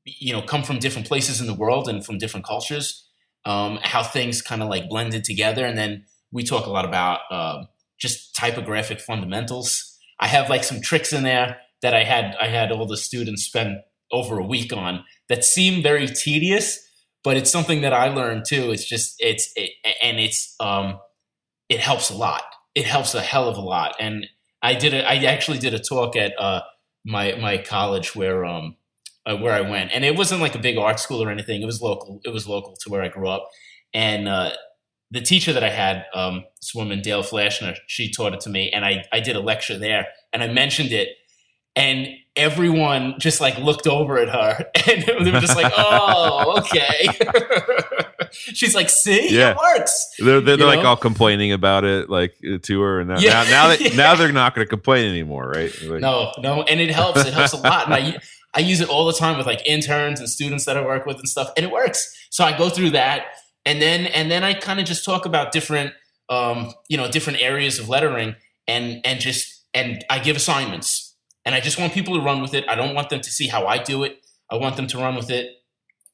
you 0.05 0.33
know 0.33 0.41
come 0.41 0.63
from 0.63 0.79
different 0.79 1.07
places 1.07 1.41
in 1.41 1.47
the 1.47 1.53
world 1.53 1.87
and 1.87 2.05
from 2.05 2.17
different 2.17 2.45
cultures. 2.45 3.07
Um, 3.43 3.79
how 3.81 4.03
things 4.03 4.41
kind 4.41 4.61
of 4.61 4.69
like 4.69 4.87
blended 4.87 5.23
together, 5.23 5.65
and 5.65 5.77
then 5.77 6.05
we 6.31 6.43
talk 6.43 6.67
a 6.67 6.69
lot 6.69 6.85
about 6.85 7.21
uh, 7.31 7.63
just 7.99 8.35
typographic 8.35 8.99
fundamentals. 8.99 9.97
I 10.19 10.27
have 10.27 10.49
like 10.49 10.63
some 10.63 10.81
tricks 10.81 11.11
in 11.11 11.23
there 11.23 11.57
that 11.81 11.93
I 11.93 12.03
had 12.03 12.35
I 12.39 12.47
had 12.47 12.71
all 12.71 12.85
the 12.85 12.97
students 12.97 13.43
spend 13.43 13.77
over 14.11 14.37
a 14.37 14.45
week 14.45 14.73
on 14.73 15.03
that 15.29 15.43
seem 15.43 15.81
very 15.81 16.07
tedious, 16.07 16.79
but 17.23 17.37
it's 17.37 17.51
something 17.51 17.81
that 17.81 17.93
I 17.93 18.09
learned 18.09 18.45
too. 18.47 18.71
It's 18.71 18.85
just 18.85 19.15
it's 19.19 19.51
it, 19.55 19.71
and 20.03 20.19
it's 20.19 20.55
um 20.59 20.99
it 21.69 21.79
helps 21.79 22.09
a 22.09 22.15
lot. 22.15 22.43
It 22.75 22.85
helps 22.85 23.15
a 23.15 23.21
hell 23.21 23.49
of 23.49 23.57
a 23.57 23.61
lot. 23.61 23.95
And 23.99 24.27
I 24.61 24.75
did 24.75 24.93
it. 24.93 25.05
I 25.05 25.15
actually 25.25 25.57
did 25.57 25.73
a 25.73 25.79
talk 25.79 26.15
at 26.15 26.33
uh, 26.39 26.61
my 27.05 27.35
my 27.35 27.57
college 27.57 28.15
where 28.15 28.45
um 28.45 28.75
uh, 29.25 29.37
where 29.37 29.53
I 29.53 29.61
went, 29.61 29.91
and 29.93 30.03
it 30.03 30.15
wasn't 30.15 30.41
like 30.41 30.55
a 30.55 30.59
big 30.59 30.77
art 30.77 30.99
school 30.99 31.23
or 31.23 31.29
anything. 31.29 31.61
It 31.61 31.65
was 31.65 31.81
local. 31.81 32.21
It 32.23 32.29
was 32.29 32.47
local 32.47 32.75
to 32.81 32.89
where 32.89 33.01
I 33.01 33.07
grew 33.07 33.27
up, 33.27 33.49
and 33.93 34.27
uh, 34.27 34.51
the 35.11 35.21
teacher 35.21 35.53
that 35.53 35.63
I 35.63 35.69
had, 35.69 36.05
um, 36.13 36.45
this 36.59 36.73
woman 36.73 37.01
Dale 37.01 37.23
Flashner, 37.23 37.75
she 37.87 38.11
taught 38.11 38.33
it 38.33 38.39
to 38.41 38.49
me, 38.49 38.69
and 38.71 38.85
I 38.85 39.05
I 39.11 39.19
did 39.19 39.35
a 39.35 39.41
lecture 39.41 39.77
there, 39.77 40.07
and 40.33 40.41
I 40.41 40.47
mentioned 40.47 40.91
it, 40.91 41.09
and 41.75 42.07
everyone 42.35 43.15
just 43.19 43.41
like 43.41 43.57
looked 43.57 43.87
over 43.87 44.17
at 44.17 44.29
her, 44.29 44.65
and 44.89 45.25
they 45.25 45.31
were 45.31 45.39
just 45.39 45.55
like, 45.55 45.71
"Oh, 45.75 46.59
okay." 46.59 47.07
She's 48.31 48.73
like, 48.75 48.89
"See, 48.89 49.35
yeah. 49.35 49.51
it 49.51 49.57
works." 49.57 50.13
They're 50.19 50.41
they're, 50.41 50.57
they're 50.57 50.67
like 50.67 50.85
all 50.85 50.97
complaining 50.97 51.51
about 51.51 51.83
it, 51.83 52.09
like 52.09 52.35
to 52.63 52.81
her, 52.81 52.99
and 53.01 53.09
now 53.09 53.19
yeah. 53.19 53.43
now, 53.43 53.43
now, 53.43 53.67
that, 53.67 53.81
yeah. 53.81 53.95
now 53.95 54.15
they're 54.15 54.31
not 54.31 54.55
going 54.55 54.65
to 54.65 54.69
complain 54.69 55.09
anymore, 55.09 55.49
right? 55.49 55.71
Like, 55.83 56.01
no, 56.01 56.31
no, 56.39 56.63
and 56.63 56.79
it 56.79 56.91
helps. 56.91 57.25
It 57.25 57.33
helps 57.33 57.53
a 57.53 57.57
lot, 57.57 57.85
and 57.85 57.93
I. 57.93 58.19
I 58.53 58.59
use 58.59 58.81
it 58.81 58.89
all 58.89 59.05
the 59.05 59.13
time 59.13 59.37
with 59.37 59.45
like 59.45 59.65
interns 59.65 60.19
and 60.19 60.29
students 60.29 60.65
that 60.65 60.77
I 60.77 60.81
work 60.81 61.05
with 61.05 61.17
and 61.17 61.27
stuff, 61.27 61.51
and 61.55 61.65
it 61.65 61.71
works. 61.71 62.27
So 62.29 62.43
I 62.43 62.57
go 62.57 62.69
through 62.69 62.91
that, 62.91 63.25
and 63.65 63.81
then 63.81 64.05
and 64.07 64.29
then 64.29 64.43
I 64.43 64.53
kind 64.53 64.79
of 64.79 64.85
just 64.85 65.05
talk 65.05 65.25
about 65.25 65.51
different 65.51 65.93
um, 66.29 66.73
you 66.89 66.97
know 66.97 67.09
different 67.09 67.41
areas 67.41 67.79
of 67.79 67.89
lettering 67.89 68.35
and 68.67 69.01
and 69.05 69.19
just 69.19 69.65
and 69.73 70.03
I 70.09 70.19
give 70.19 70.35
assignments 70.35 71.11
and 71.45 71.55
I 71.55 71.59
just 71.59 71.79
want 71.79 71.93
people 71.93 72.15
to 72.15 72.21
run 72.21 72.41
with 72.41 72.53
it. 72.53 72.65
I 72.67 72.75
don't 72.75 72.93
want 72.95 73.09
them 73.09 73.21
to 73.21 73.31
see 73.31 73.47
how 73.47 73.65
I 73.65 73.77
do 73.77 74.03
it. 74.03 74.19
I 74.49 74.57
want 74.57 74.75
them 74.75 74.87
to 74.87 74.97
run 74.97 75.15
with 75.15 75.29
it. 75.29 75.49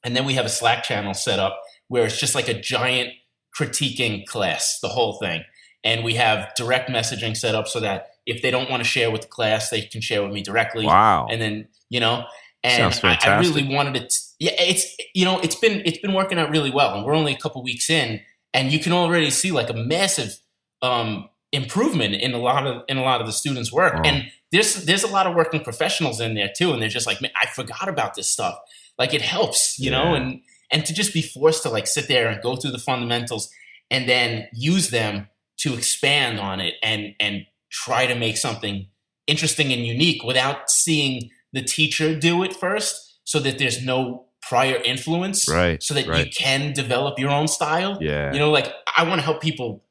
And 0.04 0.16
then 0.16 0.24
we 0.24 0.34
have 0.34 0.46
a 0.46 0.50
Slack 0.50 0.84
channel 0.84 1.14
set 1.14 1.38
up 1.38 1.60
where 1.88 2.04
it's 2.04 2.18
just 2.18 2.34
like 2.34 2.48
a 2.48 2.58
giant 2.58 3.10
critiquing 3.56 4.24
class, 4.26 4.78
the 4.80 4.88
whole 4.88 5.14
thing. 5.14 5.42
And 5.84 6.04
we 6.04 6.14
have 6.14 6.54
direct 6.56 6.88
messaging 6.90 7.36
set 7.36 7.54
up 7.54 7.68
so 7.68 7.80
that 7.80 8.10
if 8.26 8.42
they 8.42 8.50
don't 8.50 8.70
want 8.70 8.82
to 8.82 8.88
share 8.88 9.10
with 9.10 9.22
the 9.22 9.28
class, 9.28 9.70
they 9.70 9.82
can 9.82 10.00
share 10.00 10.22
with 10.22 10.32
me 10.32 10.42
directly. 10.42 10.86
Wow. 10.86 11.26
And 11.30 11.40
then, 11.40 11.68
you 11.90 12.00
know, 12.00 12.24
and 12.64 12.92
I, 13.02 13.18
I, 13.22 13.38
really 13.38 13.66
wanted 13.72 13.96
it. 13.96 14.10
To, 14.10 14.18
yeah, 14.40 14.52
it's 14.58 14.96
you 15.14 15.24
know 15.24 15.38
it's 15.40 15.56
been 15.56 15.82
it's 15.84 15.98
been 15.98 16.12
working 16.12 16.38
out 16.38 16.50
really 16.50 16.70
well, 16.70 16.96
and 16.96 17.04
we're 17.04 17.14
only 17.14 17.32
a 17.32 17.38
couple 17.38 17.62
weeks 17.62 17.88
in, 17.88 18.20
and 18.52 18.72
you 18.72 18.78
can 18.78 18.92
already 18.92 19.30
see 19.30 19.50
like 19.50 19.70
a 19.70 19.74
massive 19.74 20.38
um, 20.82 21.28
improvement 21.52 22.14
in 22.14 22.34
a 22.34 22.38
lot 22.38 22.66
of 22.66 22.82
in 22.88 22.98
a 22.98 23.02
lot 23.02 23.20
of 23.20 23.26
the 23.26 23.32
students' 23.32 23.72
work. 23.72 23.94
Oh. 23.96 24.02
And 24.04 24.30
there's 24.52 24.84
there's 24.84 25.04
a 25.04 25.08
lot 25.08 25.26
of 25.26 25.34
working 25.34 25.60
professionals 25.60 26.20
in 26.20 26.34
there 26.34 26.50
too, 26.54 26.72
and 26.72 26.82
they're 26.82 26.88
just 26.88 27.06
like, 27.06 27.20
man, 27.20 27.30
I 27.40 27.46
forgot 27.46 27.88
about 27.88 28.14
this 28.14 28.28
stuff. 28.28 28.58
Like 28.98 29.14
it 29.14 29.22
helps, 29.22 29.78
you 29.78 29.90
yeah. 29.90 30.02
know, 30.02 30.14
and 30.14 30.40
and 30.70 30.84
to 30.84 30.92
just 30.92 31.14
be 31.14 31.22
forced 31.22 31.62
to 31.62 31.70
like 31.70 31.86
sit 31.86 32.08
there 32.08 32.28
and 32.28 32.42
go 32.42 32.56
through 32.56 32.72
the 32.72 32.78
fundamentals 32.78 33.50
and 33.90 34.08
then 34.08 34.48
use 34.52 34.90
them 34.90 35.28
to 35.58 35.74
expand 35.74 36.38
on 36.40 36.60
it 36.60 36.74
and 36.82 37.14
and 37.20 37.46
try 37.70 38.06
to 38.06 38.14
make 38.14 38.36
something 38.36 38.86
interesting 39.26 39.72
and 39.72 39.86
unique 39.86 40.22
without 40.24 40.70
seeing 40.70 41.30
the 41.52 41.62
teacher 41.62 42.14
do 42.14 42.42
it 42.42 42.54
first 42.54 43.20
so 43.24 43.38
that 43.40 43.58
there's 43.58 43.84
no 43.84 44.26
prior 44.40 44.76
influence 44.76 45.48
right 45.48 45.82
so 45.82 45.92
that 45.92 46.06
right. 46.06 46.24
you 46.24 46.30
can 46.30 46.72
develop 46.72 47.18
your 47.18 47.30
own 47.30 47.48
style. 47.48 47.98
Yeah. 48.00 48.32
You 48.32 48.38
know 48.38 48.50
like 48.50 48.72
i 48.96 49.02
want 49.02 49.20
to 49.20 49.24
help 49.24 49.42
people 49.42 49.84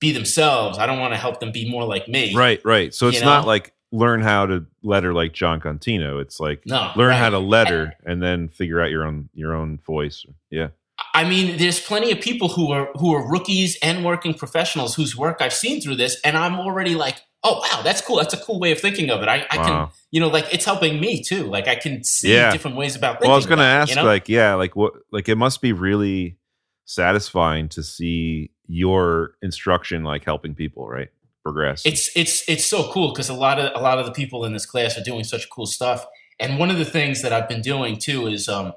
be 0.00 0.12
themselves. 0.12 0.78
I 0.78 0.86
don't 0.86 0.98
want 0.98 1.14
to 1.14 1.18
help 1.18 1.40
them 1.40 1.50
be 1.50 1.68
more 1.70 1.84
like 1.84 2.08
me. 2.08 2.34
Right 2.34 2.60
right. 2.64 2.92
So 2.92 3.08
it's 3.08 3.20
know? 3.20 3.26
not 3.26 3.46
like 3.46 3.72
learn 3.90 4.20
how 4.20 4.46
to 4.46 4.66
letter 4.82 5.14
like 5.14 5.32
jon 5.32 5.60
contino. 5.60 6.20
It's 6.20 6.40
like 6.40 6.62
no, 6.66 6.90
learn 6.96 7.10
right. 7.10 7.18
how 7.18 7.30
to 7.30 7.38
letter 7.38 7.94
and 8.04 8.22
then 8.22 8.48
figure 8.48 8.80
out 8.80 8.90
your 8.90 9.04
own 9.04 9.28
your 9.34 9.54
own 9.54 9.78
voice. 9.78 10.26
Yeah. 10.50 10.68
I 11.12 11.24
mean, 11.24 11.58
there's 11.58 11.80
plenty 11.80 12.10
of 12.10 12.20
people 12.20 12.48
who 12.48 12.72
are 12.72 12.90
who 12.96 13.14
are 13.14 13.30
rookies 13.30 13.78
and 13.82 14.04
working 14.04 14.34
professionals 14.34 14.94
whose 14.96 15.16
work 15.16 15.38
I've 15.40 15.52
seen 15.52 15.80
through 15.80 15.96
this, 15.96 16.20
and 16.24 16.36
I'm 16.36 16.58
already 16.58 16.94
like, 16.96 17.22
oh 17.44 17.60
wow, 17.60 17.82
that's 17.82 18.00
cool. 18.00 18.16
That's 18.16 18.34
a 18.34 18.38
cool 18.38 18.58
way 18.58 18.72
of 18.72 18.80
thinking 18.80 19.10
of 19.10 19.22
it. 19.22 19.28
I, 19.28 19.46
I 19.50 19.56
wow. 19.56 19.64
can, 19.64 19.88
you 20.10 20.20
know, 20.20 20.28
like 20.28 20.52
it's 20.52 20.64
helping 20.64 20.98
me 20.98 21.22
too. 21.22 21.44
Like 21.44 21.68
I 21.68 21.76
can 21.76 22.02
see 22.02 22.34
yeah. 22.34 22.50
different 22.50 22.76
ways 22.76 22.96
about. 22.96 23.20
Well, 23.20 23.30
I 23.30 23.36
was 23.36 23.46
going 23.46 23.58
to 23.58 23.64
ask, 23.64 23.90
you 23.90 23.96
know? 23.96 24.04
like, 24.04 24.28
yeah, 24.28 24.54
like 24.54 24.74
what, 24.74 24.94
like 25.12 25.28
it 25.28 25.36
must 25.36 25.60
be 25.60 25.72
really 25.72 26.38
satisfying 26.86 27.68
to 27.70 27.82
see 27.82 28.50
your 28.66 29.36
instruction 29.42 30.02
like 30.02 30.24
helping 30.24 30.54
people, 30.54 30.88
right? 30.88 31.10
Progress. 31.42 31.82
It's 31.84 32.10
it's 32.16 32.48
it's 32.48 32.64
so 32.64 32.90
cool 32.90 33.12
because 33.12 33.28
a 33.28 33.34
lot 33.34 33.60
of 33.60 33.78
a 33.78 33.82
lot 33.82 33.98
of 33.98 34.06
the 34.06 34.12
people 34.12 34.46
in 34.46 34.54
this 34.54 34.64
class 34.64 34.96
are 34.96 35.02
doing 35.02 35.24
such 35.24 35.50
cool 35.50 35.66
stuff. 35.66 36.06
And 36.40 36.58
one 36.58 36.70
of 36.70 36.78
the 36.78 36.84
things 36.86 37.22
that 37.22 37.32
I've 37.32 37.48
been 37.48 37.60
doing 37.60 37.98
too 37.98 38.26
is, 38.26 38.48
um, 38.48 38.72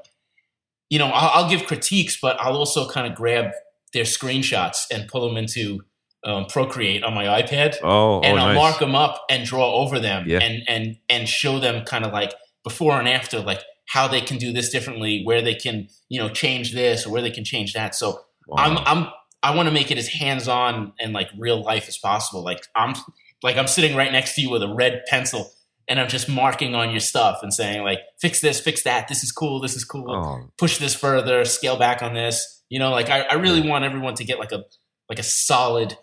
you 0.90 1.00
know, 1.00 1.08
I'll, 1.08 1.44
I'll 1.44 1.50
give 1.50 1.66
critiques, 1.66 2.20
but 2.22 2.40
I'll 2.40 2.58
also 2.58 2.88
kind 2.88 3.10
of 3.10 3.18
grab 3.18 3.52
their 3.94 4.04
screenshots 4.04 4.82
and 4.92 5.08
pull 5.08 5.28
them 5.28 5.38
into 5.38 5.82
um, 6.28 6.46
Procreate 6.46 7.04
on 7.04 7.14
my 7.14 7.24
iPad. 7.42 7.78
Oh, 7.82 8.20
and 8.22 8.38
oh, 8.38 8.42
I'll 8.42 8.48
nice. 8.50 8.56
mark 8.56 8.80
them 8.80 8.96
up 8.96 9.24
and 9.30 9.46
draw 9.46 9.74
over 9.76 10.00
them 10.00 10.26
yeah. 10.28 10.40
and 10.40 10.62
and 10.68 10.98
and 11.10 11.28
show 11.28 11.60
them 11.60 11.86
kind 11.86 12.06
of 12.06 12.12
like 12.12 12.34
before 12.64 13.00
and 13.00 13.08
after, 13.08 13.40
like 13.40 13.62
how 13.88 14.08
they 14.08 14.20
can 14.20 14.38
do 14.38 14.52
this 14.52 14.70
differently, 14.70 15.22
where 15.24 15.42
they 15.42 15.56
can 15.56 15.88
you 16.10 16.20
know 16.20 16.30
change 16.30 16.74
this 16.74 17.06
or 17.06 17.12
where 17.12 17.22
they 17.22 17.32
can 17.32 17.46
change 17.46 17.74
that. 17.74 17.96
So 17.96 18.20
wow. 18.48 18.58
I'm 18.58 18.78
I'm 18.80 19.12
I 19.42 19.56
want 19.56 19.68
to 19.70 19.74
make 19.74 19.90
it 19.90 19.98
as 19.98 20.10
hands 20.10 20.50
on 20.50 20.92
and 21.00 21.14
like 21.14 21.30
real 21.38 21.64
life 21.64 21.88
as 21.88 21.98
possible. 21.98 22.44
Like 22.44 22.68
I'm 22.76 22.94
like 23.42 23.56
I'm 23.56 23.68
sitting 23.68 23.96
right 23.96 24.12
next 24.12 24.36
to 24.36 24.42
you 24.42 24.50
with 24.50 24.64
a 24.64 24.74
red 24.74 25.04
pencil 25.08 25.54
and 25.88 26.00
I'm 26.00 26.10
just 26.10 26.28
marking 26.28 26.76
on 26.76 26.92
your 26.92 27.00
stuff 27.00 27.40
and 27.42 27.54
saying 27.54 27.84
like 27.84 28.00
fix 28.20 28.42
this, 28.42 28.60
fix 28.60 28.84
that. 28.84 29.08
This 29.08 29.24
is 29.24 29.32
cool. 29.32 29.62
This 29.62 29.76
is 29.76 29.86
cool. 29.86 30.12
Oh. 30.12 30.50
Push 30.58 30.80
this 30.80 30.94
further. 30.94 31.46
Scale 31.46 31.78
back 31.78 32.02
on 32.02 32.14
this. 32.14 32.64
You 32.68 32.80
know, 32.80 32.92
like 32.92 33.10
I, 33.10 33.22
I 33.22 33.36
really 33.36 33.62
want 33.62 33.86
everyone 33.86 34.16
to 34.16 34.26
get 34.26 34.40
like 34.40 34.52
a 34.52 34.66
like 35.10 35.20
a 35.20 35.24
solid 35.24 35.98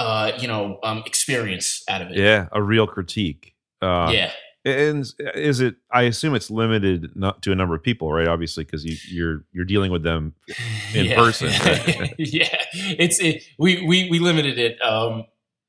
uh, 0.00 0.32
you 0.38 0.48
know, 0.48 0.78
um, 0.82 1.02
experience 1.04 1.84
out 1.86 2.00
of 2.00 2.10
it. 2.10 2.16
Yeah, 2.16 2.48
a 2.52 2.62
real 2.62 2.86
critique. 2.86 3.54
Uh, 3.82 4.10
yeah. 4.10 4.32
And 4.64 5.06
is 5.34 5.60
it? 5.60 5.76
I 5.90 6.02
assume 6.02 6.34
it's 6.34 6.50
limited 6.50 7.14
not 7.14 7.42
to 7.42 7.52
a 7.52 7.54
number 7.54 7.74
of 7.74 7.82
people, 7.82 8.10
right? 8.10 8.26
Obviously, 8.26 8.64
because 8.64 8.84
you, 8.84 8.96
you're 9.08 9.44
you're 9.52 9.66
dealing 9.66 9.92
with 9.92 10.02
them 10.02 10.34
in 10.94 11.06
yeah. 11.06 11.16
person. 11.16 11.48
yeah, 12.18 12.56
it's 12.72 13.20
it, 13.20 13.42
we 13.58 13.86
we 13.86 14.08
we 14.10 14.18
limited 14.18 14.58
it, 14.58 14.80
um, 14.82 15.24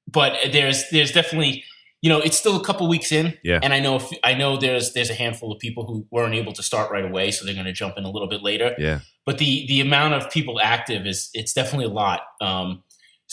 but 0.10 0.38
there's 0.52 0.89
there's 0.91 1.12
definitely 1.12 1.63
you 2.02 2.10
know 2.10 2.20
it's 2.20 2.38
still 2.38 2.60
a 2.60 2.63
couple 2.63 2.88
weeks 2.88 3.13
in, 3.13 3.38
yeah. 3.44 3.60
And 3.63 3.74
I 3.74 3.80
know 3.80 3.98
if, 3.98 4.10
I 4.26 4.34
know 4.34 4.58
there's 4.58 4.94
there's 4.94 5.10
a 5.10 5.13
handful 5.13 5.54
of 5.54 5.60
people 5.60 5.86
who 5.86 6.06
weren't 6.12 6.36
able 6.36 6.54
to 6.54 6.63
start 6.63 6.91
right 6.91 7.06
away, 7.06 7.32
so 7.32 7.46
they're 7.46 7.54
going 7.54 7.65
to 7.65 7.74
jump 7.74 7.98
in 7.98 8.04
a 8.04 8.10
little 8.10 8.30
bit 8.30 8.44
later. 8.44 8.76
Yeah. 8.78 9.00
But 9.26 9.38
the 9.38 9.65
the 9.67 9.80
amount 9.80 10.15
of 10.15 10.30
people 10.30 10.60
active 10.62 11.06
is 11.06 11.30
it's 11.34 11.54
definitely 11.54 11.86
a 11.86 11.94
lot. 11.94 12.22
Um, 12.41 12.84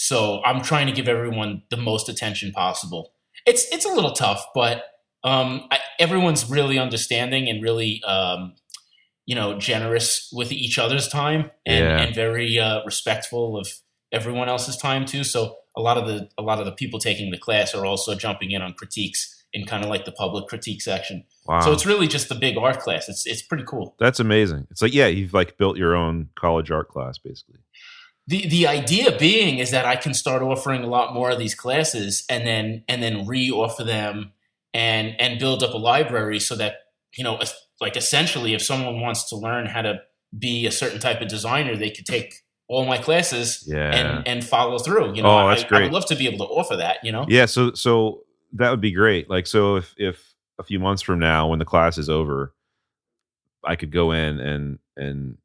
so 0.01 0.41
I'm 0.45 0.63
trying 0.63 0.87
to 0.87 0.93
give 0.93 1.09
everyone 1.09 1.65
the 1.71 1.77
most 1.77 2.09
attention 2.09 2.53
possible. 2.53 3.15
It's 3.45 3.67
it's 3.73 3.85
a 3.85 3.89
little 3.89 4.13
tough, 4.13 4.47
but 4.55 4.85
um, 5.25 5.67
I, 5.73 5.81
everyone's 5.99 6.49
really 6.49 6.79
understanding 6.79 7.49
and 7.49 7.61
really 7.61 8.01
um, 8.05 8.55
you 9.27 9.35
know 9.35 9.59
generous 9.59 10.31
with 10.33 10.53
each 10.53 10.79
other's 10.79 11.09
time 11.09 11.51
and, 11.67 11.85
yeah. 11.85 11.99
and 11.99 12.15
very 12.15 12.61
uh, 12.61 12.85
respectful 12.85 13.59
of 13.59 13.67
everyone 14.13 14.49
else's 14.49 14.77
time 14.77 15.05
too. 15.05 15.25
So 15.25 15.57
a 15.77 15.83
lot 15.83 15.99
of 15.99 16.07
the 16.07 16.29
a 16.39 16.43
lot 16.43 16.61
of 16.61 16.65
the 16.65 16.73
people 16.73 17.01
taking 17.01 17.33
the 17.33 17.39
class 17.39 17.75
are 17.75 17.85
also 17.85 18.15
jumping 18.15 18.53
in 18.53 18.63
on 18.63 18.75
critiques 18.75 19.35
in 19.53 19.67
kind 19.67 19.83
of 19.83 19.91
like 19.91 20.05
the 20.05 20.13
public 20.13 20.47
critique 20.47 20.81
section. 20.81 21.25
Wow. 21.47 21.61
So 21.61 21.73
it's 21.73 21.87
really 21.87 22.07
just 22.07 22.31
a 22.31 22.37
big 22.37 22.57
art 22.57 22.79
class. 22.79 23.09
It's 23.09 23.27
it's 23.27 23.43
pretty 23.43 23.65
cool. 23.65 23.97
That's 23.99 24.21
amazing. 24.21 24.69
It's 24.71 24.81
like 24.81 24.95
yeah, 24.95 25.09
you've 25.09 25.35
like 25.35 25.59
built 25.59 25.77
your 25.77 25.97
own 25.97 26.29
college 26.37 26.71
art 26.71 26.89
class 26.89 27.19
basically. 27.19 27.59
The 28.29 28.47
the 28.47 28.67
idea 28.69 29.17
being 29.19 29.59
is 29.59 29.71
that 29.73 29.85
I 29.87 29.97
can 29.97 30.15
start 30.15 30.43
offering 30.43 30.85
a 30.85 30.87
lot 30.87 31.15
more 31.15 31.31
of 31.31 31.39
these 31.39 31.55
classes 31.55 32.25
and 32.31 32.47
then 32.47 32.85
and 32.87 33.03
then 33.03 33.27
re-offer 33.27 33.83
them 33.85 34.33
and 34.73 35.21
and 35.21 35.41
build 35.41 35.63
up 35.65 35.73
a 35.75 35.79
library 35.79 36.39
so 36.39 36.55
that 36.57 36.75
you 37.17 37.25
know 37.25 37.41
like 37.81 37.97
essentially 37.97 38.55
if 38.55 38.63
someone 38.63 39.01
wants 39.01 39.29
to 39.31 39.37
learn 39.37 39.67
how 39.67 39.83
to 39.83 40.01
be 40.39 40.67
a 40.67 40.71
certain 40.71 41.01
type 41.01 41.21
of 41.23 41.29
designer, 41.29 41.75
they 41.75 41.91
could 41.91 42.05
take 42.07 42.45
all 42.69 42.85
my 42.85 42.99
classes 42.99 43.65
Yeah. 43.67 43.91
and 43.97 44.29
and 44.29 44.45
follow 44.45 44.79
through. 44.79 45.15
You 45.15 45.23
know, 45.23 45.31
Oh, 45.31 45.49
that's 45.49 45.65
I, 45.73 45.79
I 45.79 45.83
would 45.85 45.93
love 45.93 46.05
to 46.07 46.15
be 46.17 46.29
able 46.29 46.47
to 46.47 46.53
offer 46.53 46.77
that. 46.77 46.99
You 47.03 47.13
know, 47.13 47.25
Yeah, 47.29 47.47
so 47.47 47.73
so 47.73 48.25
that 48.53 48.71
would 48.71 48.83
be 48.83 48.93
great. 48.93 49.31
Like 49.31 49.47
so 49.47 49.77
if 49.77 49.95
if 49.97 50.35
a 50.59 50.63
few 50.65 50.79
months 50.79 51.01
from 51.01 51.19
now 51.19 51.49
when 51.49 51.59
the 51.61 51.65
class 51.65 51.97
is 51.97 52.11
over, 52.11 52.53
I 53.65 53.77
could 53.77 53.91
go 53.91 54.13
in 54.13 54.39
and 54.39 54.79
and 54.99 55.39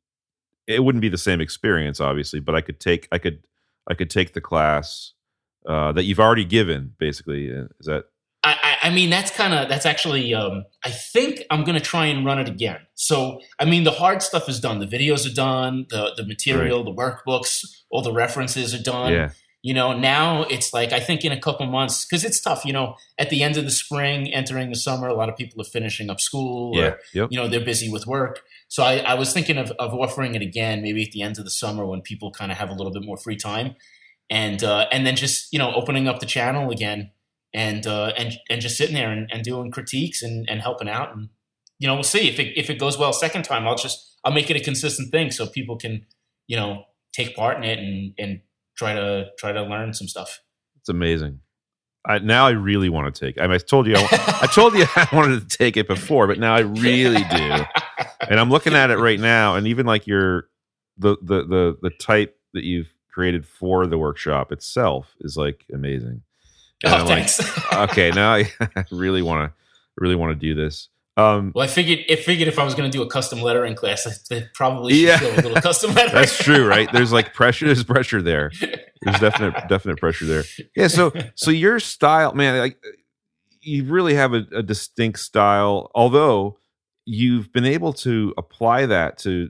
it 0.68 0.84
wouldn't 0.84 1.02
be 1.02 1.10
the 1.10 1.18
same 1.18 1.42
experience 1.42 2.00
obviously, 2.00 2.40
but 2.40 2.56
I 2.56 2.62
could 2.62 2.80
take 2.80 3.08
I 3.12 3.18
could 3.18 3.44
I 3.90 3.94
could 3.94 4.10
take 4.10 4.34
the 4.34 4.42
class 4.42 5.14
uh 5.68 5.92
that 5.94 6.04
you've 6.04 6.20
already 6.20 6.46
given 6.46 6.94
basically. 7.00 7.52
Uh, 7.52 7.66
Is 7.80 7.88
that 7.88 8.06
I, 8.46 8.78
I, 8.84 8.90
mean 8.90 9.10
that's 9.10 9.32
kind 9.32 9.54
of 9.54 9.70
that's 9.70 9.86
actually 9.86 10.34
um, 10.34 10.66
I 10.84 10.90
think 10.90 11.44
I'm 11.50 11.64
gonna 11.64 11.80
try 11.80 12.08
and 12.08 12.26
run 12.26 12.40
it 12.40 12.50
again. 12.50 12.80
So 12.94 13.40
I 13.58 13.66
mean 13.66 13.86
the 13.86 13.92
hard 13.92 14.22
stuff 14.22 14.50
is 14.50 14.60
done. 14.60 14.80
The 14.80 14.86
videos 14.86 15.30
are 15.30 15.34
done. 15.34 15.86
The 15.90 16.14
the 16.18 16.26
material, 16.26 16.84
the 16.84 16.94
workbooks, 16.94 17.64
all 17.90 18.02
the 18.02 18.12
references 18.12 18.74
are 18.74 18.84
done. 18.84 19.14
yeah. 19.14 19.30
You 19.64 19.74
know, 19.74 19.98
now 19.98 20.44
it's 20.44 20.74
like 20.74 20.92
I 20.92 21.00
think 21.00 21.24
in 21.26 21.32
a 21.32 21.40
couple 21.40 21.66
months 21.66 22.06
because 22.06 22.24
it's 22.24 22.40
tough. 22.40 22.66
You 22.66 22.74
know, 22.74 22.96
at 23.18 23.30
the 23.30 23.42
end 23.42 23.58
of 23.58 23.64
the 23.64 23.72
spring, 23.72 24.32
entering 24.34 24.70
the 24.70 24.76
summer, 24.76 25.08
a 25.08 25.16
lot 25.16 25.30
of 25.30 25.38
people 25.38 25.62
are 25.62 25.66
finishing 25.66 26.10
up 26.10 26.20
school. 26.20 26.78
Yeah. 26.78 26.84
Or, 26.84 27.00
Yep. 27.14 27.28
you 27.32 27.40
know, 27.40 27.48
they're 27.48 27.64
busy 27.66 27.90
with 27.90 28.06
work. 28.06 28.42
So 28.68 28.84
I, 28.84 28.98
I 28.98 29.14
was 29.14 29.34
thinking 29.34 29.58
of, 29.58 29.72
of 29.80 29.94
offering 29.94 30.36
it 30.36 30.42
again, 30.42 30.82
maybe 30.82 31.04
at 31.04 31.12
the 31.12 31.22
end 31.22 31.40
of 31.40 31.46
the 31.46 31.50
summer 31.52 31.86
when 31.86 32.02
people 32.02 32.30
kind 32.32 32.52
of 32.52 32.58
have 32.58 32.70
a 32.70 32.74
little 32.74 32.92
bit 32.92 33.06
more 33.06 33.18
free 33.18 33.38
time, 33.38 33.76
and 34.30 34.64
uh, 34.64 34.88
and 34.92 35.06
then 35.08 35.16
just 35.16 35.52
you 35.54 35.60
know 35.60 35.74
opening 35.74 36.08
up 36.08 36.20
the 36.20 36.26
channel 36.26 36.70
again 36.70 37.12
and 37.54 37.88
uh, 37.88 38.12
and 38.18 38.34
and 38.50 38.62
just 38.62 38.78
sitting 38.78 38.96
there 38.96 39.12
and, 39.12 39.30
and 39.32 39.44
doing 39.44 39.72
critiques 39.72 40.22
and, 40.22 40.50
and 40.50 40.62
helping 40.62 40.90
out 40.90 41.16
and 41.16 41.30
you 41.80 41.88
know 41.88 41.94
we'll 41.94 42.04
see 42.04 42.28
if 42.28 42.40
it 42.40 42.54
if 42.58 42.70
it 42.70 42.80
goes 42.80 42.98
well 42.98 43.14
second 43.14 43.44
time 43.44 43.68
I'll 43.68 43.76
just 43.76 44.18
I'll 44.24 44.34
make 44.34 44.50
it 44.50 44.58
a 44.58 44.60
consistent 44.60 45.12
thing 45.12 45.32
so 45.32 45.46
people 45.48 45.78
can 45.78 46.06
you 46.48 46.58
know 46.58 46.84
take 47.14 47.36
part 47.36 47.58
in 47.58 47.64
it 47.64 47.80
and 47.80 48.14
and 48.18 48.42
try 48.76 48.94
to 48.94 49.28
try 49.38 49.52
to 49.52 49.64
learn 49.64 49.94
some 49.94 50.08
stuff. 50.08 50.42
It's 50.80 50.90
amazing. 50.90 51.40
I, 52.06 52.20
now 52.20 52.46
I 52.46 52.52
really 52.52 52.90
want 52.90 53.14
to 53.14 53.26
take. 53.26 53.40
I, 53.40 53.44
mean, 53.44 53.52
I 53.52 53.58
told 53.60 53.88
you, 53.88 53.96
I, 53.96 54.40
I 54.42 54.48
told 54.54 54.74
you 54.74 54.86
I 54.96 55.08
wanted 55.14 55.50
to 55.50 55.58
take 55.58 55.78
it 55.78 55.88
before, 55.88 56.28
but 56.28 56.38
now 56.38 56.54
I 56.54 56.62
really 56.62 57.24
do. 57.24 57.66
And 58.30 58.40
I'm 58.40 58.50
looking 58.50 58.74
at 58.74 58.90
it 58.90 58.98
right 58.98 59.20
now, 59.20 59.56
and 59.56 59.68
even 59.68 59.86
like 59.86 60.08
your 60.08 60.48
the 60.98 61.18
the 61.22 61.44
the 61.44 61.78
the 61.82 61.90
type 61.90 62.38
that 62.54 62.64
you've 62.64 62.94
created 63.12 63.46
for 63.46 63.86
the 63.86 63.98
workshop 63.98 64.52
itself 64.52 65.14
is 65.20 65.36
like 65.36 65.66
amazing. 65.74 66.22
And 66.84 66.94
oh, 66.94 66.98
I'm 66.98 67.06
like, 67.06 67.30
thanks. 67.30 67.74
okay, 67.74 68.12
now 68.12 68.34
I, 68.34 68.50
I 68.76 68.86
really 68.92 69.22
want 69.22 69.50
to 69.50 69.54
really 69.98 70.16
want 70.16 70.32
to 70.32 70.36
do 70.36 70.56
this. 70.56 70.90
Um, 71.16 71.52
well, 71.54 71.64
I 71.64 71.68
figured 71.68 72.00
figured 72.20 72.48
if 72.48 72.58
I 72.58 72.64
was 72.64 72.74
going 72.74 72.90
to 72.90 72.98
do 72.98 73.04
a 73.04 73.08
custom 73.08 73.42
lettering 73.42 73.76
class, 73.76 74.08
I 74.08 74.36
I 74.36 74.44
probably 74.56 74.94
should 74.96 75.22
Yeah. 75.22 75.24
a 75.24 75.36
little 75.42 75.62
custom 75.62 75.94
lettering. 75.96 76.16
That's 76.16 76.38
true, 76.38 76.68
right? 76.68 76.92
There's 76.92 77.12
like 77.14 77.34
pressure. 77.34 77.66
There's 77.68 77.84
pressure 77.84 78.22
there. 78.22 78.52
There's 79.02 79.20
definite 79.20 79.54
definite 79.70 80.00
pressure 80.00 80.26
there. 80.26 80.44
Yeah. 80.76 80.88
So 80.88 81.12
so 81.36 81.52
your 81.52 81.80
style, 81.80 82.34
man, 82.34 82.58
like 82.58 82.78
you 83.62 83.86
really 83.86 84.16
have 84.16 84.34
a, 84.34 84.46
a 84.56 84.64
distinct 84.64 85.20
style. 85.20 85.92
Although 85.94 86.58
you've 87.06 87.52
been 87.54 87.66
able 87.66 87.94
to 87.94 88.34
apply 88.38 88.88
that 88.88 89.18
to 89.20 89.50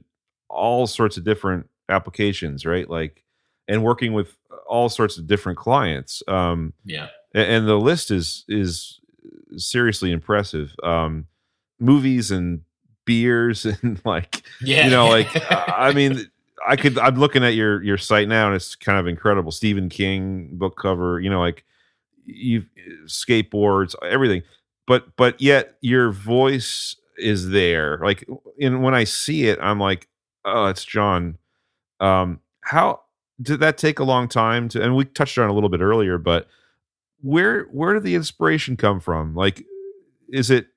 all 0.49 0.85
sorts 0.85 1.15
of 1.17 1.23
different 1.23 1.69
applications, 1.87 2.65
right? 2.65 2.89
Like 2.89 3.23
and 3.69 3.83
working 3.83 4.11
with 4.11 4.35
all 4.67 4.89
sorts 4.89 5.17
of 5.17 5.27
different 5.27 5.57
clients. 5.57 6.21
Um, 6.27 6.73
yeah. 6.83 7.07
and, 7.33 7.47
and 7.49 7.67
the 7.67 7.75
list 7.79 8.11
is 8.11 8.43
is 8.49 8.99
seriously 9.55 10.11
impressive. 10.11 10.75
Um, 10.83 11.27
movies 11.83 12.31
and 12.31 12.61
beers 13.05 13.65
and 13.81 13.99
like 14.05 14.43
Yeah. 14.61 14.85
you 14.85 14.91
know 14.91 15.07
like 15.09 15.27
i 15.51 15.91
mean 15.93 16.29
i 16.67 16.75
could 16.77 16.97
i'm 16.97 17.15
looking 17.15 17.43
at 17.43 17.53
your 17.55 17.83
your 17.83 17.97
site 17.97 18.27
now 18.29 18.47
and 18.47 18.55
it's 18.55 18.75
kind 18.75 18.97
of 18.97 19.07
incredible. 19.07 19.51
Stephen 19.51 19.89
king 19.89 20.49
book 20.53 20.77
cover 20.77 21.19
you 21.19 21.29
know 21.29 21.39
like 21.41 21.65
you 22.25 22.63
skateboards 23.05 23.95
everything. 24.01 24.43
But 24.87 25.15
but 25.17 25.41
yet 25.41 25.75
your 25.81 26.11
voice 26.11 26.95
is 27.17 27.49
there. 27.49 27.99
Like 28.01 28.25
and 28.61 28.81
when 28.81 28.93
i 28.95 29.03
see 29.03 29.45
it 29.47 29.59
i'm 29.61 29.79
like 29.79 30.07
oh 30.45 30.65
it's 30.67 30.85
jon. 30.85 31.37
Um 31.99 32.39
how 32.61 33.01
did 33.41 33.59
that 33.59 33.77
take 33.77 33.99
a 33.99 34.03
long 34.05 34.29
time 34.29 34.69
to 34.69 34.81
and 34.81 34.95
we 34.95 35.03
touched 35.05 35.37
on 35.37 35.49
a 35.49 35.53
little 35.53 35.69
bit 35.69 35.81
earlier 35.81 36.17
but 36.17 36.47
where 37.21 37.63
where 37.65 37.93
did 37.93 38.03
the 38.03 38.15
inspiration 38.15 38.77
come 38.77 38.99
from? 39.01 39.35
Like 39.35 39.65
is 40.31 40.49
it 40.49 40.67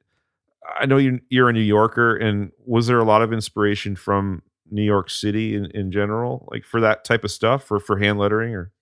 I 0.79 0.87
know 0.87 0.97
you, 0.97 1.21
you're 1.29 1.49
a 1.49 1.53
New 1.53 1.61
Yorker, 1.61 2.17
and 2.17 2.51
was 2.65 2.87
there 2.87 2.99
a 2.99 3.05
lot 3.05 3.23
of 3.23 3.33
inspiration 3.33 3.97
from 3.97 4.43
New 4.71 4.83
York 4.83 5.11
City 5.11 5.55
in, 5.55 5.67
in 5.73 5.93
general, 5.93 6.49
like 6.51 6.65
for 6.65 6.81
that 6.81 7.05
type 7.05 7.25
of 7.25 7.31
stuff, 7.31 7.65
for 7.65 7.81
for 7.81 7.99
hand 7.99 8.19
lettering, 8.19 8.55
or 8.55 8.73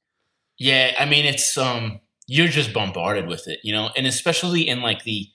Yeah, 0.58 0.94
I 0.98 1.04
mean 1.04 1.24
it's 1.24 1.56
um 1.58 2.00
you're 2.26 2.48
just 2.48 2.72
bombarded 2.72 3.26
with 3.26 3.46
it, 3.48 3.60
you 3.62 3.72
know, 3.72 3.90
and 3.96 4.06
especially 4.06 4.66
in 4.68 4.80
like 4.80 5.04
the 5.04 5.28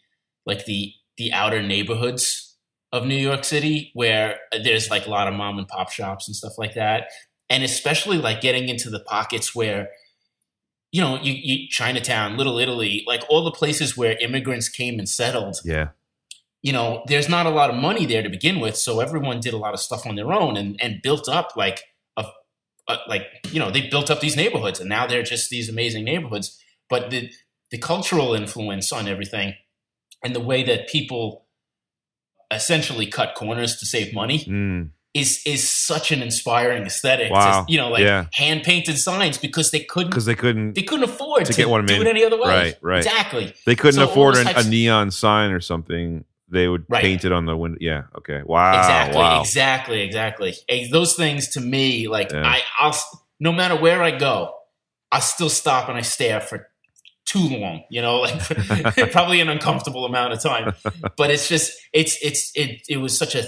like 0.46 0.66
the 0.66 0.94
the 1.18 1.32
outer 1.32 1.62
neighborhoods 1.62 2.58
of 2.92 3.06
New 3.06 3.16
York 3.16 3.44
City 3.44 3.92
where 3.94 4.40
there's 4.64 4.90
like 4.90 5.06
a 5.06 5.10
lot 5.10 5.28
of 5.28 5.34
mom 5.34 5.60
and 5.60 5.68
pop 5.68 5.92
shops 5.92 6.28
and 6.28 6.36
stuff 6.36 6.54
like 6.58 6.74
that. 6.74 7.10
And 7.50 7.64
especially 7.64 8.18
like 8.18 8.42
getting 8.42 8.70
into 8.70 8.90
the 8.90 9.00
pockets 9.00 9.54
where 9.54 9.90
you 10.92 11.02
know, 11.02 11.20
you, 11.22 11.34
you 11.34 11.68
Chinatown, 11.70 12.36
Little 12.36 12.58
Italy, 12.58 13.04
like 13.06 13.24
all 13.30 13.44
the 13.44 13.52
places 13.52 13.96
where 13.96 14.18
immigrants 14.20 14.70
came 14.70 14.98
and 14.98 15.08
settled, 15.08 15.58
yeah, 15.64 15.90
you 16.62 16.74
know, 16.74 17.04
there's 17.08 17.30
not 17.30 17.45
a 17.45 17.50
lot 17.50 17.69
of 17.69 17.76
money 17.78 18.06
there 18.06 18.22
to 18.24 18.30
begin 18.30 18.60
with, 18.60 18.76
so 18.76 19.00
everyone 19.00 19.39
did 19.39 19.54
a 19.54 19.58
lot 19.58 19.74
of 19.74 19.80
stuff 19.80 20.06
on 20.06 20.15
their 20.15 20.32
own 20.34 20.58
and 20.58 20.78
and 20.82 21.02
built 21.02 21.30
up 21.30 21.54
like 21.56 21.84
a, 22.17 22.26
a 22.89 22.98
like 23.08 23.24
you 23.52 23.60
know 23.60 23.72
they 23.72 23.88
built 23.89 24.12
up 24.12 24.19
these 24.19 24.36
neighborhoods 24.36 24.80
and 24.80 24.89
now 24.89 25.08
they're 25.08 25.24
just 25.24 25.50
these 25.50 25.69
amazing 25.69 26.04
neighborhoods. 26.04 26.60
But 26.89 27.12
the 27.12 27.30
the 27.72 27.78
cultural 27.78 28.34
influence 28.34 28.91
on 28.91 29.08
everything 29.08 29.54
and 30.24 30.36
the 30.36 30.39
way 30.41 30.63
that 30.63 30.88
people 30.89 31.45
essentially 32.52 33.06
cut 33.06 33.36
corners 33.36 33.78
to 33.78 33.86
save 33.86 34.13
money 34.13 34.39
mm, 34.39 34.89
is 35.13 35.41
is 35.45 35.69
such 35.69 36.12
an 36.12 36.22
inspiring 36.22 36.84
aesthetic. 36.84 37.32
Wow. 37.32 37.63
To, 37.65 37.72
you 37.72 37.78
know, 37.78 37.89
like 37.89 38.02
Yeah. 38.02 38.26
hand 38.34 38.63
painted 38.63 38.98
signs 38.98 39.38
because 39.38 39.72
they 39.72 39.82
couldn't 39.82 40.10
because 40.10 40.26
they 40.26 40.36
couldn't 40.36 40.74
they 40.74 40.82
couldn't 40.82 41.04
afford 41.06 41.45
To 41.45 41.54
to, 41.54 41.58
get 41.58 41.69
one 41.69 41.86
do 41.86 41.93
made. 41.93 42.02
it 42.08 42.10
any 42.10 42.26
other 42.26 42.38
way. 42.41 42.48
Right, 42.50 42.78
right. 42.82 42.98
Exactly. 43.06 43.54
they 43.65 43.76
couldn't 43.76 44.00
So 44.00 44.10
afford 44.10 44.36
an, 44.38 44.48
a 44.48 44.63
neon 44.67 45.12
sign 45.12 45.52
or 45.52 45.62
something. 45.62 46.26
They 46.52 46.68
would 46.68 46.86
Right. 46.90 47.02
paint 47.02 47.26
it 47.26 47.32
on 47.32 47.46
the 47.46 47.56
window. 47.56 47.78
Yeah, 47.82 48.04
okay, 48.18 48.42
wow, 48.46 48.78
exactly, 48.80 49.18
wow, 49.18 49.42
exactly, 49.42 50.02
exactly. 50.02 50.54
Those 50.92 51.16
things 51.16 51.50
to 51.50 51.62
me, 51.62 52.08
like 52.08 52.32
Yeah. 52.32 52.44
I, 52.46 52.62
I'll 52.80 52.96
no 53.40 53.52
matter 53.52 53.76
where 53.76 54.02
I 54.04 54.12
go, 54.18 54.54
I 55.12 55.20
still 55.20 55.50
stop 55.50 55.90
and 55.90 55.98
I 55.98 56.02
stare 56.02 56.42
for 56.42 56.68
too 57.26 57.48
long. 57.48 57.84
You 57.90 58.02
know, 58.02 58.20
like 58.20 58.40
probably 59.12 59.40
an 59.42 59.50
uncomfortable 59.50 60.06
amount 60.06 60.34
of 60.34 60.42
time. 60.42 60.74
But 61.18 61.30
it's 61.32 61.48
just 61.48 61.72
it's 61.94 62.18
it's 62.24 62.52
it 62.56 62.82
it 62.90 62.98
was 62.98 63.18
such 63.18 63.36
a 63.36 63.44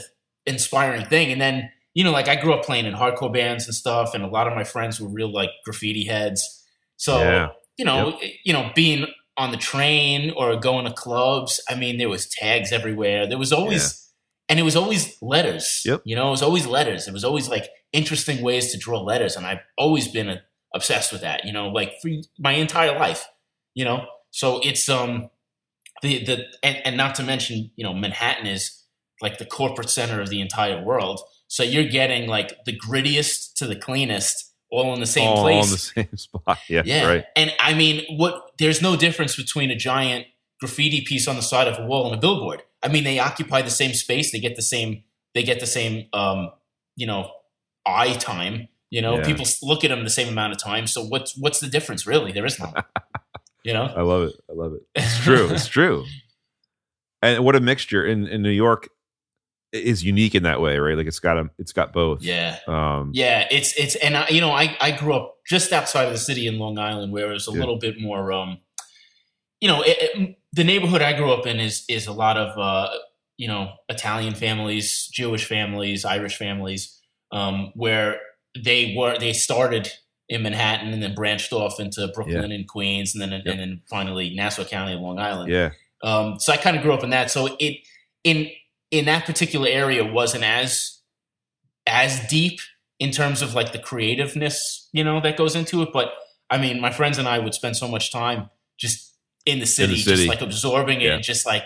inspiring 0.46 1.06
thing. 1.06 1.32
And 1.32 1.42
then 1.42 1.70
you 1.94 2.04
know, 2.04 2.12
like 2.12 2.28
I 2.30 2.36
grew 2.36 2.54
up 2.54 2.64
playing 2.64 2.86
in 2.86 2.94
hardcore 2.94 3.34
bands 3.34 3.66
and 3.66 3.76
stuff, 3.76 4.14
and 4.14 4.24
a 4.24 4.28
lot 4.28 4.48
of 4.48 4.54
my 4.56 4.64
friends 4.64 5.02
were 5.02 5.10
real 5.10 5.32
like 5.32 5.50
graffiti 5.66 6.06
heads. 6.06 6.64
So 6.98 7.18
Yeah. 7.20 7.50
you 7.78 7.86
know, 7.86 8.20
you 8.44 8.54
know, 8.54 8.72
being 8.76 9.08
on 9.42 9.50
the 9.50 9.58
train 9.58 10.32
or 10.38 10.56
going 10.56 10.86
to 10.86 10.94
clubs, 10.94 11.60
I 11.68 11.74
mean, 11.74 11.98
there 11.98 12.10
was 12.10 12.28
tags 12.28 12.72
everywhere. 12.72 13.26
There 13.26 13.40
was 13.40 13.52
always, 13.52 14.08
and 14.48 14.60
it 14.60 14.64
was 14.64 14.76
always 14.76 15.18
letters. 15.20 15.82
Yep. 15.84 16.04
You 16.06 16.16
know, 16.16 16.28
it 16.28 16.32
was 16.32 16.44
always 16.44 16.68
letters. 16.68 17.08
It 17.08 17.14
was 17.14 17.24
always 17.24 17.50
like 17.50 17.68
interesting 17.92 18.44
ways 18.44 18.72
to 18.72 18.78
draw 18.78 19.02
letters, 19.02 19.36
and 19.36 19.48
I've 19.48 19.62
always 19.80 20.08
been 20.08 20.30
uh 20.30 20.38
obsessed 20.76 21.12
with 21.12 21.22
that. 21.22 21.44
You 21.44 21.54
know, 21.54 21.70
like 21.70 21.94
for 22.04 22.12
my 22.38 22.52
entire 22.52 22.98
life. 22.98 23.28
You 23.74 23.86
know, 23.86 24.06
so 24.30 24.60
it's 24.64 24.88
um 24.88 25.32
the 26.04 26.24
the 26.24 26.46
and, 26.62 26.78
and 26.86 26.96
not 26.96 27.16
to 27.16 27.24
mention, 27.24 27.72
you 27.76 27.84
know, 27.84 27.94
Manhattan 27.94 28.46
is 28.46 28.84
like 29.22 29.40
the 29.40 29.46
corporate 29.46 29.90
center 29.90 30.22
of 30.22 30.30
the 30.30 30.40
entire 30.40 30.84
world. 30.84 31.20
So 31.48 31.64
you're 31.64 31.90
getting 31.90 32.28
like 32.28 32.64
the 32.66 32.78
grittiest 32.78 33.56
to 33.56 33.66
the 33.66 33.76
cleanest 33.76 34.51
all 34.72 34.94
in 34.94 35.00
the 35.00 35.06
same 35.06 35.28
all 35.28 35.44
place. 35.44 35.66
in 35.66 35.72
the 35.72 35.78
same 36.10 36.18
spot. 36.18 36.58
Yeah, 36.70 36.82
Yeah. 36.86 37.08
right. 37.08 37.26
And 37.36 37.54
I 37.60 37.74
mean, 37.74 38.06
what 38.18 38.52
there's 38.58 38.82
no 38.82 38.96
difference 38.96 39.36
between 39.36 39.70
a 39.72 39.76
giant 39.76 40.26
graffiti 40.60 41.02
piece 41.02 41.28
on 41.28 41.36
the 41.36 41.42
side 41.42 41.68
of 41.68 41.78
a 41.78 41.86
wall 41.86 42.06
and 42.08 42.16
a 42.16 42.20
billboard. 42.20 42.64
I 42.84 42.88
mean, 42.88 43.04
they 43.04 43.20
occupy 43.20 43.62
the 43.62 43.70
same 43.70 43.94
space. 43.94 44.32
They 44.32 44.40
get 44.40 44.56
the 44.56 44.62
same. 44.62 45.04
They 45.36 45.44
get 45.44 45.60
the 45.60 45.66
same. 45.68 46.08
Um, 46.14 46.52
you 46.96 47.06
know, 47.08 47.32
eye 47.86 48.14
time. 48.14 48.68
You 48.90 49.02
know, 49.02 49.18
Yeah. 49.18 49.26
people 49.26 49.46
look 49.64 49.84
at 49.84 49.90
them 49.90 50.04
the 50.04 50.10
same 50.10 50.28
amount 50.28 50.54
of 50.54 50.60
time. 50.60 50.86
So 50.88 51.02
what's 51.04 51.36
what's 51.38 51.60
the 51.60 51.68
difference 51.68 52.06
really? 52.08 52.32
There 52.32 52.46
is 52.46 52.60
none. 52.60 52.74
You 53.64 53.74
know, 53.74 53.84
I 53.96 54.02
love 54.02 54.24
it. 54.24 54.34
I 54.50 54.54
love 54.54 54.74
it. 54.74 54.82
It's 54.96 55.20
true. 55.20 55.48
it's 55.52 55.68
true. 55.68 56.04
And 57.22 57.44
what 57.46 57.56
a 57.56 57.60
mixture 57.60 58.04
in 58.04 58.26
in 58.28 58.42
New 58.42 58.50
York 58.50 58.90
is 59.74 60.04
unique 60.04 60.36
in 60.36 60.44
that 60.44 60.60
way, 60.62 60.78
right? 60.78 60.98
Like 60.98 61.08
it's 61.08 61.20
got 61.20 61.38
a, 61.38 61.50
it's 61.58 61.72
got 61.72 61.94
both. 61.94 62.22
Yeah. 62.24 62.58
Um, 62.68 63.12
yeah. 63.14 63.48
It's 63.52 63.74
it's 63.78 63.96
and 63.96 64.18
I, 64.18 64.28
you 64.30 64.42
know 64.42 64.52
I 64.52 64.76
I 64.82 64.92
grew 64.92 65.14
up 65.14 65.38
just 65.48 65.72
outside 65.72 66.06
of 66.08 66.12
the 66.14 66.20
city 66.20 66.48
in 66.48 66.60
Long 66.60 66.78
Island 66.78 67.12
where 67.14 67.30
it 67.30 67.34
was 67.34 67.48
a 67.48 67.52
Yeah. 67.52 67.60
little 67.60 67.78
bit 67.78 68.00
more 68.00 68.32
um, 68.32 68.58
you 69.60 69.68
know, 69.68 69.82
it, 69.82 69.98
it- 70.00 70.38
the 70.54 70.66
neighborhood 70.66 71.02
I 71.02 71.14
grew 71.14 71.32
up 71.32 71.48
in 71.48 71.62
is 71.62 71.86
is 71.88 72.08
a 72.08 72.12
lot 72.12 72.36
of 72.36 72.58
uh, 72.58 72.90
you 73.38 73.48
know 73.48 73.70
Italian 73.88 74.36
families, 74.36 75.08
Jewish 75.14 75.46
families, 75.46 76.04
Irish 76.04 76.36
families, 76.36 77.00
um, 77.32 77.72
where 77.76 78.20
they 78.62 78.94
were 78.98 79.18
they 79.18 79.32
started 79.32 79.90
in 80.28 80.42
Manhattan 80.44 80.92
and 80.92 81.02
then 81.02 81.16
branched 81.16 81.54
off 81.54 81.80
into 81.80 82.06
Brooklyn 82.14 82.52
and 82.52 82.68
Queens 82.68 83.16
and 83.16 83.22
then 83.22 83.32
and 83.32 83.60
then 83.60 83.82
finally 83.90 84.36
Nassau 84.36 84.66
County 84.66 84.96
Long 84.96 85.20
Island. 85.20 85.50
yeah. 85.50 85.70
Um, 86.04 86.38
so 86.40 86.52
I 86.52 86.58
kind 86.58 86.76
of 86.76 86.84
grew 86.84 86.94
up 86.94 87.04
in 87.04 87.12
that. 87.12 87.32
So 87.32 87.56
it 87.60 87.78
in 88.26 88.50
in 88.92 89.06
that 89.06 89.26
particular 89.26 89.68
area 89.68 90.04
wasn't 90.04 90.44
as 90.44 91.00
as 91.88 92.20
deep 92.28 92.60
in 93.00 93.10
terms 93.12 93.42
of 93.42 93.56
like 93.56 93.72
the 93.72 93.80
creativeness, 93.80 94.88
you 94.94 95.04
know, 95.04 95.20
that 95.22 95.36
goes 95.38 95.56
into 95.56 95.82
it. 95.82 95.90
But 95.92 96.12
I 96.50 96.58
mean, 96.60 96.80
my 96.80 96.92
friends 96.92 97.18
and 97.18 97.28
I 97.28 97.40
would 97.40 97.54
spend 97.54 97.76
so 97.78 97.88
much 97.88 98.12
time 98.12 98.50
just 98.78 99.16
in 99.46 99.60
the 99.60 99.66
city, 99.66 99.96
city. 99.98 100.18
just 100.18 100.28
like 100.30 100.42
absorbing 100.42 101.02
it, 101.02 101.06
Yeah. 101.06 101.14
and 101.16 101.24
just 101.24 101.46
like 101.46 101.64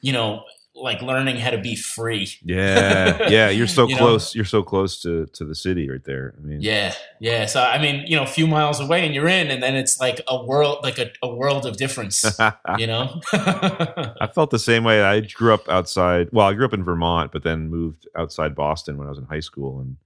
you 0.00 0.12
know, 0.12 0.44
like 0.82 1.02
learning 1.02 1.36
how 1.36 1.50
to 1.50 1.58
be 1.58 1.74
free. 1.76 2.28
Yeah. 2.42 3.28
Yeah. 3.28 3.48
You're 3.50 3.66
so 3.78 3.86
You 3.88 3.94
know? 3.94 4.00
close. 4.00 4.34
You're 4.34 4.44
so 4.44 4.62
close 4.62 5.00
to 5.02 5.26
to 5.26 5.44
the 5.44 5.54
city 5.54 5.88
right 5.90 6.04
there. 6.04 6.34
I 6.38 6.40
mean, 6.40 6.60
Yeah, 6.60 6.94
yeah. 7.20 7.46
So 7.46 7.62
I 7.62 7.80
mean, 7.80 8.04
you 8.06 8.16
know, 8.16 8.22
a 8.22 8.26
few 8.26 8.46
miles 8.46 8.80
away 8.80 9.04
and 9.04 9.14
you're 9.14 9.28
in, 9.28 9.50
and 9.50 9.62
then 9.62 9.74
it's 9.74 10.00
like 10.00 10.20
a 10.28 10.42
world, 10.44 10.78
like 10.82 10.98
a, 10.98 11.10
a 11.22 11.28
world 11.34 11.66
of 11.66 11.76
difference. 11.76 12.24
you 12.78 12.86
know. 12.86 13.20
I 13.32 14.28
felt 14.34 14.50
the 14.50 14.58
same 14.58 14.84
way. 14.84 15.02
I 15.02 15.20
grew 15.20 15.52
up 15.54 15.68
outside. 15.68 16.28
Well, 16.32 16.46
I 16.46 16.54
grew 16.54 16.64
up 16.66 16.72
in 16.74 16.84
Vermont, 16.84 17.32
but 17.32 17.42
then 17.42 17.68
moved 17.68 18.06
outside 18.16 18.54
Boston 18.54 18.96
when 18.96 19.06
I 19.06 19.10
was 19.10 19.18
in 19.18 19.24
high 19.24 19.40
school, 19.40 19.80
and 19.80 19.96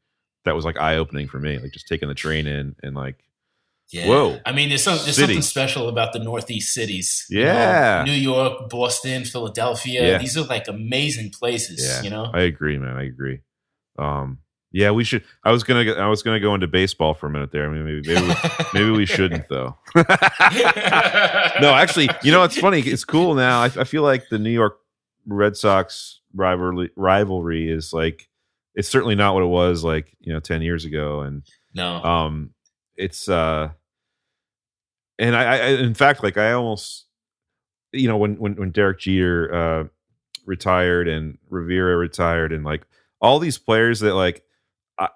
that 0.44 0.54
was 0.54 0.64
like 0.64 0.76
eye 0.78 0.96
opening 0.96 1.28
for 1.28 1.38
me. 1.38 1.58
Like 1.58 1.72
just 1.72 1.88
taking 1.88 2.08
the 2.08 2.14
train 2.14 2.46
in 2.46 2.74
and 2.82 2.94
like, 2.96 3.22
Yeah. 3.92 4.08
Whoa. 4.08 4.40
I 4.46 4.52
mean, 4.52 4.68
there's, 4.70 4.82
some, 4.82 4.98
there's 5.04 5.16
something 5.16 5.42
special 5.42 5.88
about 5.88 6.12
the 6.12 6.18
Northeast 6.18 6.72
cities. 6.72 7.26
you 7.28 7.40
know? 7.40 7.44
Yeah. 7.44 8.04
New 8.06 8.12
York, 8.12 8.70
Boston, 8.70 9.24
Philadelphia. 9.24 10.12
Yeah. 10.12 10.18
These 10.18 10.36
are 10.36 10.44
like 10.44 10.66
amazing 10.66 11.30
places, 11.30 11.84
Yeah. 11.84 12.02
you 12.02 12.10
know? 12.10 12.30
I 12.32 12.42
agree, 12.42 12.78
man. 12.78 12.96
I 12.96 13.04
agree. 13.04 13.40
Um, 13.98 14.38
yeah, 14.74 14.90
we 14.90 15.04
should. 15.04 15.22
I 15.44 15.52
was 15.52 15.64
gonna. 15.64 15.92
I 15.92 16.06
was 16.08 16.22
gonna 16.22 16.40
go 16.40 16.54
into 16.54 16.66
baseball 16.66 17.12
for 17.12 17.26
a 17.26 17.30
minute 17.30 17.52
there. 17.52 17.68
I 17.68 17.72
mean, 17.72 17.84
maybe 17.84 18.14
maybe 18.14 18.26
we, 18.26 18.34
maybe 18.72 18.90
we 18.90 19.04
shouldn't 19.04 19.46
though. 19.50 19.76
no, 19.94 21.74
actually, 21.74 22.08
you 22.22 22.32
know, 22.32 22.42
it's 22.42 22.58
funny. 22.58 22.80
It's 22.80 23.04
cool 23.04 23.34
now. 23.34 23.60
I, 23.60 23.66
I 23.66 23.84
feel 23.84 24.02
like 24.02 24.30
the 24.30 24.38
New 24.38 24.50
York 24.50 24.78
Red 25.26 25.58
Sox 25.58 26.20
rivalry 26.34 26.90
rivalry 26.96 27.70
is 27.70 27.92
like 27.92 28.30
it's 28.74 28.88
certainly 28.88 29.14
not 29.14 29.34
what 29.34 29.42
it 29.42 29.48
was 29.48 29.84
like 29.84 30.16
you 30.20 30.32
know 30.32 30.40
ten 30.40 30.62
years 30.62 30.86
ago, 30.86 31.20
and 31.20 31.42
no. 31.74 32.02
um, 32.02 32.50
it's 32.96 33.28
uh, 33.28 33.72
and 35.22 35.36
I, 35.36 35.56
I 35.56 35.68
in 35.68 35.94
fact 35.94 36.22
like 36.22 36.36
I 36.36 36.52
almost 36.52 37.06
you 37.92 38.08
know 38.08 38.16
when 38.16 38.36
when 38.36 38.56
when 38.56 38.70
Derek 38.70 38.98
Jeter 38.98 39.54
uh 39.54 39.84
retired 40.44 41.08
and 41.08 41.38
Rivera 41.48 41.96
retired 41.96 42.52
and 42.52 42.64
like 42.64 42.82
all 43.20 43.38
these 43.38 43.58
players 43.58 44.00
that 44.00 44.14
like. 44.14 44.44
I, 44.98 45.08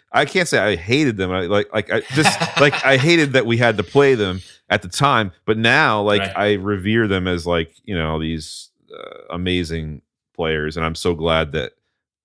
I, 0.12 0.24
can't 0.24 0.48
say 0.48 0.58
I 0.58 0.76
hated 0.76 1.18
them. 1.18 1.30
I 1.30 1.42
like 1.42 1.70
like 1.74 1.92
I 1.92 2.00
just 2.14 2.40
like 2.60 2.86
I 2.86 2.96
hated 2.96 3.34
that 3.34 3.44
we 3.44 3.58
had 3.58 3.76
to 3.76 3.82
play 3.82 4.14
them 4.14 4.40
at 4.70 4.80
the 4.80 4.88
time, 4.88 5.32
but 5.44 5.58
now 5.58 6.00
like 6.00 6.22
Right. 6.22 6.36
I 6.36 6.52
revere 6.54 7.06
them 7.06 7.28
as 7.28 7.46
like 7.46 7.74
you 7.84 7.94
know 7.94 8.18
these 8.18 8.70
uh, 8.90 9.18
amazing 9.28 10.00
players, 10.34 10.78
and 10.78 10.86
I'm 10.86 10.94
so 10.94 11.14
glad 11.14 11.52
that 11.52 11.72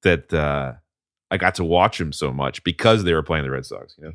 that 0.04 0.34
uh, 0.34 0.74
I 1.30 1.38
got 1.38 1.56
to 1.56 1.66
watch 1.66 1.98
them 1.98 2.14
so 2.14 2.32
much 2.32 2.64
because 2.64 3.04
they 3.04 3.14
were 3.14 3.24
playing 3.24 3.44
the 3.44 3.52
Red 3.52 3.66
Sox. 3.66 3.96
You 3.98 4.06
know, 4.06 4.14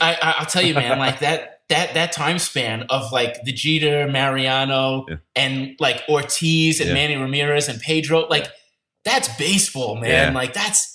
I, 0.00 0.34
I'll 0.38 0.46
tell 0.46 0.62
you, 0.62 0.74
man, 0.74 0.98
like 0.98 1.18
that 1.20 1.53
that 1.70 1.94
that 1.94 2.12
time 2.12 2.38
span 2.38 2.82
of 2.90 3.10
like 3.12 3.42
the 3.44 3.52
Jeter, 3.52 4.06
Mariano, 4.08 5.06
Yeah. 5.08 5.16
and 5.36 5.76
like 5.80 6.02
Ortiz 6.08 6.80
and 6.80 6.88
Yeah. 6.88 6.94
Manny 6.94 7.16
Ramirez 7.16 7.68
and 7.68 7.80
Pedro, 7.80 8.26
like 8.28 8.48
that's 9.04 9.28
baseball, 9.36 9.96
man. 9.96 10.32
Yeah. 10.32 10.34
Like 10.34 10.52
that's 10.54 10.90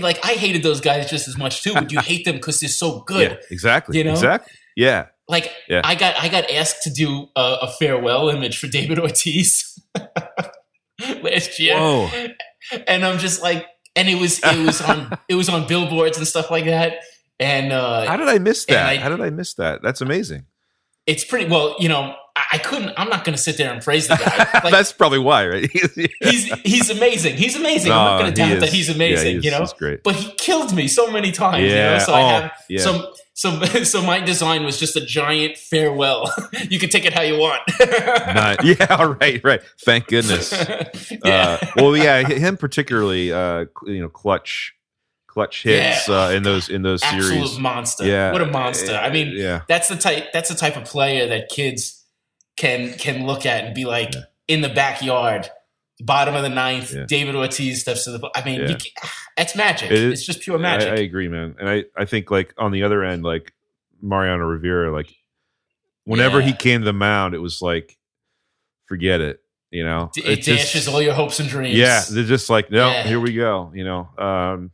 like 0.00 0.24
I 0.24 0.34
hated 0.34 0.62
those 0.62 0.80
guys 0.80 1.10
just 1.10 1.26
as 1.28 1.36
much 1.36 1.62
too, 1.62 1.74
but 1.74 1.90
you 1.90 1.98
hate 2.00 2.24
them 2.24 2.36
because 2.36 2.60
they're 2.60 2.68
so 2.68 3.00
good. 3.06 3.32
yeah, 3.32 3.36
exactly, 3.50 3.98
You 3.98 4.04
know? 4.04 4.12
exactly, 4.12 4.52
yeah, 4.76 5.06
Like. 5.28 5.50
I 5.70 5.94
got 5.96 6.14
I 6.22 6.28
got 6.28 6.48
asked 6.50 6.82
to 6.84 6.90
do 6.90 7.28
a, 7.34 7.56
a 7.62 7.68
farewell 7.78 8.28
image 8.28 8.58
for 8.58 8.68
David 8.68 8.98
Ortiz 9.04 9.78
last 11.22 11.58
year, 11.58 11.76
Whoa. 11.76 12.08
and 12.86 13.04
I'm 13.04 13.18
just 13.18 13.42
like, 13.42 13.66
and 13.96 14.08
it 14.08 14.16
was 14.20 14.40
it 14.42 14.64
was 14.66 14.80
on 14.80 15.18
it 15.28 15.34
was 15.34 15.48
on 15.48 15.66
billboards 15.66 16.18
and 16.18 16.26
stuff 16.26 16.50
like 16.50 16.64
that, 16.66 16.98
and 17.40 17.72
uh, 17.72 18.06
How 18.06 18.16
did 18.16 18.28
I 18.28 18.38
miss 18.38 18.64
that? 18.66 18.86
I- 18.88 18.96
How 18.96 19.08
did 19.08 19.20
I 19.20 19.30
miss 19.30 19.54
that? 19.54 19.82
That's 19.82 20.00
amazing. 20.00 20.46
it's 21.06 21.24
pretty 21.24 21.50
well, 21.50 21.76
you 21.78 21.88
know. 21.88 22.14
I, 22.36 22.44
I 22.54 22.58
couldn't. 22.58 22.92
I'm 22.96 23.08
not 23.08 23.24
going 23.24 23.36
to 23.36 23.40
sit 23.40 23.58
there 23.58 23.72
and 23.72 23.80
praise 23.80 24.08
the 24.08 24.16
guy. 24.16 24.60
Like, 24.64 24.72
That's 24.72 24.90
probably 24.92 25.20
why, 25.20 25.46
right? 25.46 25.70
he's 26.20 26.52
he's 26.64 26.90
amazing. 26.90 27.36
He's 27.36 27.54
amazing. 27.54 27.92
I'm 27.92 27.96
not 27.98 28.18
going 28.22 28.34
to 28.34 28.42
he 28.42 28.48
doubt 28.54 28.60
that 28.60 28.68
is. 28.68 28.72
he's 28.74 28.88
Yeah, 28.88 28.94
amazing. 28.96 29.32
he's- 29.40 29.44
you 29.44 29.50
know, 29.52 29.64
great. 29.78 30.02
but 30.02 30.16
he 30.16 30.32
killed 30.32 30.74
me 30.74 30.88
so 30.88 31.10
many 31.12 31.30
times. 31.30 31.62
You 31.62 31.68
Yeah. 31.70 31.98
know? 31.98 32.04
So 32.04 32.12
Oh, 32.12 32.16
I 32.16 32.32
have 32.32 32.52
yeah. 32.68 32.80
some. 32.80 33.06
So, 33.36 33.60
so 33.84 34.02
my 34.02 34.18
design 34.20 34.64
was 34.64 34.78
just 34.80 34.96
a 34.96 35.04
giant 35.04 35.58
farewell. 35.58 36.32
you 36.68 36.78
can 36.80 36.88
take 36.90 37.04
it 37.04 37.12
how 37.12 37.22
you 37.22 37.38
want. 37.38 37.62
Not- 38.34 38.64
yeah, 38.64 39.02
right, 39.20 39.40
right. 39.44 39.60
Thank 39.84 40.08
goodness. 40.08 40.52
yeah. 41.24 41.58
Uh, 41.60 41.66
well, 41.76 41.96
yeah, 41.96 42.26
him 42.28 42.56
particularly. 42.56 43.32
Uh, 43.32 43.66
you 43.86 44.00
know, 44.00 44.08
clutch, 44.08 44.73
clutch 45.34 45.64
hits 45.64 46.08
Yeah. 46.08 46.14
uh, 46.14 46.30
in 46.30 46.42
those 46.44 46.68
in 46.70 46.82
those 46.82 47.02
series. 47.02 47.26
Absolute 47.26 47.46
series. 47.48 47.58
monster. 47.58 48.06
Yeah, 48.06 48.32
What 48.32 48.40
a 48.40 48.46
monster. 48.46 48.94
I 48.94 49.10
mean, 49.10 49.32
yeah, 49.36 49.62
that's 49.68 49.88
the 49.88 49.96
type. 49.96 50.32
That's 50.32 50.48
the 50.48 50.54
type 50.54 50.76
of 50.76 50.84
player 50.84 51.26
that 51.26 51.48
kids 51.50 52.02
can 52.56 52.94
can 52.94 53.26
look 53.26 53.44
at 53.44 53.64
and 53.64 53.74
be 53.74 53.84
like 53.84 54.14
Yeah. 54.14 54.20
in 54.48 54.60
the 54.62 54.68
backyard, 54.70 55.50
bottom 56.00 56.34
of 56.36 56.42
the 56.42 56.48
ninth. 56.48 56.94
Yeah. 56.94 57.04
David 57.06 57.34
Ortiz 57.34 57.80
steps 57.82 58.04
to 58.04 58.12
the. 58.12 58.30
I 58.34 58.44
mean, 58.44 58.66
can, 58.66 58.78
that's 59.36 59.54
magic. 59.56 59.90
It 59.90 59.98
is- 59.98 60.12
it's 60.20 60.24
just 60.24 60.40
pure 60.40 60.58
magic. 60.58 60.88
I 60.88 60.96
agree, 61.02 61.28
man. 61.28 61.56
And 61.58 61.68
I, 61.68 61.84
I 61.96 62.04
think 62.04 62.30
like 62.30 62.54
on 62.56 62.70
the 62.72 62.84
other 62.84 63.02
end, 63.04 63.24
like 63.24 63.52
Mariano 64.00 64.44
Rivera, 64.44 64.92
like 64.92 65.12
whenever 66.04 66.40
he 66.40 66.52
came 66.52 66.80
to 66.80 66.84
the 66.84 66.92
mound, 66.92 67.34
it 67.34 67.38
was 67.38 67.60
like, 67.60 67.98
forget 68.86 69.20
it. 69.20 69.40
You 69.70 69.82
know, 69.82 70.12
It 70.16 70.36
just- 70.42 70.46
dashes 70.72 70.86
all 70.86 71.02
your 71.02 71.14
hopes 71.14 71.40
and 71.40 71.48
dreams. 71.48 71.76
Yeah, 71.76 72.00
they're 72.08 72.22
just 72.22 72.48
like, 72.48 72.70
no, 72.70 72.90
Yeah. 72.90 73.02
here 73.08 73.18
we 73.18 73.32
go. 73.32 73.72
You 73.74 73.82
know, 73.84 74.08
um, 74.18 74.70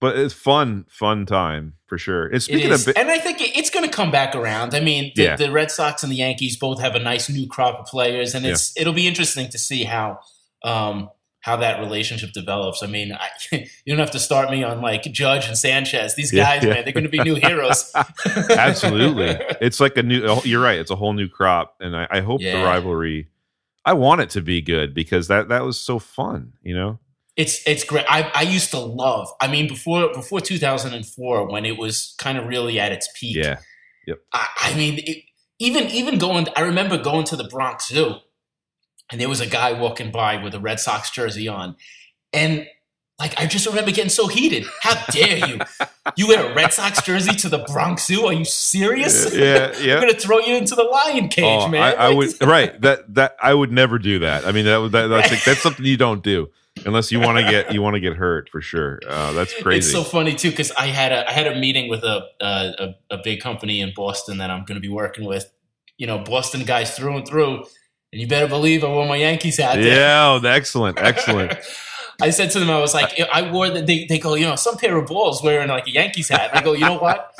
but 0.00 0.16
it's 0.16 0.34
fun, 0.34 0.84
fun 0.88 1.26
time 1.26 1.74
for 1.86 1.98
sure. 1.98 2.26
And 2.26 2.42
speaking 2.42 2.72
of, 2.72 2.86
and 2.96 3.10
I 3.10 3.18
think 3.18 3.38
it's 3.40 3.70
going 3.70 3.84
to 3.84 3.90
come 3.90 4.10
back 4.10 4.36
around. 4.36 4.74
I 4.74 4.80
mean, 4.80 5.12
the, 5.16 5.22
Yeah. 5.22 5.36
the 5.36 5.50
Red 5.50 5.70
Sox 5.70 6.02
and 6.02 6.12
the 6.12 6.16
Yankees 6.16 6.56
both 6.56 6.80
have 6.80 6.94
a 6.94 7.00
nice 7.00 7.28
new 7.28 7.46
crop 7.48 7.80
of 7.80 7.86
players, 7.86 8.34
and 8.34 8.46
it's 8.46 8.72
it'll 8.76 8.92
be 8.92 9.08
interesting 9.08 9.48
to 9.50 9.58
see 9.58 9.84
how 9.84 10.20
um, 10.62 11.10
how 11.40 11.56
that 11.56 11.80
relationship 11.80 12.32
develops. 12.32 12.82
I 12.82 12.86
mean, 12.86 13.12
I, 13.12 13.28
you 13.52 13.66
don't 13.86 13.98
have 13.98 14.10
to 14.12 14.18
start 14.18 14.50
me 14.50 14.62
on 14.62 14.80
like 14.80 15.02
Judge 15.04 15.48
and 15.48 15.56
Sanchez. 15.56 16.14
These 16.14 16.30
guys, 16.30 16.62
yeah. 16.62 16.74
man, 16.74 16.84
they're 16.84 16.92
going 16.92 17.04
to 17.04 17.10
be 17.10 17.22
new 17.22 17.36
heroes. 17.36 17.90
absolutely, 18.50 19.38
it's 19.60 19.80
like 19.80 19.96
a 19.96 20.02
new. 20.02 20.40
You're 20.44 20.62
right. 20.62 20.78
It's 20.78 20.90
a 20.90 20.96
whole 20.96 21.12
new 21.12 21.28
crop, 21.28 21.76
and 21.80 21.96
I, 21.96 22.06
I 22.10 22.20
hope 22.20 22.40
the 22.40 22.54
rivalry. 22.54 23.28
I 23.84 23.94
want 23.94 24.20
it 24.20 24.30
to 24.30 24.42
be 24.42 24.60
good 24.60 24.92
because 24.92 25.28
that 25.28 25.48
that 25.48 25.64
was 25.64 25.80
so 25.80 25.98
fun. 25.98 26.52
You 26.62 26.74
know, 26.74 26.98
It's 27.38 27.66
it's 27.66 27.84
great. 27.84 28.04
I, 28.08 28.30
I 28.34 28.42
used 28.42 28.70
to 28.72 28.78
love. 28.80 29.28
I 29.40 29.46
mean, 29.46 29.68
before 29.68 30.12
before 30.12 30.40
2004, 30.40 31.48
when 31.50 31.64
it 31.64 31.78
was 31.78 32.14
kind 32.18 32.36
of 32.36 32.46
really 32.46 32.78
at 32.80 32.92
its 32.92 33.08
peak. 33.18 33.36
yeah, 33.36 33.60
I, 34.32 34.48
I 34.58 34.74
mean, 34.76 34.98
it, 34.98 35.18
even 35.60 35.84
even 35.84 36.18
going. 36.18 36.48
I 36.56 36.62
remember 36.62 36.98
going 36.98 37.24
to 37.26 37.36
the 37.36 37.44
Bronx 37.44 37.88
Zoo, 37.88 38.16
and 39.10 39.20
there 39.20 39.28
was 39.28 39.40
a 39.40 39.46
guy 39.46 39.72
walking 39.80 40.10
by 40.10 40.42
with 40.42 40.52
a 40.54 40.60
Red 40.60 40.80
Sox 40.80 41.10
jersey 41.10 41.46
on, 41.46 41.76
and 42.32 42.66
like 43.20 43.40
I 43.40 43.46
just 43.46 43.66
remember 43.66 43.92
getting 43.92 44.10
so 44.10 44.26
heated. 44.26 44.64
How 44.82 44.94
dare 45.12 45.38
you? 45.48 45.60
You 46.16 46.26
wear 46.28 46.50
a 46.50 46.54
Red 46.54 46.72
Sox 46.72 47.00
jersey 47.02 47.36
to 47.36 47.48
the 47.48 47.58
Bronx 47.58 48.06
Zoo? 48.06 48.26
Are 48.26 48.32
you 48.32 48.44
serious? 48.44 49.32
yeah, 49.34 49.72
yeah. 49.80 49.94
I'm 49.94 50.00
gonna 50.00 50.14
throw 50.14 50.38
you 50.40 50.56
into 50.56 50.74
the 50.74 50.82
lion 50.84 51.28
cage, 51.28 51.44
Oh, 51.44 51.68
man. 51.68 51.82
I, 51.82 51.92
I 51.92 52.08
Like- 52.08 52.16
would 52.16 52.42
right 52.48 52.80
that 52.80 53.14
that 53.14 53.36
I 53.40 53.54
would 53.54 53.70
never 53.70 53.98
do 54.00 54.18
that. 54.20 54.44
I 54.44 54.50
mean 54.50 54.64
that, 54.64 54.90
that 54.92 55.06
that's 55.06 55.44
that's 55.44 55.60
something 55.62 55.84
you 55.84 55.96
don't 55.96 56.22
do 56.24 56.48
unless 56.86 57.12
you 57.12 57.20
want 57.20 57.38
to 57.38 57.44
get 57.44 57.72
you 57.72 57.82
want 57.82 57.94
to 57.94 58.00
get 58.00 58.14
hurt 58.14 58.48
for 58.50 58.60
sure. 58.60 59.00
Uh, 59.06 59.32
that's 59.32 59.52
crazy. 59.62 59.78
It's 59.78 59.92
so 59.92 60.02
funny 60.02 60.34
too 60.34 60.50
because 60.50 60.70
I 60.72 60.86
had 60.86 61.12
a 61.12 61.28
I 61.28 61.32
had 61.32 61.46
a 61.46 61.58
meeting 61.58 61.88
with 61.88 62.04
a, 62.04 62.26
a 62.40 62.94
a 63.10 63.18
big 63.18 63.40
company 63.40 63.80
in 63.80 63.92
Boston 63.94 64.38
that 64.38 64.50
I'm 64.50 64.64
going 64.64 64.76
to 64.76 64.80
be 64.80 64.88
working 64.88 65.24
with. 65.24 65.50
You 65.96 66.06
know, 66.06 66.18
Boston 66.18 66.64
guys 66.64 66.96
through 66.96 67.16
and 67.16 67.26
through, 67.26 67.64
and 68.12 68.20
you 68.20 68.28
better 68.28 68.46
believe 68.46 68.84
I 68.84 68.88
wore 68.88 69.06
my 69.06 69.16
Yankees 69.16 69.58
hat. 69.58 69.82
yeah, 69.82 70.38
oh, 70.42 70.46
excellent, 70.46 70.98
excellent. 70.98 71.58
I 72.20 72.30
said 72.30 72.50
to 72.52 72.58
them, 72.58 72.70
I 72.70 72.80
was 72.80 72.94
like, 72.94 73.18
I 73.32 73.50
wore 73.50 73.70
the, 73.70 73.80
they, 73.80 74.04
they 74.06 74.18
go, 74.18 74.34
you 74.34 74.44
know, 74.44 74.56
some 74.56 74.76
pair 74.76 74.96
of 74.96 75.06
balls 75.06 75.42
wearing 75.42 75.68
like 75.68 75.86
a 75.86 75.90
Yankees 75.90 76.28
hat. 76.28 76.50
And 76.50 76.58
I 76.58 76.62
go, 76.62 76.72
you 76.72 76.84
know 76.84 76.98
what? 76.98 77.32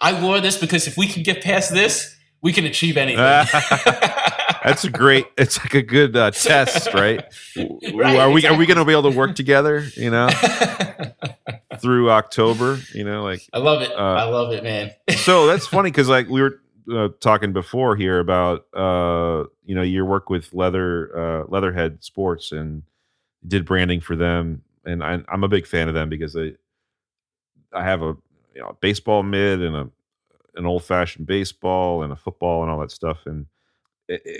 I 0.00 0.20
wore 0.22 0.40
this 0.40 0.56
because 0.56 0.86
if 0.86 0.96
we 0.96 1.06
can 1.06 1.22
get 1.22 1.42
past 1.42 1.70
this, 1.70 2.16
we 2.40 2.52
can 2.52 2.64
achieve 2.64 2.96
anything. 2.96 3.18
That's 4.64 4.84
a 4.84 4.90
great. 4.90 5.26
It's 5.36 5.58
like 5.58 5.74
a 5.74 5.82
good 5.82 6.16
uh, 6.16 6.30
test, 6.30 6.92
right? 6.94 7.24
Right, 7.94 8.16
are 8.16 8.30
we 8.30 8.46
are 8.46 8.56
we 8.56 8.64
going 8.66 8.78
to 8.78 8.84
be 8.84 8.92
able 8.92 9.10
to 9.10 9.16
work 9.16 9.34
together? 9.34 9.84
You 9.96 10.10
know, 10.10 10.28
through 11.78 12.10
October. 12.10 12.78
You 12.94 13.04
know, 13.04 13.22
like 13.22 13.46
I 13.52 13.58
love 13.58 13.82
it. 13.82 13.90
Uh, 13.92 13.94
I 13.94 14.24
love 14.24 14.52
it, 14.52 14.62
man. 14.62 14.92
so 15.16 15.46
that's 15.46 15.66
funny 15.66 15.90
because 15.90 16.08
like 16.08 16.28
we 16.28 16.40
were 16.40 16.60
uh, 16.90 17.08
talking 17.20 17.52
before 17.52 17.96
here 17.96 18.18
about 18.18 18.66
uh 18.74 19.44
you 19.64 19.74
know 19.74 19.82
your 19.82 20.04
work 20.04 20.30
with 20.30 20.52
leather 20.52 21.16
uh 21.16 21.44
leatherhead 21.48 22.02
sports 22.02 22.50
and 22.50 22.82
did 23.46 23.64
branding 23.64 24.00
for 24.00 24.16
them 24.16 24.62
and 24.84 25.02
I, 25.04 25.20
i'm 25.28 25.44
a 25.44 25.48
big 25.48 25.64
fan 25.64 25.86
of 25.86 25.94
them 25.94 26.08
because 26.08 26.32
they 26.32 26.56
i 27.72 27.84
have 27.84 28.02
a 28.02 28.16
you 28.54 28.60
know 28.60 28.68
a 28.68 28.74
baseball 28.74 29.22
mid 29.22 29.62
and 29.62 29.76
a 29.76 29.88
an 30.56 30.66
old 30.66 30.82
fashioned 30.82 31.26
baseball 31.26 32.02
and 32.02 32.12
a 32.12 32.16
football 32.16 32.62
and 32.62 32.70
all 32.70 32.80
that 32.80 32.90
stuff 32.90 33.26
and 33.26 33.46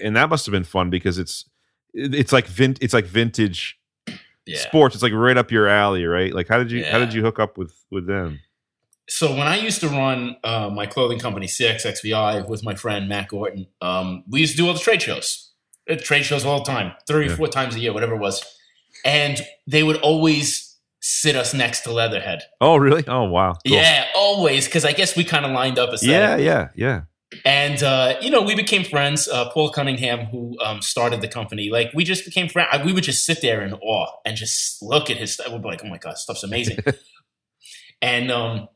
and 0.03 0.17
that 0.17 0.29
must 0.29 0.47
have 0.47 0.53
been 0.53 0.65
fun 0.65 0.91
because 0.91 1.19
it's 1.19 1.45
it's 1.95 2.33
like 2.33 2.47
vin- 2.47 2.77
it's 2.81 2.95
like 2.95 3.05
vintage 3.07 3.79
yeah. 4.47 4.59
sports 4.59 4.95
it's 4.95 5.03
like 5.03 5.13
right 5.13 5.37
up 5.37 5.51
your 5.51 5.69
alley 5.69 6.05
right 6.05 6.35
like 6.35 6.49
how 6.49 6.59
did 6.59 6.71
you 6.71 6.85
how 6.85 6.99
did 6.99 7.13
you 7.15 7.23
hook 7.23 7.39
up 7.39 7.57
with 7.59 7.73
with 7.91 8.07
them 8.07 8.41
So 9.09 9.31
when 9.31 9.47
I 9.47 9.57
used 9.57 9.81
to 9.81 9.89
run 9.89 10.37
uh, 10.45 10.71
my 10.73 10.87
clothing 10.87 11.19
company 11.19 11.47
CXXVI 11.47 12.49
with 12.49 12.65
my 12.65 12.75
friend 12.75 13.09
Matt 13.09 13.29
Gordon, 13.29 13.67
um, 13.83 14.25
we 14.29 14.41
used 14.41 14.53
to 14.53 14.57
do 14.57 14.67
all 14.69 14.75
the 14.75 14.81
trade 14.81 15.03
shows, 15.03 15.51
Uh, 15.91 15.97
trade 15.97 16.23
shows 16.25 16.45
all 16.47 16.59
the 16.65 16.71
time, 16.71 16.93
three 17.07 17.27
Yeah. 17.27 17.33
or 17.33 17.37
four 17.37 17.49
times 17.49 17.75
a 17.75 17.81
year, 17.81 17.93
whatever 17.93 18.15
it 18.15 18.21
was, 18.21 18.43
and 19.05 19.41
they 19.67 19.83
would 19.83 19.97
always 19.99 20.79
sit 21.01 21.35
us 21.37 21.53
next 21.53 21.81
to 21.83 21.93
Leatherhead. 21.93 22.41
oh 22.61 22.77
really 22.77 23.05
oh 23.09 23.25
wow 23.25 23.53
Cool. 23.67 23.77
Yeah, 23.77 24.07
always, 24.17 24.67
because 24.67 24.85
I 24.85 24.93
guess 24.93 25.17
we 25.17 25.25
kind 25.25 25.45
of 25.45 25.51
lined 25.51 25.79
up 25.79 25.91
a 25.91 25.99
set. 25.99 26.09
yeah 26.09 26.37
yeah 26.37 26.69
yeah 26.77 27.01
And 27.45 27.83
uh, 27.83 28.17
you 28.21 28.31
know, 28.31 28.43
we 28.43 28.55
became 28.55 28.85
friends. 28.85 29.29
Uh, 29.29 29.51
Paul 29.51 29.71
Cunningham, 29.71 30.27
who 30.27 30.59
um, 30.61 30.83
started 30.83 31.21
the 31.21 31.29
company, 31.29 31.71
like 31.71 31.91
we 31.95 32.05
just 32.05 32.25
became 32.25 32.49
friends. 32.49 32.85
We 32.85 32.93
would 32.93 33.05
just 33.05 33.25
sit 33.25 33.41
there 33.43 33.63
in 33.63 33.75
awe 33.75 34.07
and 34.25 34.37
just 34.37 34.83
look 34.83 35.11
at 35.11 35.17
his 35.17 35.35
stuff. 35.35 35.51
We'd 35.51 35.63
be 35.63 35.69
like, 35.69 35.85
"Oh 35.85 35.89
my 35.89 35.99
god, 35.99 36.19
stuff's 36.19 36.43
amazing!" 36.43 36.79
and 38.03 38.31
um, 38.31 38.69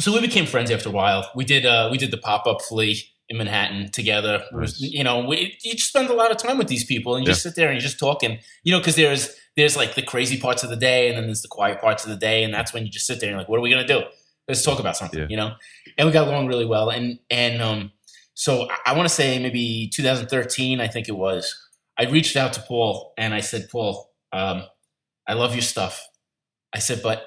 so 0.00 0.12
we 0.12 0.20
became 0.20 0.46
friends 0.46 0.70
after 0.70 0.88
a 0.88 0.92
while. 0.92 1.30
We 1.34 1.44
did 1.44 1.66
uh, 1.66 1.88
we 1.90 1.98
did 1.98 2.10
the 2.10 2.18
pop 2.18 2.46
up 2.46 2.62
flea 2.62 3.02
in 3.28 3.38
Manhattan 3.38 3.90
together. 3.90 4.44
Nice. 4.52 4.80
you 4.80 5.04
know, 5.04 5.24
we, 5.24 5.56
you 5.62 5.72
just 5.72 5.88
spend 5.88 6.10
a 6.10 6.14
lot 6.14 6.30
of 6.30 6.36
time 6.36 6.58
with 6.58 6.68
these 6.68 6.84
people, 6.84 7.14
and 7.14 7.26
you 7.26 7.32
just 7.32 7.42
sit 7.42 7.54
there 7.56 7.68
and 7.68 7.76
you 7.76 7.80
just 7.80 7.98
talk, 7.98 8.22
and 8.22 8.38
you 8.62 8.72
know, 8.72 8.78
because 8.78 8.96
there's 8.96 9.34
there's 9.56 9.76
like 9.76 9.94
the 9.94 10.02
crazy 10.02 10.38
parts 10.38 10.62
of 10.62 10.70
the 10.70 10.76
day, 10.76 11.08
and 11.08 11.16
then 11.16 11.26
there's 11.26 11.42
the 11.42 11.48
quiet 11.48 11.80
parts 11.80 12.04
of 12.04 12.10
the 12.10 12.16
day, 12.16 12.42
and 12.42 12.52
that's 12.52 12.72
when 12.72 12.84
you 12.84 12.90
just 12.90 13.06
sit 13.06 13.20
there 13.20 13.28
and 13.28 13.34
you're 13.34 13.40
like, 13.40 13.48
what 13.48 13.58
are 13.58 13.62
we 13.62 13.70
gonna 13.70 13.86
do? 13.86 14.02
Let's 14.52 14.62
talk 14.64 14.78
about 14.80 14.96
something, 14.98 15.18
Yeah. 15.20 15.26
you 15.30 15.36
know. 15.38 15.54
And 15.96 16.06
we 16.06 16.12
got 16.12 16.28
along 16.28 16.46
really 16.46 16.66
well, 16.66 16.90
and 16.90 17.18
and 17.30 17.62
um, 17.62 17.92
so 18.34 18.68
I, 18.70 18.90
I 18.92 18.92
want 18.96 19.08
to 19.08 19.14
say 19.14 19.38
maybe 19.38 19.90
2013, 19.94 20.78
I 20.80 20.88
think 20.88 21.08
it 21.08 21.16
was. 21.16 21.58
I 21.98 22.04
reached 22.04 22.36
out 22.36 22.52
to 22.54 22.60
Paul 22.60 23.12
and 23.18 23.32
I 23.34 23.40
said, 23.40 23.68
Paul, 23.70 24.10
um, 24.32 24.64
I 25.26 25.34
love 25.34 25.54
your 25.54 25.62
stuff. 25.62 26.02
I 26.74 26.78
said, 26.80 27.00
but 27.02 27.24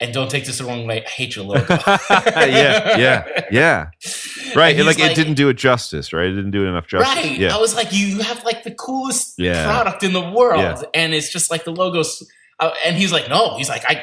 and 0.00 0.12
don't 0.12 0.30
take 0.30 0.44
this 0.44 0.58
the 0.58 0.64
wrong 0.64 0.86
way. 0.86 1.04
I 1.04 1.08
hate 1.08 1.36
your 1.36 1.44
logo. 1.44 1.66
yeah, 2.10 2.96
yeah, 2.98 3.40
yeah. 3.50 3.86
Right. 4.54 4.74
And 4.76 4.86
like, 4.86 4.98
it 5.00 5.14
didn't 5.14 5.34
do 5.34 5.48
it 5.50 5.54
justice, 5.58 6.12
right? 6.14 6.26
It 6.26 6.32
didn't 6.34 6.52
do 6.52 6.64
it 6.64 6.68
enough 6.68 6.86
justice. 6.86 7.14
Right. 7.14 7.38
Yeah. 7.38 7.54
I 7.54 7.58
was 7.60 7.74
like, 7.74 7.92
you 7.92 8.20
have 8.20 8.42
like 8.44 8.62
the 8.64 8.70
coolest 8.70 9.34
Yeah. 9.38 9.64
product 9.66 10.02
in 10.02 10.12
the 10.14 10.30
world, 10.30 10.60
Yeah. 10.62 10.82
and 10.94 11.12
it's 11.14 11.30
just 11.32 11.50
like 11.50 11.64
the 11.64 11.72
logos. 11.72 12.22
Uh, 12.58 12.70
and 12.86 12.96
he's 12.96 13.12
like, 13.12 13.28
no. 13.28 13.56
He's 13.58 13.68
like, 13.68 13.84
I. 13.86 14.02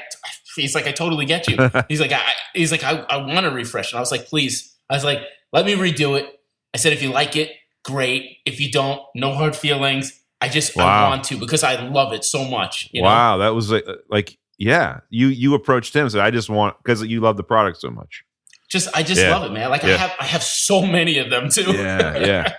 He's 0.56 0.76
like, 0.76 0.88
I 0.88 0.92
totally 0.92 1.26
get 1.26 1.48
you. 1.48 1.58
He's 1.89 2.00
like, 2.02 2.12
I. 2.12 2.22
He's 2.54 2.72
like, 2.72 2.84
I. 2.84 3.06
I 3.10 3.18
want 3.18 3.42
to 3.46 3.52
refresh. 3.52 3.92
And 3.92 3.98
I 3.98 4.02
was 4.02 4.12
like, 4.12 4.26
please. 4.28 4.76
I 4.89 4.94
was 4.96 5.04
like, 5.04 5.20
let 5.52 5.66
me 5.66 5.74
redo 5.76 6.18
it. 6.20 6.28
I 6.74 6.78
said, 6.78 6.94
if 6.94 7.02
you 7.02 7.10
like 7.10 7.36
it, 7.36 7.52
great. 7.86 8.38
If 8.46 8.60
you 8.60 8.72
don't, 8.72 9.02
no 9.16 9.34
hard 9.34 9.56
feelings. 9.56 10.20
I 10.42 10.50
just 10.50 10.76
Wow. 10.76 11.06
I 11.06 11.10
want 11.10 11.24
to 11.26 11.38
because 11.38 11.63
I 11.63 11.82
love 11.88 12.12
it 12.13 12.24
so 12.26 12.44
much. 12.44 12.89
You 12.92 13.02
know? 13.02 13.08
wow. 13.08 13.38
That 13.38 13.50
was 13.56 13.72
like, 13.72 13.86
like, 14.10 14.38
yeah. 14.58 15.00
You 15.10 15.28
you 15.28 15.54
approached 15.54 15.96
him, 15.96 16.10
so 16.10 16.20
I 16.20 16.32
just 16.32 16.50
want 16.50 16.76
because 16.84 17.02
you 17.04 17.22
love 17.22 17.38
the 17.38 17.44
product 17.44 17.80
so 17.80 17.89
much. 17.89 18.24
Just 18.70 18.89
I 18.96 19.04
just 19.04 19.22
Yeah. 19.22 19.36
love 19.38 19.50
it, 19.50 19.54
man. 19.54 19.70
Like 19.70 19.84
I 19.84 19.89
have 19.96 20.12
I 20.20 20.26
have 20.26 20.44
so 20.44 20.86
many 20.86 21.18
of 21.20 21.30
them 21.30 21.50
too. 21.50 21.72
Yeah, 21.72 22.18
yeah. 22.18 22.54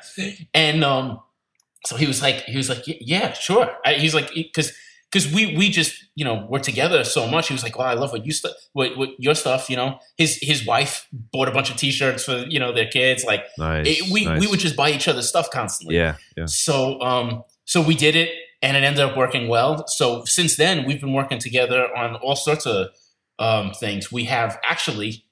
and 0.55 0.83
um, 0.85 1.21
so 1.87 1.97
he 1.97 2.07
was 2.07 2.23
like 2.23 2.43
he 2.45 2.57
was 2.57 2.69
like 2.69 2.85
yeah 2.87 3.33
sure. 3.33 3.71
I, 3.85 3.95
he's 3.95 4.15
like 4.15 4.31
because 4.35 4.73
because 5.15 5.33
we 5.33 5.57
we 5.57 5.71
just 5.71 5.95
you 6.17 6.25
know 6.25 6.47
we're 6.51 6.59
together 6.59 7.05
so 7.05 7.29
much. 7.29 7.49
He 7.49 7.55
was 7.55 7.63
like, 7.63 7.79
well, 7.79 7.87
I 7.87 7.95
love 7.95 8.11
what 8.11 8.27
you 8.27 8.33
stu- 8.33 8.51
what, 8.73 8.97
what 8.97 9.11
your 9.19 9.35
stuff. 9.37 9.71
You 9.71 9.77
know, 9.77 9.99
his 10.17 10.39
his 10.43 10.67
wife 10.67 11.07
bought 11.13 11.47
a 11.49 11.53
bunch 11.53 11.71
of 11.71 11.77
T-shirts 11.77 12.25
for 12.25 12.39
you 12.49 12.59
know 12.59 12.73
their 12.73 12.89
kids. 12.89 13.25
Like 13.25 13.45
Nice. 13.57 13.87
it, 13.87 14.11
we 14.11 14.25
nice. 14.25 14.41
we 14.41 14.49
would 14.49 14.59
just 14.59 14.75
buy 14.77 14.91
each 14.91 15.07
other 15.07 15.23
stuff 15.23 15.51
constantly. 15.53 15.97
Yeah, 15.97 16.17
yeah. 16.37 16.47
So 16.47 17.01
um 17.01 17.45
so 17.65 17.81
we 17.81 17.95
did 17.95 18.17
it 18.17 18.31
and 18.61 18.77
it 18.77 18.83
ended 18.83 19.05
up 19.05 19.17
working 19.17 19.47
well. 19.49 19.87
So 19.87 20.25
since 20.25 20.57
then 20.57 20.85
we've 20.85 21.01
been 21.01 21.13
working 21.13 21.39
together 21.39 21.87
on 21.97 22.17
all 22.17 22.37
sorts 22.37 22.67
of 22.67 22.89
um 23.39 23.73
things. 23.73 24.11
We 24.11 24.25
have 24.25 24.59
actually 24.65 25.25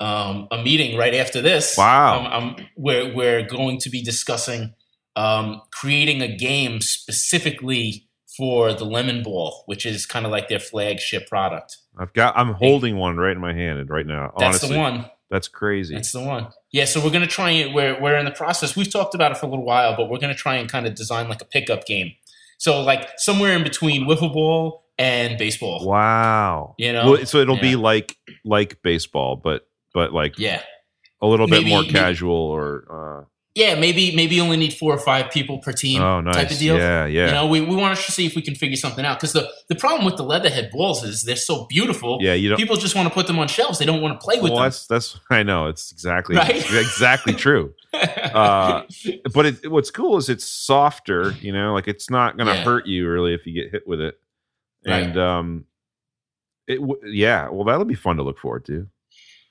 um 0.00 0.48
a 0.50 0.62
meeting 0.62 0.96
right 0.96 1.14
after 1.14 1.42
this. 1.42 1.76
Wow. 1.76 2.24
Um, 2.24 2.26
um 2.26 2.56
we're 2.76 3.14
we're 3.14 3.42
going 3.42 3.78
to 3.80 3.90
be 3.90 4.02
discussing 4.02 4.74
um 5.14 5.60
creating 5.72 6.22
a 6.22 6.34
game 6.36 6.80
specifically 6.80 8.05
for 8.36 8.72
the 8.72 8.84
lemon 8.84 9.22
ball, 9.22 9.62
which 9.66 9.86
is 9.86 10.06
kind 10.06 10.26
of 10.26 10.32
like 10.32 10.48
their 10.48 10.60
flagship 10.60 11.28
product. 11.28 11.78
I've 11.98 12.12
got. 12.12 12.36
I'm 12.36 12.52
holding 12.54 12.96
one 12.96 13.16
right 13.16 13.32
in 13.32 13.40
my 13.40 13.54
hand 13.54 13.88
right 13.90 14.06
now. 14.06 14.32
That's 14.38 14.62
honestly, 14.62 14.74
the 14.74 14.78
one. 14.78 15.10
That's 15.30 15.48
crazy. 15.48 15.94
That's 15.94 16.12
the 16.12 16.20
one. 16.22 16.48
Yeah, 16.70 16.84
so 16.84 17.02
we're 17.02 17.10
gonna 17.10 17.26
try 17.26 17.50
it. 17.50 17.72
we're 17.72 18.00
we're 18.00 18.16
in 18.16 18.24
the 18.26 18.30
process. 18.30 18.76
We've 18.76 18.90
talked 18.92 19.14
about 19.14 19.32
it 19.32 19.38
for 19.38 19.46
a 19.46 19.48
little 19.48 19.64
while, 19.64 19.96
but 19.96 20.08
we're 20.10 20.18
gonna 20.18 20.34
try 20.34 20.56
and 20.56 20.68
kind 20.70 20.86
of 20.86 20.94
design 20.94 21.28
like 21.28 21.40
a 21.42 21.46
pickup 21.46 21.86
game. 21.86 22.12
So 22.58 22.82
like 22.82 23.08
somewhere 23.18 23.52
in 23.56 23.62
between 23.62 24.06
wiffle 24.06 24.32
ball 24.32 24.84
and 24.98 25.36
baseball. 25.38 25.86
wow. 25.86 26.74
You 26.78 26.92
know? 26.92 27.10
Well, 27.12 27.26
so 27.26 27.38
it'll 27.38 27.58
be 27.60 27.76
like 27.76 28.16
like 28.44 28.80
baseball, 28.82 29.36
but 29.36 29.66
but 29.92 30.12
like 30.12 30.38
Yeah. 30.38 30.62
a 31.20 31.26
little 31.26 31.46
bit 31.46 31.60
Maybe- 31.62 31.70
more 31.70 31.82
maybe- 31.82 31.92
casual 31.94 32.34
or. 32.36 32.84
Uh, 32.90 33.24
Yeah, 33.56 33.74
maybe 33.74 34.14
maybe 34.14 34.34
you 34.34 34.42
only 34.42 34.58
need 34.58 34.74
four 34.74 34.92
or 34.92 34.98
five 34.98 35.30
people 35.30 35.60
per 35.60 35.72
team 35.72 36.02
oh, 36.02 36.20
nice. 36.20 36.34
type 36.34 36.50
of 36.50 36.58
deal. 36.58 36.76
Yeah, 36.76 37.06
yeah. 37.06 37.26
You 37.28 37.32
know, 37.32 37.46
we, 37.46 37.62
we 37.62 37.74
want 37.74 37.98
to 37.98 38.12
see 38.12 38.26
if 38.26 38.36
we 38.36 38.42
can 38.42 38.54
figure 38.54 38.76
something 38.76 39.02
out. 39.02 39.18
Because 39.18 39.32
the, 39.32 39.50
the 39.70 39.74
problem 39.74 40.04
with 40.04 40.18
the 40.18 40.24
leatherhead 40.24 40.70
balls 40.70 41.02
is 41.02 41.22
they're 41.22 41.36
so 41.36 41.64
beautiful. 41.64 42.18
yeah, 42.20 42.34
you 42.34 42.50
don't. 42.50 42.58
People 42.58 42.76
just 42.76 42.94
want 42.94 43.08
to 43.08 43.14
put 43.14 43.26
them 43.26 43.38
on 43.38 43.48
shelves. 43.48 43.78
They 43.78 43.86
don't 43.86 44.02
want 44.02 44.20
to 44.20 44.22
play 44.22 44.36
with 44.42 44.52
well, 44.52 44.56
them. 44.60 44.64
that's 44.64 44.86
that's 44.86 45.18
I 45.30 45.42
know 45.42 45.68
it's 45.68 45.90
exactly 45.90 46.36
Right? 46.36 46.54
exactly 46.54 47.32
true. 47.32 47.72
uh, 47.94 48.82
But 49.32 49.46
it, 49.46 49.70
what's 49.70 49.90
cool 49.90 50.18
is 50.18 50.28
it's 50.28 50.44
softer. 50.44 51.30
You 51.40 51.52
know, 51.54 51.72
like 51.72 51.88
it's 51.88 52.10
not 52.10 52.36
going 52.36 52.48
to 52.48 52.56
Yeah. 52.56 52.62
hurt 52.62 52.86
you 52.86 53.08
really 53.08 53.32
if 53.32 53.46
you 53.46 53.54
get 53.54 53.72
hit 53.72 53.88
with 53.88 54.02
it. 54.02 54.20
Right. 54.86 55.02
And 55.02 55.16
um, 55.18 55.64
it 56.68 56.76
w- 56.76 57.00
yeah, 57.06 57.48
well 57.48 57.64
that'll 57.64 57.86
be 57.86 57.94
fun 57.94 58.18
to 58.18 58.22
look 58.22 58.38
forward 58.38 58.66
to. 58.66 58.86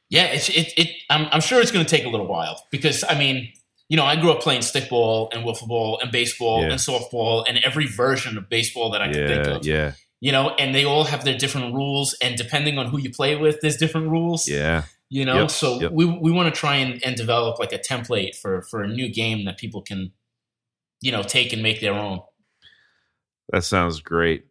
Yeah, 0.10 0.26
it's 0.26 0.50
it. 0.50 0.74
it 0.78 0.90
I'm, 1.10 1.28
I'm 1.32 1.42
sure 1.42 1.60
it's 1.60 1.72
going 1.72 1.84
to 1.84 1.90
take 1.90 2.06
a 2.06 2.10
little 2.10 2.28
while 2.28 2.64
because 2.70 3.04
I 3.10 3.18
mean, 3.18 3.52
you 3.90 3.98
know, 3.98 4.06
I 4.06 4.16
grew 4.16 4.32
up 4.32 4.42
playing 4.42 4.62
stickball 4.62 5.30
and 5.34 5.46
wiffle 5.46 5.68
ball 5.68 6.00
and 6.02 6.12
baseball 6.12 6.62
Yeah. 6.62 6.72
and 6.72 6.80
softball 6.80 7.46
and 7.48 7.58
every 7.60 7.86
version 7.88 8.38
of 8.38 8.50
baseball 8.50 8.92
that 8.92 9.02
I 9.02 9.12
can 9.12 9.28
think 9.28 9.48
of. 9.48 9.66
yeah, 9.66 9.94
You 10.22 10.32
know, 10.32 10.50
and 10.58 10.74
they 10.74 10.86
all 10.86 11.04
have 11.04 11.24
their 11.24 11.38
different 11.38 11.74
rules, 11.76 12.16
and 12.22 12.36
depending 12.36 12.78
on 12.80 12.88
who 12.88 12.98
you 13.00 13.12
play 13.12 13.36
with, 13.36 13.62
there's 13.62 13.78
different 13.78 14.10
rules. 14.10 14.48
yeah. 14.48 14.84
You 15.10 15.24
know, 15.24 15.42
Yep, 15.42 15.52
so 15.52 15.80
yep. 15.82 15.92
we 15.92 16.06
we 16.06 16.32
want 16.32 16.54
to 16.54 16.60
try 16.60 16.78
and, 16.78 17.04
and 17.06 17.16
develop 17.16 17.60
like 17.60 17.72
a 17.72 17.78
template 17.78 18.36
for 18.36 18.64
for 18.64 18.82
a 18.82 18.88
new 18.88 19.08
game 19.08 19.46
that 19.46 19.58
people 19.60 19.82
can, 19.84 20.12
you 21.00 21.12
know, 21.12 21.22
take 21.22 21.54
and 21.54 21.62
make 21.62 21.80
their 21.80 21.94
own. 21.94 22.22
That 23.52 23.64
sounds 23.64 24.00
great, 24.02 24.46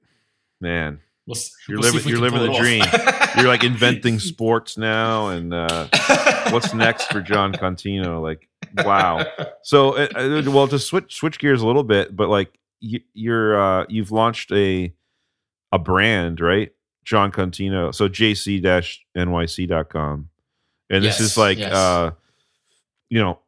man. 0.60 1.00
We'll, 1.26 1.36
You're 1.68 1.80
we'll 1.80 1.92
living- 1.92 2.08
you're 2.08 2.20
living 2.20 2.42
the 2.42 2.56
dream. 2.58 2.84
You're 3.36 3.48
like 3.48 3.64
inventing 3.64 4.20
sports 4.20 4.78
now, 4.78 5.28
and 5.28 5.52
uh, 5.52 5.88
what's 6.50 6.72
next 6.72 7.10
for 7.10 7.20
Jon 7.20 7.52
Contino? 7.52 8.22
Like, 8.22 8.48
wow. 8.78 9.24
So, 9.62 9.96
uh, 9.96 10.08
uh, 10.14 10.42
well, 10.50 10.68
to 10.68 10.78
switch 10.78 11.14
switch 11.14 11.38
gears 11.38 11.62
a 11.62 11.66
little 11.66 11.84
bit, 11.84 12.14
but 12.16 12.28
like 12.28 12.58
you, 12.80 13.00
you're 13.14 13.60
uh, 13.60 13.86
you've 13.88 14.10
launched 14.10 14.52
a 14.52 14.92
a 15.72 15.78
brand, 15.78 16.40
right? 16.40 16.72
Jon 17.04 17.30
Contino. 17.32 17.94
So 17.94 18.08
jc-nyc.com. 18.08 20.28
And 20.90 21.04
this 21.04 21.18
Yes, 21.18 21.20
is 21.20 21.36
like 21.38 21.58
yes. 21.58 21.72
uh 21.72 22.10
you 23.10 23.20
know, 23.20 23.38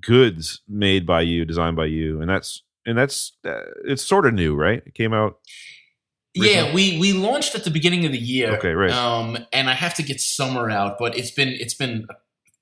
goods 0.00 0.62
made 0.68 1.06
by 1.06 1.20
you, 1.22 1.44
designed 1.44 1.76
by 1.76 1.86
you. 1.86 2.20
And 2.20 2.30
that's 2.30 2.62
and 2.86 2.96
that's 2.96 3.32
uh, 3.44 3.60
it's 3.84 4.04
sort 4.04 4.26
of 4.26 4.34
new, 4.34 4.54
right? 4.54 4.82
It 4.86 4.94
came 4.94 5.12
out 5.12 5.38
Yeah, 6.34 6.72
we 6.74 6.98
we 6.98 7.12
launched 7.12 7.54
at 7.54 7.64
the 7.64 7.70
beginning 7.70 8.04
of 8.06 8.12
the 8.12 8.18
year. 8.18 8.56
Okay, 8.56 8.72
right. 8.72 8.90
Um, 8.90 9.38
and 9.52 9.68
I 9.70 9.74
have 9.74 9.94
to 9.94 10.02
get 10.02 10.20
summer 10.20 10.70
out, 10.70 10.98
but 10.98 11.16
it's 11.16 11.30
been 11.30 11.48
it's 11.48 11.74
been 11.74 12.06
a 12.10 12.14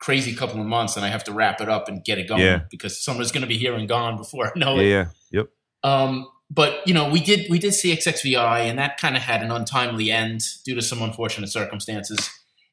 crazy 0.05 0.35
couple 0.35 0.61
of 0.61 0.67
months, 0.67 0.97
and 0.97 1.05
I 1.05 1.09
have 1.09 1.25
to 1.25 1.33
wrap 1.33 1.61
it 1.63 1.69
up 1.69 1.89
and 1.89 2.05
get 2.05 2.19
it 2.19 2.29
going 2.29 2.43
Yeah. 2.43 2.61
because 2.71 3.03
summer's 3.03 3.33
going 3.33 3.41
to 3.41 3.47
be 3.49 3.57
here 3.57 3.75
and 3.75 3.89
gone 3.89 4.17
before 4.19 4.49
I 4.49 4.59
know 4.59 4.75
Yeah, 4.77 4.83
it. 4.83 4.91
yeah. 4.91 5.07
Yep. 5.41 5.47
Um, 5.83 6.29
but 6.51 6.87
you 6.87 6.93
know, 6.95 7.09
we 7.09 7.21
did 7.21 7.51
we 7.51 7.59
did 7.59 7.73
CXXVI, 7.73 8.69
and 8.69 8.79
that 8.79 8.99
kind 8.99 9.17
of 9.17 9.23
had 9.23 9.43
an 9.43 9.51
untimely 9.51 10.11
end 10.11 10.43
due 10.65 10.75
to 10.75 10.83
some 10.83 11.01
unfortunate 11.03 11.49
circumstances. 11.51 12.31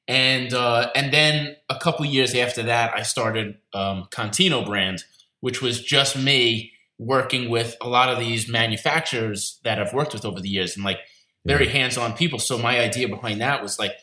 and 0.08 0.54
uh, 0.54 0.90
and 0.94 1.14
then 1.14 1.56
a 1.70 1.78
couple 1.80 2.06
years 2.06 2.36
after 2.36 2.64
that, 2.64 2.94
I 2.94 3.04
started 3.04 3.56
um, 3.74 4.08
Contino 4.12 4.66
brand, 4.66 5.04
which 5.40 5.62
was 5.62 5.82
just 5.82 6.18
me 6.18 6.74
working 7.00 7.50
with 7.50 7.76
a 7.82 7.88
lot 7.88 8.10
of 8.10 8.20
these 8.20 8.48
manufacturers 8.50 9.60
that 9.64 9.80
I've 9.80 9.94
worked 9.94 10.14
with 10.14 10.26
over 10.26 10.42
the 10.42 10.50
years, 10.50 10.76
and 10.76 10.84
like 10.84 11.00
very 11.46 11.66
yeah. 11.66 11.72
hands-on 11.72 12.14
people. 12.14 12.40
So 12.40 12.58
my 12.58 12.80
idea 12.80 13.08
behind 13.08 13.40
that 13.42 13.64
was 13.64 13.80
like 13.80 13.94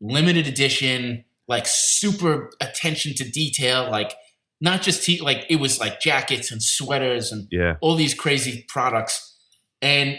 limited 0.00 0.46
edition, 0.48 1.24
like 1.52 1.66
super 1.66 2.50
attention 2.60 3.14
to 3.14 3.30
detail, 3.30 3.88
like 3.90 4.14
not 4.60 4.82
just 4.82 5.04
te- 5.04 5.20
like 5.20 5.46
it 5.48 5.56
was 5.56 5.78
like 5.78 6.00
jackets 6.00 6.50
and 6.50 6.62
sweaters 6.62 7.30
and 7.30 7.46
yeah. 7.52 7.76
all 7.80 7.94
these 7.94 8.14
crazy 8.14 8.64
products, 8.68 9.36
and 9.80 10.16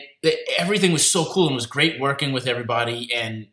everything 0.57 0.93
was 0.93 1.11
so 1.11 1.25
cool 1.25 1.47
and 1.47 1.55
was 1.55 1.65
great 1.65 1.99
working 1.99 2.31
with 2.31 2.47
everybody 2.47 3.11
and 3.13 3.47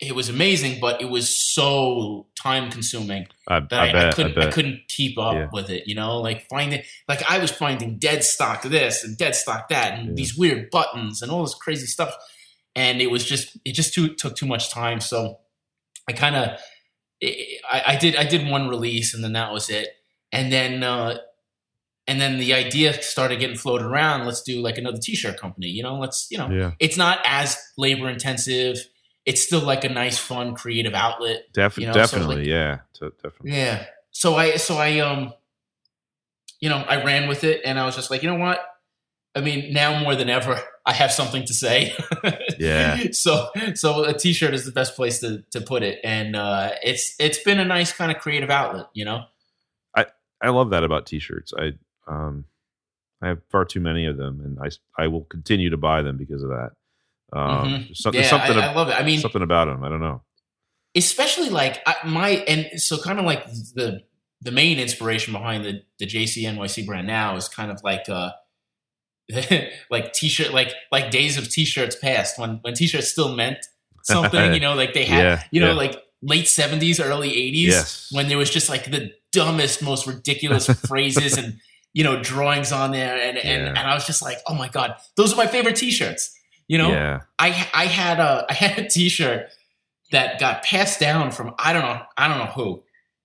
it 0.00 0.14
was 0.14 0.28
amazing, 0.28 0.80
but 0.80 1.00
it 1.00 1.08
was 1.08 1.34
so 1.34 2.26
time 2.40 2.70
consuming 2.70 3.26
I, 3.48 3.60
that 3.60 3.72
I, 3.72 3.88
I, 3.88 3.92
bet, 3.92 4.06
I 4.06 4.12
couldn't 4.12 4.38
I, 4.38 4.50
couldn't 4.50 4.80
keep 4.88 5.18
up 5.18 5.34
yeah. 5.34 5.48
with 5.52 5.70
it. 5.70 5.84
You 5.86 5.94
know, 5.94 6.20
like 6.20 6.48
finding 6.48 6.82
like 7.08 7.22
I 7.30 7.38
was 7.38 7.50
finding 7.50 7.98
dead 7.98 8.24
stock 8.24 8.62
this 8.62 9.04
and 9.04 9.16
dead 9.16 9.34
stock 9.34 9.68
that 9.68 9.98
and 9.98 10.08
yeah. 10.08 10.14
these 10.14 10.36
weird 10.36 10.70
buttons 10.70 11.22
and 11.22 11.30
all 11.30 11.42
this 11.42 11.54
crazy 11.54 11.86
stuff, 11.86 12.14
and 12.74 13.00
it 13.00 13.10
was 13.10 13.24
just 13.24 13.56
it 13.64 13.72
just 13.72 13.94
too, 13.94 14.14
took 14.14 14.36
too 14.36 14.46
much 14.46 14.70
time. 14.70 15.00
So 15.00 15.38
I 16.08 16.12
kind 16.12 16.36
of 16.36 16.58
I, 17.22 17.82
I, 17.86 17.96
did 17.96 18.16
I 18.16 18.24
did 18.24 18.48
one 18.48 18.68
release 18.68 19.14
and 19.14 19.22
then 19.22 19.32
that 19.32 19.52
was 19.52 19.70
it, 19.70 19.88
and 20.32 20.52
then. 20.52 20.82
uh 20.82 21.18
and 22.06 22.20
then 22.20 22.38
the 22.38 22.52
idea 22.52 22.92
started 23.00 23.40
getting 23.40 23.56
floated 23.56 23.86
around 23.86 24.26
let's 24.26 24.42
do 24.42 24.60
like 24.60 24.76
another 24.76 24.98
t-shirt 24.98 25.40
company 25.40 25.68
you 25.68 25.82
know 25.82 25.98
let's 25.98 26.26
you 26.30 26.36
know 26.36 26.50
yeah. 26.50 26.72
it's 26.78 26.98
not 26.98 27.18
as 27.24 27.56
labor 27.78 28.10
intensive 28.10 28.76
it's 29.26 29.42
still 29.42 29.60
like 29.60 29.84
a 29.84 29.88
nice, 29.88 30.18
fun, 30.18 30.54
creative 30.54 30.94
outlet. 30.94 31.44
Def- 31.52 31.78
you 31.78 31.86
know? 31.86 31.92
Definitely, 31.92 32.34
so 32.34 32.38
like, 32.40 32.46
yeah, 32.46 32.78
definitely. 33.00 33.52
Yeah. 33.52 33.86
So 34.10 34.36
I, 34.36 34.56
so 34.56 34.76
I, 34.76 35.00
um, 35.00 35.32
you 36.60 36.68
know, 36.68 36.78
I 36.78 37.02
ran 37.02 37.28
with 37.28 37.44
it, 37.44 37.62
and 37.64 37.78
I 37.78 37.86
was 37.86 37.96
just 37.96 38.10
like, 38.10 38.22
you 38.22 38.28
know 38.28 38.38
what? 38.38 38.60
I 39.34 39.40
mean, 39.40 39.72
now 39.72 40.00
more 40.00 40.14
than 40.14 40.30
ever, 40.30 40.60
I 40.86 40.92
have 40.92 41.10
something 41.10 41.44
to 41.46 41.54
say. 41.54 41.94
yeah. 42.58 43.04
So, 43.12 43.48
so 43.74 44.04
a 44.04 44.12
t-shirt 44.12 44.54
is 44.54 44.64
the 44.64 44.72
best 44.72 44.96
place 44.96 45.20
to 45.20 45.42
to 45.50 45.60
put 45.60 45.82
it, 45.82 46.00
and 46.04 46.36
uh, 46.36 46.70
it's 46.82 47.14
it's 47.18 47.38
been 47.38 47.60
a 47.60 47.64
nice 47.64 47.92
kind 47.92 48.10
of 48.10 48.18
creative 48.18 48.50
outlet, 48.50 48.86
you 48.94 49.04
know. 49.04 49.24
I 49.96 50.06
I 50.40 50.50
love 50.50 50.70
that 50.70 50.84
about 50.84 51.06
t-shirts. 51.06 51.52
I 51.58 51.72
um 52.06 52.44
I 53.22 53.28
have 53.28 53.42
far 53.50 53.64
too 53.64 53.80
many 53.80 54.06
of 54.06 54.16
them, 54.16 54.40
and 54.44 54.58
I 54.60 54.70
I 55.02 55.08
will 55.08 55.24
continue 55.24 55.70
to 55.70 55.76
buy 55.76 56.02
them 56.02 56.16
because 56.16 56.42
of 56.42 56.50
that. 56.50 56.70
Um, 57.32 57.50
mm-hmm. 57.50 57.92
something, 57.94 58.22
yeah, 58.22 58.28
something, 58.28 58.56
I, 58.56 58.68
I, 58.68 58.74
love 58.74 58.88
it. 58.88 59.00
I 59.00 59.02
mean, 59.02 59.18
something 59.18 59.42
about 59.42 59.68
him. 59.68 59.82
I 59.82 59.88
don't 59.88 60.00
know. 60.00 60.22
Especially 60.94 61.48
like 61.48 61.82
I, 61.86 61.96
my 62.06 62.30
and 62.46 62.80
so 62.80 62.98
kind 62.98 63.18
of 63.18 63.24
like 63.24 63.46
the 63.46 64.02
the 64.40 64.52
main 64.52 64.78
inspiration 64.78 65.32
behind 65.32 65.64
the 65.64 65.82
the 65.98 66.06
JC 66.06 66.44
NYC 66.44 66.86
brand 66.86 67.06
now 67.06 67.36
is 67.36 67.48
kind 67.48 67.70
of 67.70 67.82
like 67.82 68.08
uh 68.08 68.30
like 69.90 70.12
t-shirt 70.12 70.52
like 70.52 70.72
like 70.92 71.10
days 71.10 71.38
of 71.38 71.48
t-shirts 71.48 71.96
past 71.96 72.38
when 72.38 72.58
when 72.62 72.74
t-shirts 72.74 73.08
still 73.08 73.34
meant 73.34 73.58
something 74.02 74.52
you 74.52 74.60
know 74.66 74.74
like 74.74 74.92
they 74.92 75.04
had 75.04 75.24
yeah, 75.24 75.42
you 75.50 75.60
know 75.60 75.68
yeah. 75.68 75.72
like 75.72 76.02
late 76.22 76.44
70s 76.44 77.02
early 77.02 77.30
80s 77.30 77.52
yes. 77.54 78.08
when 78.12 78.28
there 78.28 78.38
was 78.38 78.50
just 78.50 78.68
like 78.68 78.90
the 78.90 79.12
dumbest 79.32 79.82
most 79.82 80.06
ridiculous 80.06 80.66
phrases 80.86 81.38
and 81.38 81.58
you 81.92 82.04
know 82.04 82.22
drawings 82.22 82.70
on 82.70 82.92
there 82.92 83.14
and, 83.14 83.38
and 83.38 83.62
yeah. 83.62 83.68
and 83.68 83.78
I 83.78 83.94
was 83.94 84.06
just 84.06 84.20
like 84.20 84.38
oh 84.46 84.54
my 84.54 84.68
god 84.68 84.96
those 85.16 85.32
are 85.32 85.36
my 85.36 85.46
favorite 85.46 85.76
t-shirts 85.76 86.34
you 86.68 86.78
know. 86.78 86.90
I 87.38 87.48
I 87.74 87.86
had 87.86 88.20
a 88.20 88.46
I 88.48 88.54
had 88.54 88.78
a 88.78 88.88
T-shirt 88.88 89.48
that 90.12 90.38
got 90.40 90.62
passed 90.62 91.00
down 91.00 91.30
from 91.30 91.54
I 91.58 91.72
don't 91.72 91.82
know 91.82 92.00
I 92.16 92.28
don't 92.28 92.38
know 92.38 92.52
who. 92.52 92.82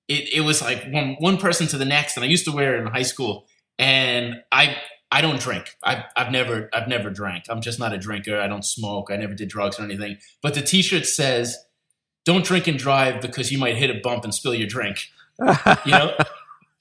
It 0.08 0.34
it 0.36 0.42
was 0.42 0.62
like 0.62 0.86
one 0.92 1.16
one 1.20 1.38
person 1.38 1.68
to 1.68 1.78
the 1.78 1.86
next, 1.86 2.18
and 2.18 2.24
I 2.24 2.28
used 2.28 2.46
to 2.46 2.52
wear 2.52 2.76
it 2.76 2.82
in 2.82 2.88
high 2.88 3.04
school. 3.04 3.48
And 3.78 4.36
I 4.52 4.76
I 5.12 5.22
don't 5.22 5.40
drink. 5.40 5.76
I've 5.84 6.04
I've 6.16 6.32
never 6.32 6.70
I've 6.74 6.88
never 6.88 7.10
drank. 7.10 7.46
I'm 7.50 7.62
just 7.62 7.80
not 7.80 7.94
a 7.94 7.98
drinker. 7.98 8.40
I 8.40 8.48
don't 8.48 8.66
smoke. 8.66 9.10
I 9.12 9.16
never 9.16 9.34
did 9.34 9.50
drugs 9.50 9.80
or 9.80 9.84
anything. 9.84 10.18
But 10.42 10.54
the 10.54 10.62
T-shirt 10.62 11.06
says, 11.06 11.58
"Don't 12.26 12.46
drink 12.46 12.68
and 12.68 12.78
drive 12.78 13.22
because 13.22 13.52
you 13.52 13.58
might 13.58 13.76
hit 13.76 13.90
a 13.90 14.00
bump 14.02 14.24
and 14.24 14.34
spill 14.34 14.54
your 14.54 14.68
drink." 14.68 15.08
You 15.86 15.92
know. 15.92 16.16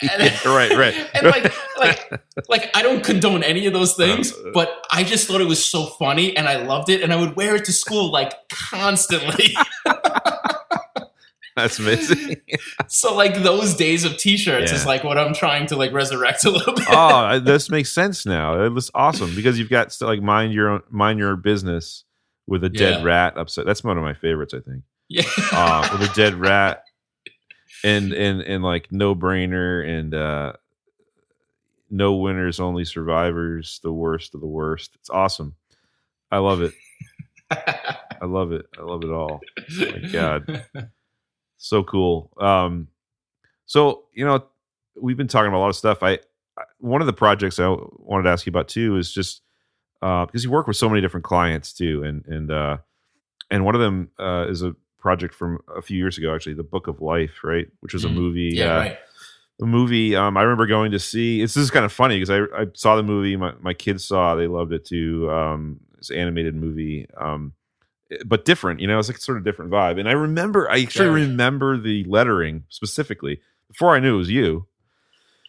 And, 0.00 0.22
yeah, 0.22 0.48
right, 0.48 0.70
right. 0.76 1.10
And 1.14 1.26
like, 1.26 1.52
like, 1.76 2.22
like, 2.48 2.70
I 2.72 2.82
don't 2.82 3.02
condone 3.02 3.42
any 3.42 3.66
of 3.66 3.72
those 3.72 3.96
things, 3.96 4.32
uh, 4.32 4.50
but 4.54 4.86
I 4.92 5.02
just 5.02 5.26
thought 5.26 5.40
it 5.40 5.48
was 5.48 5.64
so 5.64 5.86
funny, 5.86 6.36
and 6.36 6.48
I 6.48 6.62
loved 6.62 6.88
it, 6.88 7.02
and 7.02 7.12
I 7.12 7.16
would 7.16 7.34
wear 7.34 7.56
it 7.56 7.64
to 7.64 7.72
school 7.72 8.12
like 8.12 8.32
constantly. 8.48 9.56
That's 11.58 11.78
amazing. 11.78 12.36
so, 12.88 13.14
like, 13.14 13.42
those 13.42 13.74
days 13.74 14.04
of 14.04 14.16
T-shirts 14.16 14.70
yeah. 14.70 14.76
is 14.76 14.86
like 14.86 15.04
what 15.04 15.18
I'm 15.18 15.34
trying 15.34 15.66
to 15.66 15.76
like 15.76 15.92
resurrect 15.92 16.44
a 16.44 16.50
little 16.50 16.74
bit. 16.74 16.86
oh, 16.88 17.38
this 17.42 17.70
makes 17.70 17.92
sense 17.92 18.24
now. 18.24 18.64
It 18.64 18.70
was 18.70 18.90
awesome 18.94 19.34
because 19.34 19.58
you've 19.58 19.70
got 19.70 19.90
to 19.90 20.06
like 20.06 20.22
mind 20.22 20.52
your 20.52 20.68
own, 20.68 20.82
mind 20.90 21.18
your 21.18 21.36
business 21.36 22.04
with 22.46 22.64
a 22.64 22.68
dead 22.68 23.00
yeah. 23.00 23.04
rat 23.04 23.36
upside. 23.36 23.66
That's 23.66 23.84
one 23.84 23.98
of 23.98 24.04
my 24.04 24.14
favorites, 24.14 24.54
I 24.54 24.60
think. 24.60 24.82
Yeah, 25.08 25.22
uh, 25.52 25.88
with 25.92 26.10
a 26.10 26.14
dead 26.14 26.34
rat 26.34 26.84
and 27.84 28.12
and 28.12 28.40
and 28.42 28.62
like 28.62 28.90
no 28.90 29.14
brainer 29.14 29.86
and 29.86 30.14
uh 30.14 30.52
no 31.90 32.16
winners 32.16 32.60
only 32.60 32.84
survivors 32.84 33.80
the 33.82 33.92
worst 33.92 34.34
of 34.34 34.40
the 34.40 34.46
worst 34.46 34.90
it's 34.96 35.10
awesome 35.10 35.54
i 36.30 36.38
love 36.38 36.60
it 36.60 36.74
i 37.50 38.24
love 38.24 38.52
it 38.52 38.66
i 38.78 38.82
love 38.82 39.02
it 39.02 39.10
all 39.10 39.40
oh 39.80 39.92
my 39.92 40.08
god 40.10 40.66
so 41.58 41.82
cool 41.84 42.32
um 42.40 42.88
so 43.66 44.04
you 44.14 44.24
know 44.24 44.42
we've 45.00 45.16
been 45.16 45.28
talking 45.28 45.48
about 45.48 45.58
a 45.58 45.60
lot 45.60 45.68
of 45.68 45.76
stuff 45.76 46.02
i, 46.02 46.12
I 46.56 46.64
one 46.78 47.02
of 47.02 47.06
the 47.06 47.12
projects 47.12 47.60
i 47.60 47.68
wanted 47.98 48.24
to 48.24 48.30
ask 48.30 48.46
you 48.46 48.50
about 48.50 48.68
too 48.68 48.96
is 48.96 49.12
just 49.12 49.42
uh 50.00 50.24
because 50.24 50.44
you 50.44 50.50
work 50.50 50.66
with 50.66 50.76
so 50.76 50.88
many 50.88 51.00
different 51.00 51.24
clients 51.24 51.72
too 51.72 52.02
and 52.02 52.24
and 52.26 52.50
uh 52.50 52.78
and 53.50 53.64
one 53.64 53.74
of 53.74 53.80
them 53.80 54.10
uh 54.18 54.46
is 54.48 54.62
a 54.62 54.74
project 54.98 55.34
from 55.34 55.58
a 55.74 55.80
few 55.80 55.96
years 55.96 56.18
ago, 56.18 56.34
actually, 56.34 56.54
the 56.54 56.62
Book 56.62 56.86
of 56.86 57.00
Life, 57.00 57.42
right, 57.42 57.68
which 57.80 57.94
was 57.94 58.04
a 58.04 58.08
mm-hmm. 58.08 58.16
movie. 58.16 58.50
Yeah, 58.54 58.76
uh, 58.76 58.78
right. 58.78 58.98
A 59.60 59.66
movie. 59.66 60.14
Um, 60.14 60.36
I 60.36 60.42
remember 60.42 60.66
going 60.66 60.92
to 60.92 61.00
see. 61.00 61.40
This 61.40 61.56
is 61.56 61.70
kind 61.70 61.84
of 61.84 61.92
funny 61.92 62.16
because 62.20 62.30
I, 62.30 62.62
I 62.62 62.66
saw 62.74 62.94
the 62.94 63.02
movie. 63.02 63.36
My, 63.36 63.54
my 63.60 63.74
kids 63.74 64.04
saw. 64.04 64.34
They 64.34 64.46
loved 64.46 64.72
it 64.72 64.84
too. 64.84 65.28
Um, 65.30 65.80
it's 65.98 66.10
an 66.10 66.16
animated 66.16 66.54
movie. 66.54 67.08
Um, 67.16 67.54
but 68.26 68.44
different. 68.44 68.80
You 68.80 68.86
know, 68.86 68.98
it's 68.98 69.08
like 69.08 69.18
sort 69.18 69.38
of 69.38 69.44
different 69.44 69.70
vibe. 69.70 69.98
And 69.98 70.08
I 70.08 70.12
remember. 70.12 70.70
I 70.70 70.80
actually 70.80 71.06
yeah. 71.06 71.26
remember 71.26 71.76
the 71.76 72.04
lettering 72.04 72.64
specifically 72.68 73.40
before 73.68 73.94
I 73.94 74.00
knew 74.00 74.14
it 74.14 74.18
was 74.18 74.30
you. 74.30 74.66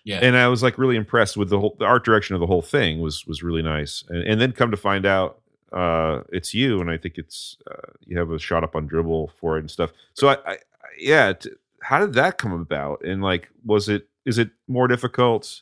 Yeah. 0.04 0.20
And 0.22 0.36
I 0.36 0.48
was 0.48 0.64
like 0.64 0.78
really 0.78 0.96
impressed 0.96 1.38
with 1.38 1.50
the 1.50 1.60
whole 1.60 1.76
the 1.78 1.86
art 1.86 2.04
direction 2.04 2.34
of 2.34 2.40
the 2.40 2.48
whole 2.48 2.62
thing 2.62 3.00
was 3.00 3.26
was 3.28 3.44
really 3.44 3.62
nice. 3.62 4.04
And, 4.10 4.24
and 4.24 4.42
then 4.42 4.52
come 4.54 4.72
to 4.72 4.78
find 4.78 5.06
out 5.06 5.42
uh, 5.72 6.22
it's 6.32 6.54
you, 6.54 6.82
and 6.82 6.90
I 6.90 6.98
think 6.98 7.18
it's 7.18 7.58
uh, 7.70 7.92
you 8.06 8.18
have 8.18 8.32
a 8.32 8.40
shot 8.40 8.64
up 8.64 8.76
on 8.76 8.90
Dribbble 8.90 9.30
for 9.40 9.58
it 9.58 9.62
and 9.62 9.72
stuff. 9.72 9.92
So 10.14 10.30
I, 10.30 10.38
I 10.46 10.58
yeah, 10.98 11.34
t- 11.34 11.52
how 11.82 12.00
did 12.00 12.14
that 12.14 12.38
come 12.38 12.54
about? 12.54 13.04
And 13.04 13.22
like, 13.22 13.50
was 13.64 13.90
it 13.90 14.08
is 14.26 14.38
it 14.38 14.50
more 14.68 14.88
difficult 14.88 15.62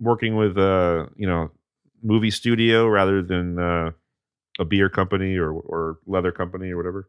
working 0.00 0.36
with 0.36 0.56
a 0.56 0.62
uh, 0.62 1.06
you 1.16 1.26
know 1.26 1.50
movie 2.02 2.30
studio 2.30 2.86
rather 2.86 3.22
than 3.22 3.58
uh, 3.58 3.92
a 4.58 4.64
beer 4.64 4.88
company 4.88 5.36
or 5.36 5.52
or 5.52 5.98
leather 6.06 6.32
company 6.32 6.70
or 6.70 6.76
whatever? 6.76 7.08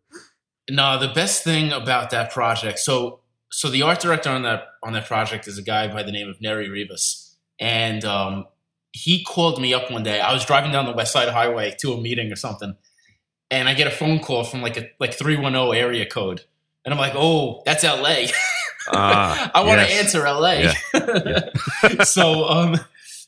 No, 0.70 0.98
the 0.98 1.10
best 1.10 1.44
thing 1.44 1.72
about 1.72 2.10
that 2.12 2.32
project. 2.32 2.80
So 2.80 3.20
so 3.52 3.70
the 3.70 3.84
art 3.84 4.00
director 4.00 4.30
on 4.30 4.44
that 4.44 4.68
on 4.82 4.94
that 4.94 5.06
project 5.06 5.48
is 5.48 5.58
a 5.58 5.62
guy 5.62 5.88
by 5.88 6.04
the 6.04 6.12
name 6.12 6.30
of 6.30 6.41
Neri 6.41 6.70
Rivas, 6.70 7.36
and 7.60 8.04
um, 8.04 8.46
he 8.94 9.24
called 9.24 9.62
me 9.62 9.74
up 9.74 9.91
one 9.91 10.04
day. 10.04 10.22
I 10.22 10.34
was 10.34 10.46
driving 10.46 10.72
down 10.72 10.86
the 10.86 10.94
West 10.94 11.14
Side 11.14 11.30
Highway 11.30 11.76
to 11.82 11.94
a 11.94 12.02
meeting 12.02 12.32
or 12.32 12.36
something, 12.36 12.76
and 13.52 13.70
I 13.70 13.74
get 13.74 13.88
a 13.88 13.91
phone 13.91 14.20
call 14.20 14.44
from 14.44 14.62
like 14.62 14.78
a 14.78 14.89
like 15.00 15.14
three 15.14 15.36
one 15.36 15.54
zero 15.54 15.72
area 15.72 16.06
code, 16.06 16.41
and 16.86 16.94
I'm 16.94 17.00
like, 17.00 17.14
oh, 17.16 17.62
that's 17.66 17.84
L.A. 17.84 18.30
Uh, 18.86 18.91
ah, 18.96 19.52
I 19.56 19.62
want 19.62 19.80
to 19.80 19.88
yes. 19.88 20.04
answer 20.04 20.28
L.A. 20.28 20.64
Yeah. 20.64 20.74
Yeah. 21.89 22.04
so 22.04 22.44
um, 22.50 22.78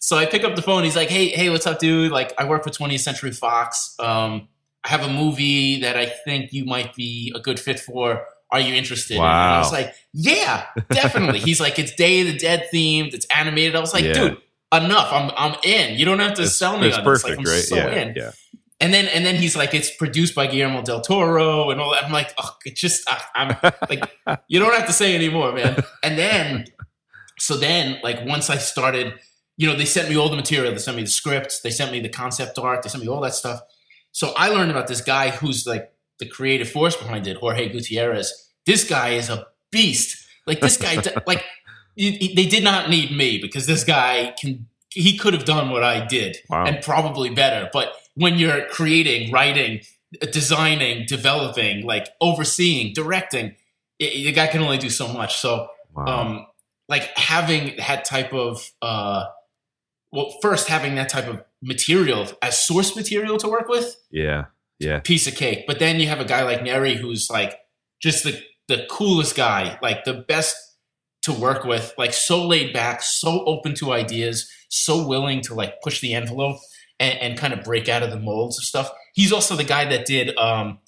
so 0.05 0.17
I 0.17 0.27
pick 0.27 0.43
up 0.43 0.55
the 0.55 0.61
phone. 0.61 0.83
He's 0.83 0.95
like, 0.95 1.09
hey 1.09 1.29
hey, 1.29 1.49
what's 1.49 1.65
up, 1.65 1.79
dude? 1.79 2.11
Like 2.11 2.31
I 2.37 2.45
work 2.45 2.63
for 2.63 2.69
20th 2.69 2.99
Century 2.99 3.31
Fox. 3.31 3.95
Um, 3.97 4.47
I 4.83 4.89
have 4.89 5.01
a 5.01 5.09
movie 5.09 5.81
that 5.81 5.97
I 5.97 6.05
think 6.05 6.53
you 6.53 6.63
might 6.63 6.93
be 6.93 7.33
a 7.35 7.39
good 7.39 7.59
fit 7.59 7.79
for. 7.79 8.23
Are 8.51 8.59
you 8.59 8.75
interested? 8.75 9.17
Wow. 9.17 9.25
And 9.25 9.55
I 9.55 9.57
was 9.57 9.71
like, 9.71 9.95
yeah, 10.13 10.67
definitely. 10.91 11.39
He's 11.39 11.59
like, 11.59 11.79
it's 11.79 11.95
Day 11.95 12.21
of 12.21 12.27
the 12.27 12.37
Dead 12.37 12.67
themed. 12.71 13.15
It's 13.15 13.25
animated. 13.35 13.75
I 13.75 13.79
was 13.79 13.95
like, 13.95 14.03
yeah. 14.03 14.13
dude 14.13 14.37
enough. 14.71 15.11
I'm 15.11 15.31
I'm 15.35 15.55
in. 15.63 15.97
You 15.97 16.05
don't 16.05 16.19
have 16.19 16.35
to 16.35 16.43
it's, 16.43 16.55
sell 16.55 16.77
me 16.77 16.89
it's 16.89 16.97
on 16.97 17.03
perfect, 17.03 17.43
this. 17.43 17.71
Like, 17.71 17.81
I'm 17.81 17.87
right? 17.87 17.95
so 17.95 17.97
yeah, 17.97 18.01
in. 18.03 18.15
Yeah. 18.15 18.31
And 18.79 18.93
then 18.93 19.07
and 19.07 19.25
then 19.25 19.37
he's 19.37 19.55
like, 19.55 19.73
it's 19.73 19.89
produced 19.95 20.35
by 20.35 20.45
Guillermo 20.45 20.83
del 20.83 21.01
Toro 21.01 21.71
and 21.71 21.81
all 21.81 21.93
that. 21.93 22.03
I'm 22.03 22.11
like, 22.11 22.31
oh, 22.37 22.55
it 22.63 22.75
just 22.75 23.09
I, 23.09 23.21
I'm 23.33 23.73
like, 23.89 24.43
you 24.49 24.59
don't 24.59 24.75
have 24.75 24.85
to 24.85 24.93
say 24.93 25.15
anymore, 25.15 25.51
man. 25.51 25.83
And 26.03 26.15
then 26.15 26.65
so 27.39 27.57
then 27.57 27.99
like 28.03 28.23
once 28.25 28.51
I 28.51 28.57
started, 28.57 29.15
you 29.57 29.67
know, 29.67 29.75
they 29.75 29.85
sent 29.85 30.09
me 30.09 30.17
all 30.17 30.29
the 30.29 30.35
material. 30.35 30.71
They 30.71 30.79
sent 30.79 30.97
me 30.97 31.03
the 31.03 31.09
scripts. 31.09 31.61
They 31.61 31.71
sent 31.71 31.91
me 31.91 31.99
the 31.99 32.09
concept 32.09 32.57
art. 32.59 32.83
They 32.83 32.89
sent 32.89 33.03
me 33.03 33.09
all 33.09 33.21
that 33.21 33.33
stuff. 33.35 33.61
So 34.11 34.33
I 34.37 34.49
learned 34.49 34.71
about 34.71 34.87
this 34.87 35.01
guy 35.01 35.29
who's 35.29 35.65
like 35.67 35.91
the 36.19 36.25
creative 36.27 36.69
force 36.69 36.95
behind 36.95 37.27
it, 37.27 37.37
Jorge 37.37 37.69
Gutierrez. 37.69 38.49
this 38.65 38.83
guy 38.87 39.09
is 39.09 39.29
a 39.29 39.47
beast. 39.71 40.25
Like 40.47 40.61
this 40.61 40.77
guy, 40.77 41.01
like 41.27 41.43
they 41.97 42.47
did 42.49 42.63
not 42.63 42.89
need 42.89 43.11
me 43.15 43.39
because 43.41 43.65
this 43.67 43.83
guy 43.83 44.33
can. 44.39 44.67
He 44.89 45.17
could 45.17 45.33
have 45.33 45.43
done 45.43 45.71
what 45.71 45.83
I 45.83 46.05
did 46.05 46.37
Wow. 46.49 46.65
and 46.65 46.81
probably 46.81 47.29
better. 47.29 47.69
But 47.73 47.91
when 48.13 48.35
you're 48.37 48.65
creating, 48.67 49.29
writing, 49.29 49.81
designing, 50.31 51.05
developing, 51.05 51.85
like 51.85 52.07
overseeing, 52.21 52.93
directing, 52.93 53.55
i 54.01 54.05
the 54.05 54.31
guy 54.31 54.47
can 54.47 54.61
only 54.61 54.77
do 54.77 54.89
so 54.89 55.07
much. 55.09 55.37
So 55.37 55.67
Wow. 55.93 56.05
um, 56.05 56.47
like 56.87 57.03
having 57.17 57.75
that 57.77 58.05
type 58.05 58.31
of 58.33 58.71
uh, 58.81 59.25
well, 60.16 60.34
first 60.41 60.68
having 60.68 60.95
that 60.95 61.09
type 61.09 61.28
of 61.28 61.43
material 61.61 62.28
as 62.41 62.59
source 62.66 62.95
material 62.95 63.38
to 63.38 63.47
work 63.47 63.68
with, 63.68 63.95
yeah. 64.11 64.45
Yeah. 64.80 64.99
piece 64.99 65.28
of 65.28 65.36
cake. 65.36 65.66
But 65.68 65.80
then 65.80 65.99
you 65.99 66.07
have 66.07 66.20
a 66.20 66.26
guy 66.26 66.43
like 66.43 66.63
Neri 66.63 66.95
who's 66.95 67.30
like 67.30 67.57
just 68.01 68.24
the 68.24 68.41
the 68.68 68.86
coolest 68.89 69.36
guy, 69.36 69.78
like 69.82 70.05
the 70.05 70.13
best 70.13 70.55
to 71.24 71.34
work 71.34 71.63
with, 71.63 71.93
like 71.97 72.13
so 72.13 72.45
laid 72.45 72.74
back, 72.74 73.01
so 73.01 73.43
open 73.45 73.76
to 73.76 73.91
ideas, 73.91 74.49
so 74.70 75.05
willing 75.07 75.41
to 75.41 75.53
like 75.53 75.82
push 75.84 76.01
the 76.01 76.13
envelope 76.13 76.57
and, 76.99 77.18
and 77.20 77.38
kind 77.38 77.53
of 77.53 77.63
break 77.63 77.89
out 77.89 78.03
of 78.03 78.09
the 78.11 78.20
molds 78.20 78.57
of 78.57 78.63
stuff. 78.63 78.91
He's 79.13 79.32
also 79.32 79.55
the 79.55 79.63
guy 79.63 79.86
that 79.86 80.05
did 80.05 80.36
um, 80.38 80.80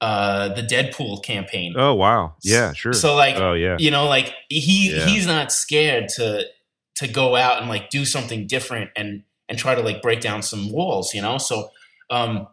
uh, 0.00 0.48
the 0.54 0.62
Deadpool 0.62 1.22
campaign. 1.24 1.74
Oh 1.76 1.94
wow. 1.94 2.36
Yeah. 2.42 2.72
Sure. 2.72 2.92
So 2.92 3.14
like 3.16 3.36
oh 3.36 3.54
yeah. 3.54 3.76
you 3.78 3.90
know 3.90 4.06
like 4.06 4.32
he 4.48 4.94
Yeah. 4.94 5.06
he's 5.06 5.26
not 5.26 5.52
scared 5.52 6.08
to 6.16 6.44
to 6.96 7.08
go 7.08 7.36
out 7.36 7.60
and 7.60 7.68
like 7.68 7.90
do 7.90 8.04
something 8.04 8.46
different 8.46 8.90
and 8.96 9.22
and 9.48 9.58
try 9.58 9.74
to 9.74 9.80
like 9.82 10.02
break 10.02 10.20
down 10.20 10.42
some 10.42 10.70
walls 10.72 11.14
you 11.14 11.22
know 11.22 11.38
so 11.38 11.68
um 12.10 12.46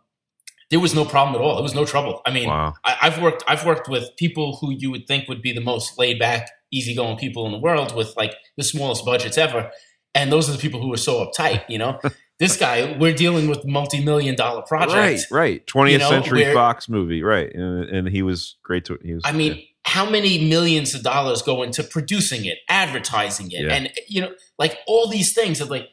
there 0.69 0.79
was 0.79 0.93
no 0.95 1.05
problem 1.05 1.35
at 1.35 1.41
all 1.41 1.57
it 1.57 1.61
was 1.63 1.75
no 1.75 1.85
trouble 1.85 2.21
i 2.25 2.31
mean 2.31 2.47
Wow. 2.49 2.73
I, 2.85 2.97
i've 3.03 3.21
worked 3.21 3.43
i've 3.47 3.65
worked 3.65 3.87
with 3.89 4.09
people 4.17 4.57
who 4.57 4.71
you 4.71 4.91
would 4.91 5.07
think 5.07 5.27
would 5.27 5.41
be 5.41 5.53
the 5.53 5.61
most 5.61 5.97
laid 5.97 6.19
back 6.19 6.49
easygoing 6.71 7.17
people 7.17 7.45
in 7.45 7.51
the 7.51 7.59
world 7.59 7.95
with 7.95 8.15
like 8.17 8.33
the 8.57 8.63
smallest 8.63 9.05
budgets 9.05 9.37
ever 9.37 9.71
and 10.15 10.31
those 10.31 10.49
are 10.49 10.51
the 10.53 10.57
people 10.57 10.81
who 10.81 10.91
are 10.93 10.97
so 10.97 11.25
uptight 11.25 11.63
you 11.69 11.77
know 11.77 11.99
this 12.39 12.57
guy 12.57 12.97
we're 12.99 13.13
dealing 13.13 13.47
with 13.47 13.63
multi-million 13.65 14.35
dollar 14.35 14.63
projects 14.63 15.27
Right. 15.31 15.61
Right. 15.61 15.67
20th 15.67 15.91
you 15.91 15.97
know, 15.99 16.09
century 16.09 16.53
Fox 16.53 16.89
movie. 16.89 17.21
Right. 17.23 17.53
And, 17.53 17.85
and 17.89 18.07
he 18.09 18.23
was 18.23 18.57
great 18.63 18.85
to. 18.85 18.97
He 19.03 19.13
was. 19.13 19.21
I 19.23 19.31
mean, 19.31 19.63
how 19.85 20.09
many 20.09 20.47
millions 20.47 20.95
of 20.95 21.03
dollars 21.03 21.41
go 21.41 21.61
into 21.63 21.83
producing 21.83 22.45
it, 22.45 22.57
advertising 22.69 23.51
it, 23.51 23.65
Yeah. 23.65 23.73
and 23.73 23.91
you 24.07 24.21
know, 24.21 24.31
like 24.57 24.77
all 24.87 25.07
these 25.07 25.33
things 25.33 25.59
of 25.61 25.69
like 25.69 25.87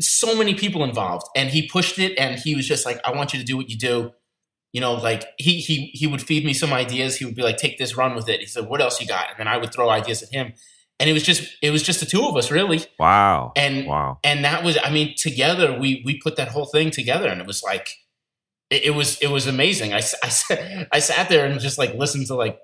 so 0.00 0.36
many 0.36 0.54
people 0.54 0.84
involved. 0.84 1.26
And 1.36 1.50
he 1.50 1.68
pushed 1.68 1.98
it, 1.98 2.16
and 2.18 2.38
he 2.38 2.54
was 2.54 2.66
just 2.66 2.86
like, 2.86 3.00
"I 3.04 3.10
want 3.12 3.32
you 3.32 3.38
to 3.40 3.44
do 3.44 3.56
what 3.56 3.68
you 3.68 3.76
do." 3.76 4.12
You 4.72 4.80
know, 4.80 4.94
like 4.94 5.24
he 5.38 5.60
he 5.60 5.86
he 5.92 6.06
would 6.06 6.22
feed 6.22 6.44
me 6.46 6.54
some 6.54 6.72
ideas. 6.72 7.16
He 7.16 7.24
would 7.26 7.34
be 7.34 7.42
like, 7.42 7.58
"Take 7.58 7.78
this, 7.78 7.96
run 7.96 8.14
with 8.14 8.28
it." 8.28 8.40
He 8.40 8.46
said, 8.46 8.68
"What 8.68 8.80
else 8.80 9.00
you 9.00 9.06
got?" 9.06 9.28
And 9.30 9.38
then 9.38 9.48
I 9.48 9.56
would 9.58 9.72
throw 9.72 9.90
ideas 9.90 10.22
at 10.22 10.30
him, 10.30 10.54
and 10.98 11.10
it 11.10 11.12
was 11.12 11.22
just 11.24 11.42
it 11.60 11.70
was 11.72 11.82
just 11.82 12.00
the 12.00 12.06
two 12.06 12.24
of 12.24 12.36
us 12.36 12.50
really. 12.50 12.80
wow. 12.98 13.52
And 13.56 13.86
wow. 13.86 14.18
and 14.24 14.44
that 14.44 14.62
was 14.64 14.78
i 14.82 14.90
mean 14.90 15.14
together 15.16 15.76
we 15.78 16.00
we 16.06 16.18
put 16.18 16.36
that 16.36 16.48
whole 16.48 16.64
thing 16.66 16.90
together 16.90 17.26
and 17.28 17.40
it 17.40 17.46
was 17.46 17.62
like 17.62 17.88
it, 18.70 18.84
it 18.84 18.90
was 18.94 19.18
it 19.20 19.28
was 19.28 19.46
amazing 19.46 19.92
I 19.92 20.00
I 20.92 20.98
sat 21.00 21.28
there 21.28 21.44
and 21.44 21.60
just 21.60 21.76
like 21.76 21.92
listened 21.94 22.28
to 22.28 22.34
like 22.36 22.58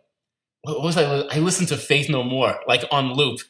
what 0.68 0.82
was 0.82 0.96
i 0.96 1.02
i 1.30 1.38
listened 1.38 1.68
to 1.68 1.76
faith 1.76 2.08
no 2.08 2.22
more 2.22 2.58
like 2.66 2.84
on 2.90 3.12
loop 3.14 3.40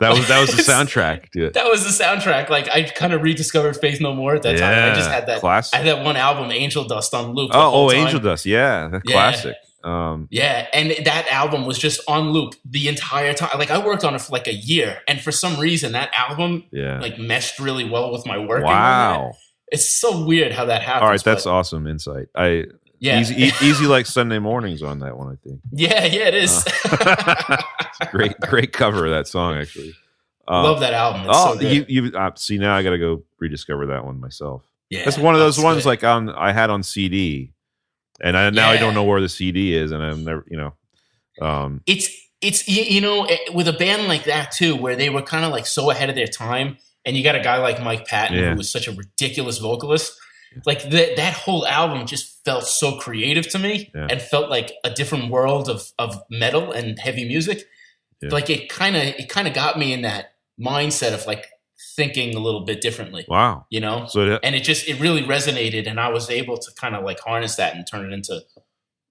That 0.00 0.10
was 0.10 0.26
that 0.28 0.40
was 0.40 0.50
the 0.56 0.62
soundtrack 0.72 1.52
that 1.52 1.66
was 1.66 1.84
the 1.84 2.04
soundtrack 2.04 2.48
like 2.48 2.68
i 2.70 2.82
kind 2.82 3.12
of 3.12 3.22
rediscovered 3.22 3.76
faith 3.76 4.00
no 4.00 4.14
more 4.14 4.34
at 4.36 4.42
that 4.42 4.58
time 4.58 4.92
i 4.92 4.94
just 4.94 5.10
had 5.10 5.26
that 5.26 5.40
classic. 5.40 5.74
i 5.74 5.78
had 5.82 5.86
that 5.86 6.04
one 6.04 6.16
album 6.16 6.50
angel 6.50 6.84
dust 6.84 7.14
on 7.14 7.32
loop 7.34 7.50
oh, 7.54 7.70
oh, 7.86 7.90
time. 7.90 7.98
Angel 8.06 8.20
Dust. 8.20 8.46
Yeah, 8.46 8.88
the 8.88 9.00
Yeah. 9.04 9.12
classic. 9.12 9.56
Um, 9.84 10.28
yeah 10.30 10.66
and 10.72 10.92
that 11.04 11.26
album 11.30 11.66
was 11.66 11.78
just 11.78 12.00
on 12.08 12.30
loop 12.30 12.54
the 12.64 12.88
entire 12.88 13.34
time 13.34 13.58
like 13.58 13.70
i 13.70 13.84
worked 13.84 14.02
on 14.02 14.14
it 14.14 14.20
for 14.22 14.32
like 14.32 14.46
a 14.46 14.54
year 14.54 15.02
and 15.06 15.20
for 15.20 15.30
some 15.30 15.60
reason 15.60 15.92
that 15.92 16.10
album 16.16 16.64
yeah. 16.72 17.00
like 17.00 17.18
meshed 17.18 17.58
really 17.58 17.86
well 17.86 18.10
with 18.10 18.24
my 18.24 18.38
work 18.38 18.60
and 18.64 18.68
all 18.68 18.70
that. 18.70 19.20
wow. 19.20 19.32
it's 19.68 19.94
so 20.00 20.24
weird 20.24 20.52
how 20.52 20.64
that 20.64 20.80
happens 20.80 21.02
All 21.02 21.10
right, 21.10 21.22
that's 21.22 21.44
awesome 21.44 21.86
insight. 21.86 22.28
I 22.34 22.64
Yeah. 23.00 23.20
easy, 23.20 23.34
e- 23.46 23.52
easy 23.62 23.86
like 23.86 24.06
Sunday 24.06 24.38
mornings 24.38 24.82
on 24.82 25.00
that 25.00 25.16
one. 25.18 25.28
I 25.32 25.36
think 25.46 25.60
Yeah, 25.72 26.04
yeah, 26.06 26.28
it 26.28 26.34
is. 26.34 26.64
great, 28.10 28.38
great 28.40 28.72
cover 28.72 29.04
of 29.06 29.10
that 29.12 29.28
song 29.28 29.56
actually. 29.56 29.94
Um, 30.46 30.64
Love 30.64 30.80
that 30.80 30.92
album. 30.94 31.22
It's 31.22 31.30
oh, 31.32 31.54
so 31.58 31.60
you 31.66 31.84
you 31.88 32.12
uh, 32.16 32.30
see 32.36 32.58
now 32.58 32.76
I 32.76 32.82
got 32.82 32.90
to 32.90 32.98
go 32.98 33.22
rediscover 33.38 33.86
that 33.86 34.04
one 34.04 34.20
myself. 34.20 34.62
yeah, 34.90 35.04
That's 35.04 35.18
one 35.18 35.34
of 35.34 35.40
those 35.40 35.58
ones 35.58 35.84
good. 35.84 35.88
like 35.88 36.04
on 36.04 36.28
I 36.30 36.52
had 36.52 36.68
on 36.70 36.82
CD, 36.82 37.52
and 38.20 38.36
I, 38.36 38.50
now 38.50 38.68
I 38.70 38.76
don't 38.76 38.92
know 38.94 39.04
where 39.04 39.20
the 39.22 39.28
CD 39.28 39.74
is, 39.74 39.90
and 39.90 40.02
I'm 40.02 40.24
never 40.24 40.44
you 40.50 40.58
know. 40.58 40.74
Um, 41.40 41.80
it's 41.86 42.08
it's 42.42 42.68
you, 42.68 42.82
you 42.82 43.00
know 43.00 43.24
eh, 43.24 43.38
with 43.54 43.68
a 43.68 43.72
band 43.72 44.06
like 44.06 44.24
that 44.24 44.50
too, 44.52 44.76
where 44.76 44.96
they 44.96 45.08
were 45.08 45.22
kind 45.22 45.46
of 45.46 45.50
like 45.50 45.66
so 45.66 45.90
ahead 45.90 46.10
of 46.10 46.14
their 46.14 46.26
time, 46.26 46.76
and 47.06 47.16
you 47.16 47.24
got 47.24 47.36
a 47.36 47.40
guy 47.40 47.56
like 47.58 47.82
Mike 47.82 48.06
Patton 48.06 48.36
Yeah. 48.36 48.50
who 48.50 48.56
was 48.58 48.70
such 48.70 48.86
a 48.86 48.92
ridiculous 48.92 49.56
vocalist. 49.58 50.12
Like 50.66 50.82
that 50.90 51.16
that 51.16 51.34
whole 51.34 51.66
album 51.66 52.06
just 52.06 52.44
felt 52.44 52.64
so 52.64 52.98
creative 52.98 53.48
to 53.50 53.58
me, 53.58 53.90
Yeah. 53.94 54.06
and 54.10 54.20
felt 54.22 54.50
like 54.50 54.72
a 54.84 54.90
different 54.90 55.30
world 55.30 55.68
of 55.68 55.92
of 55.98 56.22
metal 56.30 56.72
and 56.72 56.98
heavy 56.98 57.26
music. 57.26 57.64
Yeah. 58.22 58.30
Like 58.30 58.48
it 58.50 58.68
kind 58.68 58.96
of 58.96 59.02
it 59.02 59.28
kind 59.28 59.46
of 59.48 59.54
got 59.54 59.78
me 59.78 59.92
in 59.92 60.02
that 60.02 60.34
mindset 60.60 61.12
of 61.14 61.26
like 61.26 61.46
thinking 61.96 62.34
a 62.34 62.38
little 62.40 62.64
bit 62.64 62.80
differently, 62.80 63.24
wow. 63.28 63.66
you 63.70 63.80
know. 63.80 64.06
So 64.08 64.24
that, 64.26 64.40
and 64.42 64.54
it 64.54 64.60
just 64.64 64.88
it 64.88 64.98
really 65.00 65.22
resonated 65.22 65.88
and 65.88 65.98
i 66.00 66.08
was 66.08 66.30
able 66.30 66.56
to 66.56 66.70
kind 66.76 66.94
of 66.96 67.04
like 67.04 67.20
harness 67.20 67.56
that 67.56 67.74
and 67.76 67.86
turn 67.86 68.10
it 68.10 68.14
into 68.14 68.40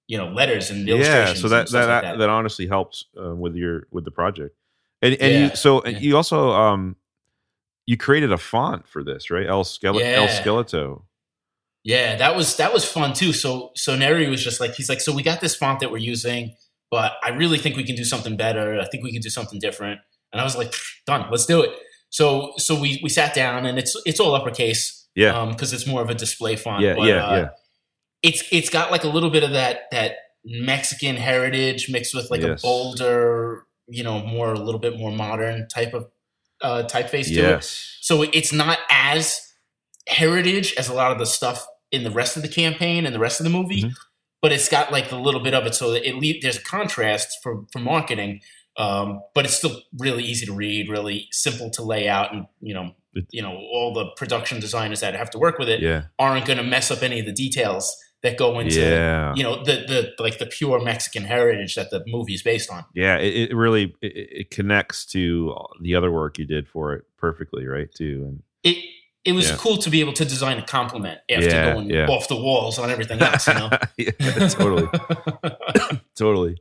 you 0.07 0.17
know 0.17 0.27
letters 0.29 0.69
and 0.69 0.87
illustrations. 0.87 1.37
yeah, 1.37 1.41
so 1.41 1.47
that 1.49 1.69
that, 1.71 2.03
like 2.03 2.17
that 2.19 2.29
honestly 2.29 2.67
helps 2.67 3.05
uh, 3.21 3.33
with 3.35 3.55
your 3.55 3.87
with 3.91 4.03
the 4.05 4.11
project, 4.11 4.55
and 5.01 5.13
and 5.15 5.33
Yeah, 5.33 5.49
you 5.49 5.55
so 5.55 5.81
and 5.81 6.01
you 6.01 6.15
also 6.17 6.51
um 6.51 6.95
you 7.85 7.97
created 7.97 8.31
a 8.31 8.37
font 8.37 8.87
for 8.87 9.03
this 9.03 9.29
right 9.29 9.45
El 9.47 9.63
Skele- 9.63 10.01
El. 10.01 10.27
Skeleto. 10.27 11.03
Yeah 11.83 12.15
that 12.15 12.35
was 12.35 12.55
that 12.57 12.73
was 12.73 12.85
fun 12.85 13.13
too 13.13 13.33
so 13.33 13.71
so 13.75 13.95
neri 13.95 14.29
was 14.29 14.43
just 14.43 14.59
like 14.59 14.73
he's 14.75 14.89
like 14.89 15.01
so 15.01 15.11
we 15.13 15.21
got 15.23 15.41
this 15.41 15.55
font 15.55 15.79
that 15.79 15.91
we're 15.91 15.97
using 15.97 16.55
but 16.89 17.13
i 17.23 17.29
really 17.29 17.57
think 17.57 17.75
we 17.75 17.83
can 17.83 17.95
do 17.95 18.03
something 18.03 18.35
better 18.37 18.79
i 18.79 18.85
think 18.85 19.03
we 19.03 19.11
can 19.11 19.21
do 19.21 19.29
something 19.29 19.59
different 19.59 19.99
and 20.31 20.41
i 20.41 20.43
was 20.43 20.55
like 20.55 20.73
done 21.05 21.25
let's 21.31 21.45
do 21.45 21.61
it 21.61 21.71
so 22.09 22.53
so 22.57 22.79
we 22.79 22.99
we 23.03 23.09
sat 23.09 23.33
down 23.33 23.65
and 23.65 23.77
it's 23.77 23.95
it's 24.05 24.19
all 24.19 24.33
uppercase 24.35 25.07
Yeah, 25.15 25.37
um 25.39 25.49
because 25.51 25.73
it's 25.73 25.85
more 25.87 26.01
of 26.01 26.09
a 26.09 26.15
display 26.15 26.55
font 26.55 26.81
yeah, 26.83 26.95
but, 26.95 27.07
yeah, 27.07 27.25
uh, 27.25 27.35
yeah. 27.35 27.49
it's 28.21 28.43
it's 28.51 28.69
got 28.69 28.91
like 28.91 29.03
a 29.03 29.09
little 29.09 29.29
bit 29.29 29.43
of 29.43 29.51
that 29.51 29.81
that 29.91 30.15
Mexican 30.45 31.15
heritage 31.15 31.89
mixed 31.89 32.13
with 32.13 32.29
like 32.29 32.41
Yes. 32.41 32.59
a 32.59 32.61
bolder, 32.63 33.63
you 33.87 34.03
know, 34.03 34.19
more 34.25 34.53
a 34.53 34.59
little 34.59 34.79
bit 34.79 34.97
more 34.97 35.09
modern 35.11 35.67
type 35.69 35.93
of 35.93 36.07
uh, 36.61 36.83
typeface 36.83 37.27
to 37.27 37.39
it. 37.39 37.49
Yes. 37.55 37.97
So 38.01 38.23
it's 38.23 38.51
not 38.51 38.79
as 38.89 39.39
heritage 40.07 40.73
as 40.77 40.89
a 40.89 40.93
lot 40.93 41.11
of 41.13 41.17
the 41.17 41.25
stuff 41.25 41.65
in 41.93 42.03
the 42.03 42.11
rest 42.11 42.35
of 42.35 42.41
the 42.41 42.49
campaign 42.49 43.05
and 43.05 43.13
the 43.15 43.19
rest 43.19 43.39
of 43.39 43.45
the 43.45 43.49
movie, 43.49 43.83
Mhm. 43.83 43.93
but 44.41 44.51
it's 44.51 44.67
got 44.67 44.91
like 44.91 45.09
the 45.09 45.17
little 45.19 45.39
bit 45.41 45.53
of 45.53 45.65
it 45.65 45.73
so 45.75 45.91
that 45.91 46.05
it 46.07 46.15
le- 46.15 46.39
there's 46.41 46.57
a 46.57 46.63
contrast 46.63 47.37
for 47.41 47.63
for 47.71 47.79
marketing. 47.79 48.41
Um, 48.75 49.21
but 49.35 49.45
it's 49.45 49.53
still 49.55 49.79
really 49.99 50.23
easy 50.23 50.47
to 50.47 50.53
read, 50.53 50.89
really 50.89 51.27
simple 51.31 51.69
to 51.71 51.83
lay 51.83 52.09
out, 52.09 52.33
and 52.33 52.47
you 52.59 52.73
know, 52.73 52.95
It- 53.15 53.27
you 53.31 53.43
know, 53.43 53.55
all 53.55 53.93
the 53.93 54.07
production 54.17 54.59
designers 54.59 54.99
that 55.01 55.13
have 55.13 55.29
to 55.29 55.37
work 55.37 55.59
with 55.59 55.69
it 55.69 55.79
Yeah. 55.81 56.05
aren't 56.17 56.45
going 56.47 56.57
to 56.57 56.63
mess 56.63 56.89
up 56.89 57.03
any 57.03 57.19
of 57.19 57.27
the 57.27 57.31
details 57.31 57.95
that 58.23 58.37
go 58.37 58.57
into 58.57 58.79
Yeah. 58.79 59.35
you 59.35 59.43
know 59.43 59.63
the 59.63 59.75
the 59.91 60.23
like 60.23 60.37
the 60.39 60.47
pure 60.47 60.79
Mexican 60.81 61.23
heritage 61.25 61.75
that 61.75 61.91
the 61.91 62.01
movie 62.07 62.33
is 62.33 62.41
based 62.41 62.71
on. 62.71 62.85
Yeah, 62.95 63.17
it, 63.17 63.51
it 63.51 63.55
really 63.55 63.93
it, 64.01 64.13
it 64.41 64.49
connects 64.49 65.05
to 65.07 65.55
the 65.81 65.93
other 65.93 66.09
work 66.09 66.39
you 66.39 66.45
did 66.45 66.67
for 66.67 66.93
it 66.95 67.03
perfectly, 67.17 67.67
right? 67.67 67.89
Too, 67.93 68.23
and 68.27 68.43
It 68.63 68.77
it 69.25 69.31
was 69.33 69.49
Yeah. 69.49 69.55
cool 69.57 69.77
to 69.77 69.89
be 69.89 69.99
able 70.01 70.13
to 70.13 70.25
design 70.25 70.57
a 70.57 70.65
compliment 70.65 71.19
after 71.31 71.45
Yeah, 71.45 71.73
going 71.73 71.89
yeah. 71.89 72.07
off 72.07 72.27
the 72.27 72.35
walls 72.35 72.77
on 72.79 72.89
everything 72.91 73.21
else. 73.21 73.47
You 73.47 73.53
know, 73.53 73.69
yeah, 73.97 74.11
totally, 74.49 74.87
totally. 76.15 76.57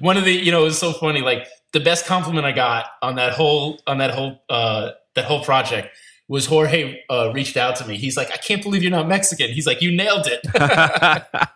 One 0.00 0.16
of 0.16 0.24
the 0.24 0.32
you 0.32 0.50
know 0.52 0.62
it 0.62 0.64
was 0.64 0.78
so 0.78 0.92
funny. 0.92 1.20
Like 1.20 1.46
the 1.72 1.80
best 1.80 2.06
compliment 2.06 2.46
I 2.46 2.52
got 2.52 2.86
on 3.02 3.16
that 3.16 3.32
whole 3.32 3.80
on 3.86 3.98
that 3.98 4.12
whole 4.12 4.42
uh, 4.48 4.90
that 5.14 5.24
whole 5.24 5.44
project 5.44 5.88
was 6.28 6.46
Jorge 6.46 7.00
uh, 7.10 7.30
reached 7.34 7.56
out 7.56 7.76
to 7.76 7.86
me. 7.86 7.96
He's 7.98 8.16
like, 8.16 8.30
I 8.30 8.36
can't 8.36 8.62
believe 8.62 8.82
you're 8.82 8.90
not 8.92 9.06
Mexican. 9.08 9.50
He's 9.50 9.66
like, 9.66 9.82
you 9.82 9.94
nailed 9.94 10.26
it. 10.26 10.40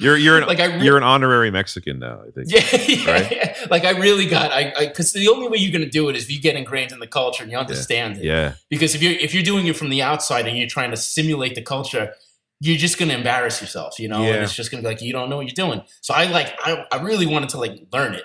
you're 0.00 0.16
you're 0.16 0.38
an, 0.38 0.46
like 0.46 0.60
I 0.60 0.76
re- 0.76 0.84
you're 0.84 0.96
an 0.96 1.02
honorary 1.02 1.50
Mexican 1.50 1.98
now. 1.98 2.20
I 2.26 2.30
think. 2.30 2.46
Yeah, 2.50 2.60
yeah, 3.06 3.12
Right? 3.12 3.30
yeah. 3.30 3.66
Like 3.70 3.84
I 3.84 3.90
really 3.90 4.26
got 4.26 4.50
I 4.52 4.86
because 4.88 5.12
the 5.12 5.28
only 5.28 5.48
way 5.48 5.58
you're 5.58 5.72
going 5.72 5.84
to 5.84 5.90
do 5.90 6.08
it 6.08 6.16
is 6.16 6.24
if 6.24 6.30
you 6.30 6.40
get 6.40 6.56
ingrained 6.56 6.92
in 6.92 6.98
the 6.98 7.06
culture 7.06 7.42
and 7.42 7.52
you 7.52 7.58
understand 7.58 8.16
it. 8.18 8.24
Yeah, 8.24 8.54
Because 8.68 8.94
if 8.94 9.02
you're 9.02 9.12
if 9.12 9.34
you're 9.34 9.42
doing 9.42 9.66
it 9.66 9.76
from 9.76 9.90
the 9.90 10.02
outside 10.02 10.46
and 10.48 10.56
you're 10.58 10.68
trying 10.68 10.90
to 10.90 10.96
simulate 10.96 11.54
the 11.54 11.62
culture, 11.62 12.14
you're 12.60 12.76
just 12.76 12.98
going 12.98 13.08
to 13.10 13.14
embarrass 13.14 13.60
yourself, 13.60 13.98
you 13.98 14.08
know. 14.08 14.22
Yeah. 14.22 14.34
And 14.34 14.42
it's 14.44 14.54
just 14.54 14.70
going 14.70 14.82
to 14.82 14.88
be 14.88 14.92
like 14.94 15.02
you 15.02 15.12
don't 15.12 15.30
know 15.30 15.36
what 15.36 15.46
you're 15.46 15.66
doing. 15.66 15.82
So 16.00 16.14
I 16.14 16.24
like 16.30 16.54
I, 16.64 16.84
I 16.92 17.02
really 17.02 17.26
wanted 17.26 17.50
to 17.50 17.58
like 17.58 17.86
learn 17.92 18.14
it 18.14 18.24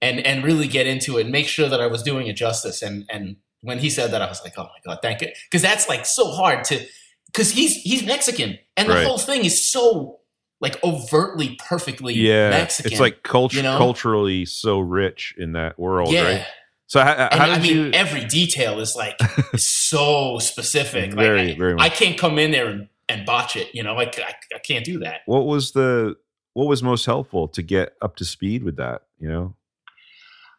and 0.00 0.20
and 0.26 0.44
really 0.44 0.68
get 0.68 0.86
into 0.86 1.18
it 1.18 1.22
and 1.22 1.32
make 1.32 1.48
sure 1.48 1.68
that 1.68 1.80
I 1.80 1.86
was 1.86 2.02
doing 2.02 2.26
it 2.28 2.34
justice. 2.34 2.82
And 2.82 3.04
and 3.10 3.36
when 3.62 3.78
he 3.78 3.90
said 3.90 4.12
that, 4.12 4.22
I 4.22 4.28
was 4.28 4.42
like, 4.44 4.54
oh 4.58 4.64
my 4.64 4.80
god, 4.86 5.00
thank 5.02 5.20
you, 5.20 5.28
because 5.50 5.62
that's 5.62 5.88
like 5.88 6.06
so 6.06 6.30
hard 6.30 6.64
to 6.64 6.80
because 7.26 7.50
he's 7.50 7.76
he's 7.76 8.04
Mexican 8.06 8.58
and 8.76 8.88
the 8.88 8.94
Right. 8.94 9.06
whole 9.06 9.18
thing 9.18 9.44
is 9.44 9.66
so 9.70 10.19
like 10.60 10.82
overtly 10.84 11.58
perfectly 11.66 12.14
yeah, 12.14 12.50
Mexican. 12.50 12.92
it's 12.92 13.00
like 13.00 13.22
culture 13.22 13.58
you 13.58 13.62
know? 13.62 13.78
culturally 13.78 14.44
so 14.44 14.78
rich 14.78 15.34
in 15.38 15.52
that 15.52 15.78
world, 15.78 16.12
yeah. 16.12 16.22
right? 16.22 16.46
So 16.86 17.00
how, 17.00 17.28
how 17.30 17.50
I 17.50 17.60
mean, 17.60 17.76
you? 17.76 17.90
every 17.92 18.24
detail 18.24 18.80
is 18.80 18.96
like 18.96 19.16
so 19.56 20.38
specific. 20.38 21.12
Very, 21.12 21.46
like, 21.46 21.54
I, 21.54 21.58
very 21.58 21.74
much. 21.74 21.84
I 21.84 21.88
can't 21.88 22.18
come 22.18 22.38
in 22.38 22.50
there 22.50 22.66
and, 22.68 22.88
and 23.08 23.24
botch 23.24 23.56
it. 23.56 23.68
You 23.72 23.82
know, 23.82 23.94
like 23.94 24.18
I, 24.18 24.34
I 24.54 24.58
can't 24.58 24.84
do 24.84 24.98
that. 24.98 25.20
What 25.26 25.46
was 25.46 25.72
the 25.72 26.16
what 26.54 26.66
was 26.66 26.82
most 26.82 27.06
helpful 27.06 27.48
to 27.48 27.62
get 27.62 27.94
up 28.02 28.16
to 28.16 28.24
speed 28.24 28.64
with 28.64 28.76
that? 28.76 29.02
You 29.18 29.28
know, 29.28 29.54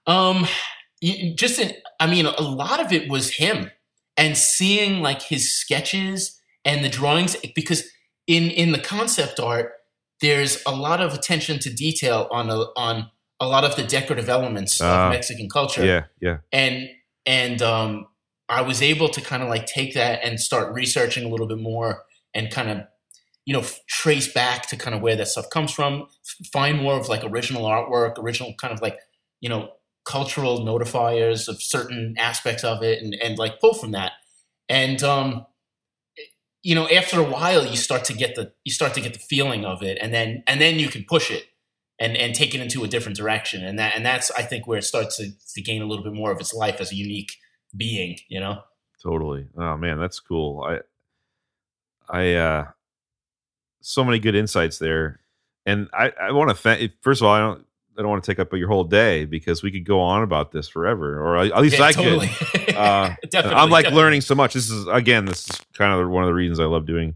Um, 0.07 0.47
just 1.35 1.59
in, 1.59 1.73
I 1.99 2.07
mean, 2.07 2.25
a 2.25 2.41
lot 2.41 2.79
of 2.79 2.93
it 2.93 3.09
was 3.09 3.35
him 3.35 3.69
and 4.15 4.37
seeing 4.37 5.01
like 5.01 5.21
his 5.21 5.53
sketches 5.53 6.39
and 6.63 6.83
the 6.85 6.89
drawings 6.89 7.35
because 7.55 7.83
in 8.25 8.51
in 8.51 8.71
the 8.71 8.79
concept 8.79 9.39
art, 9.39 9.73
there's 10.21 10.61
a 10.65 10.71
lot 10.71 11.01
of 11.01 11.13
attention 11.13 11.59
to 11.59 11.73
detail 11.73 12.27
on 12.31 12.49
a, 12.49 12.57
on 12.77 13.09
a 13.39 13.47
lot 13.47 13.63
of 13.63 13.75
the 13.75 13.83
decorative 13.83 14.29
elements 14.29 14.79
Ah. 14.81 15.07
of 15.07 15.11
Mexican 15.13 15.49
culture. 15.49 15.85
yeah, 15.85 16.03
yeah, 16.21 16.37
and 16.51 16.89
and 17.25 17.61
um, 17.61 18.05
I 18.49 18.61
was 18.61 18.81
able 18.81 19.09
to 19.09 19.21
kind 19.21 19.41
of 19.43 19.49
like 19.49 19.65
take 19.65 19.93
that 19.95 20.19
and 20.23 20.39
start 20.39 20.73
researching 20.73 21.23
a 21.25 21.27
little 21.27 21.47
bit 21.47 21.59
more 21.59 22.03
and 22.33 22.49
kind 22.51 22.69
of 22.69 22.77
you 23.45 23.53
know 23.53 23.63
trace 23.87 24.31
back 24.31 24.67
to 24.69 24.75
kind 24.77 24.95
of 24.95 25.01
where 25.01 25.15
that 25.15 25.27
stuff 25.27 25.49
comes 25.49 25.71
from, 25.71 26.07
find 26.53 26.79
more 26.81 26.93
of 26.99 27.09
like 27.09 27.23
original 27.23 27.63
artwork, 27.63 28.17
original 28.19 28.53
kind 28.61 28.73
of 28.73 28.81
like 28.81 28.97
you 29.39 29.49
know 29.49 29.69
cultural 30.05 30.59
notifiers 30.65 31.47
of 31.47 31.61
certain 31.61 32.15
aspects 32.19 32.63
of 32.63 32.83
it, 32.83 33.01
and 33.01 33.15
and 33.15 33.37
like 33.39 33.59
pull 33.59 33.73
from 33.73 33.91
that, 33.91 34.11
and 34.69 35.01
um, 35.03 35.45
you 36.63 36.75
know 36.75 36.87
after 36.89 37.19
a 37.19 37.23
while 37.23 37.65
you 37.65 37.75
start 37.75 38.03
to 38.05 38.13
get 38.13 38.35
the 38.35 38.51
you 38.63 38.71
start 38.71 38.93
to 38.93 39.01
get 39.01 39.13
the 39.13 39.19
feeling 39.19 39.65
of 39.65 39.81
it, 39.83 39.97
and 40.01 40.13
then 40.13 40.43
and 40.47 40.61
then 40.61 40.79
you 40.79 40.87
can 40.87 41.03
push 41.03 41.31
it 41.31 41.45
and 41.99 42.15
and 42.17 42.35
take 42.35 42.55
it 42.55 42.61
into 42.61 42.83
a 42.83 42.87
different 42.87 43.17
direction 43.17 43.63
and 43.63 43.77
that 43.77 43.95
and 43.95 44.05
that's 44.05 44.31
i 44.31 44.41
think 44.41 44.65
where 44.65 44.79
it 44.79 44.83
starts 44.83 45.17
to, 45.17 45.31
to 45.53 45.61
gain 45.61 45.81
a 45.81 45.85
little 45.85 46.03
bit 46.03 46.13
more 46.13 46.31
of 46.31 46.39
its 46.39 46.51
life 46.53 46.81
as 46.81 46.91
a 46.91 46.95
unique 46.95 47.37
being 47.77 48.17
you 48.27 48.39
know 48.39 48.63
totally. 49.01 49.47
Oh 49.57 49.77
man, 49.77 49.99
that's 49.99 50.19
cool. 50.19 50.63
I, 50.63 50.79
I, 52.09 52.33
uh, 52.33 52.65
so 53.81 54.03
many 54.03 54.19
good 54.19 54.35
insights 54.35 54.77
there, 54.77 55.19
and 55.65 55.89
I, 55.93 56.13
I 56.21 56.31
want 56.31 56.49
to 56.49 56.55
thank. 56.55 56.91
First 57.01 57.21
of 57.21 57.27
all, 57.27 57.33
I 57.33 57.39
don't, 57.39 57.65
I 57.97 58.01
don't 58.01 58.09
want 58.09 58.23
to 58.23 58.31
take 58.31 58.39
up 58.39 58.53
your 58.53 58.67
whole 58.69 58.83
day 58.85 59.25
because 59.25 59.61
we 59.63 59.71
could 59.71 59.85
go 59.85 59.99
on 59.99 60.23
about 60.23 60.51
this 60.51 60.67
forever, 60.69 61.19
or 61.21 61.37
at 61.37 61.61
least 61.61 61.77
Yeah, 61.77 61.85
I 61.85 61.91
totally. 61.91 62.27
could. 62.27 62.75
Uh, 62.75 63.15
I'm 63.35 63.69
like 63.69 63.83
definitely. 63.85 63.91
learning 63.95 64.21
so 64.21 64.35
much. 64.35 64.53
This 64.53 64.69
is 64.69 64.87
again, 64.87 65.25
this 65.25 65.49
is 65.49 65.61
kind 65.73 65.99
of 65.99 66.09
one 66.09 66.23
of 66.23 66.27
the 66.27 66.33
reasons 66.33 66.59
I 66.59 66.65
love 66.65 66.85
doing 66.85 67.15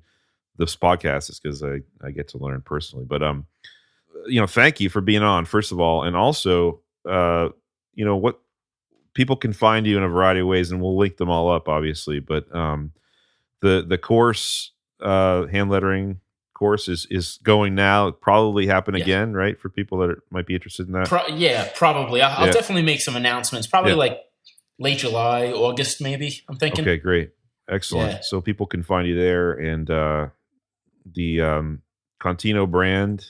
this 0.57 0.75
podcast 0.75 1.29
is 1.29 1.39
because 1.39 1.63
I 1.63 1.81
I 2.01 2.11
get 2.11 2.27
to 2.29 2.37
learn 2.37 2.61
personally. 2.61 3.05
But 3.05 3.23
um, 3.23 3.45
you 4.27 4.39
know, 4.41 4.47
thank 4.47 4.79
you 4.79 4.89
for 4.89 5.01
being 5.01 5.23
on 5.23 5.45
first 5.45 5.71
of 5.71 5.79
all, 5.79 6.03
and 6.03 6.15
also 6.15 6.81
uh, 7.07 7.49
you 7.93 8.03
know 8.05 8.17
what 8.17 8.39
people 9.13 9.37
can 9.37 9.53
find 9.53 9.87
you 9.87 9.95
in 9.97 10.03
a 10.03 10.09
variety 10.09 10.41
of 10.41 10.47
ways, 10.47 10.71
and 10.71 10.81
we'll 10.81 10.97
link 10.97 11.15
them 11.17 11.29
all 11.29 11.49
up, 11.51 11.69
obviously. 11.69 12.19
But 12.19 12.53
um, 12.53 12.91
the 13.61 13.85
the 13.87 13.97
course 13.97 14.71
uh 15.01 15.45
hand 15.47 15.69
lettering 15.69 16.19
course 16.55 16.87
is 16.87 17.05
is 17.11 17.37
going 17.43 17.75
now. 17.75 18.07
It'll 18.07 18.17
probably 18.19 18.65
happen 18.65 18.95
Yeah. 18.95 19.03
again, 19.03 19.33
right? 19.33 19.59
For 19.59 19.69
people 19.69 19.99
that 19.99 20.09
are, 20.09 20.23
might 20.31 20.47
be 20.47 20.55
interested 20.55 20.87
in 20.87 20.93
that. 20.93 21.07
Pro- 21.07 21.27
yeah 21.27 21.69
probably 21.75 22.23
I'll, 22.23 22.45
I'll 22.45 22.51
definitely 22.51 22.81
make 22.81 23.01
some 23.01 23.15
announcements 23.15 23.67
probably 23.67 23.91
Yeah. 23.91 23.97
like 23.97 24.19
late 24.79 24.97
july 24.97 25.51
august 25.53 26.01
maybe 26.01 26.41
i'm 26.49 26.57
thinking 26.57 26.81
Okay, 26.83 26.97
great. 26.97 27.29
Excellent. 27.69 28.11
Yeah. 28.11 28.19
So 28.23 28.41
people 28.41 28.65
can 28.65 28.81
find 28.83 29.07
you 29.07 29.15
there 29.15 29.53
and 29.53 29.89
uh 29.89 30.27
the 31.13 31.41
um 31.41 31.81
Contino 32.21 32.69
brand, 32.69 33.25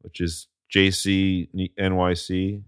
which 0.00 0.20
is 0.20 0.48
jcnyc.com. 0.74 2.64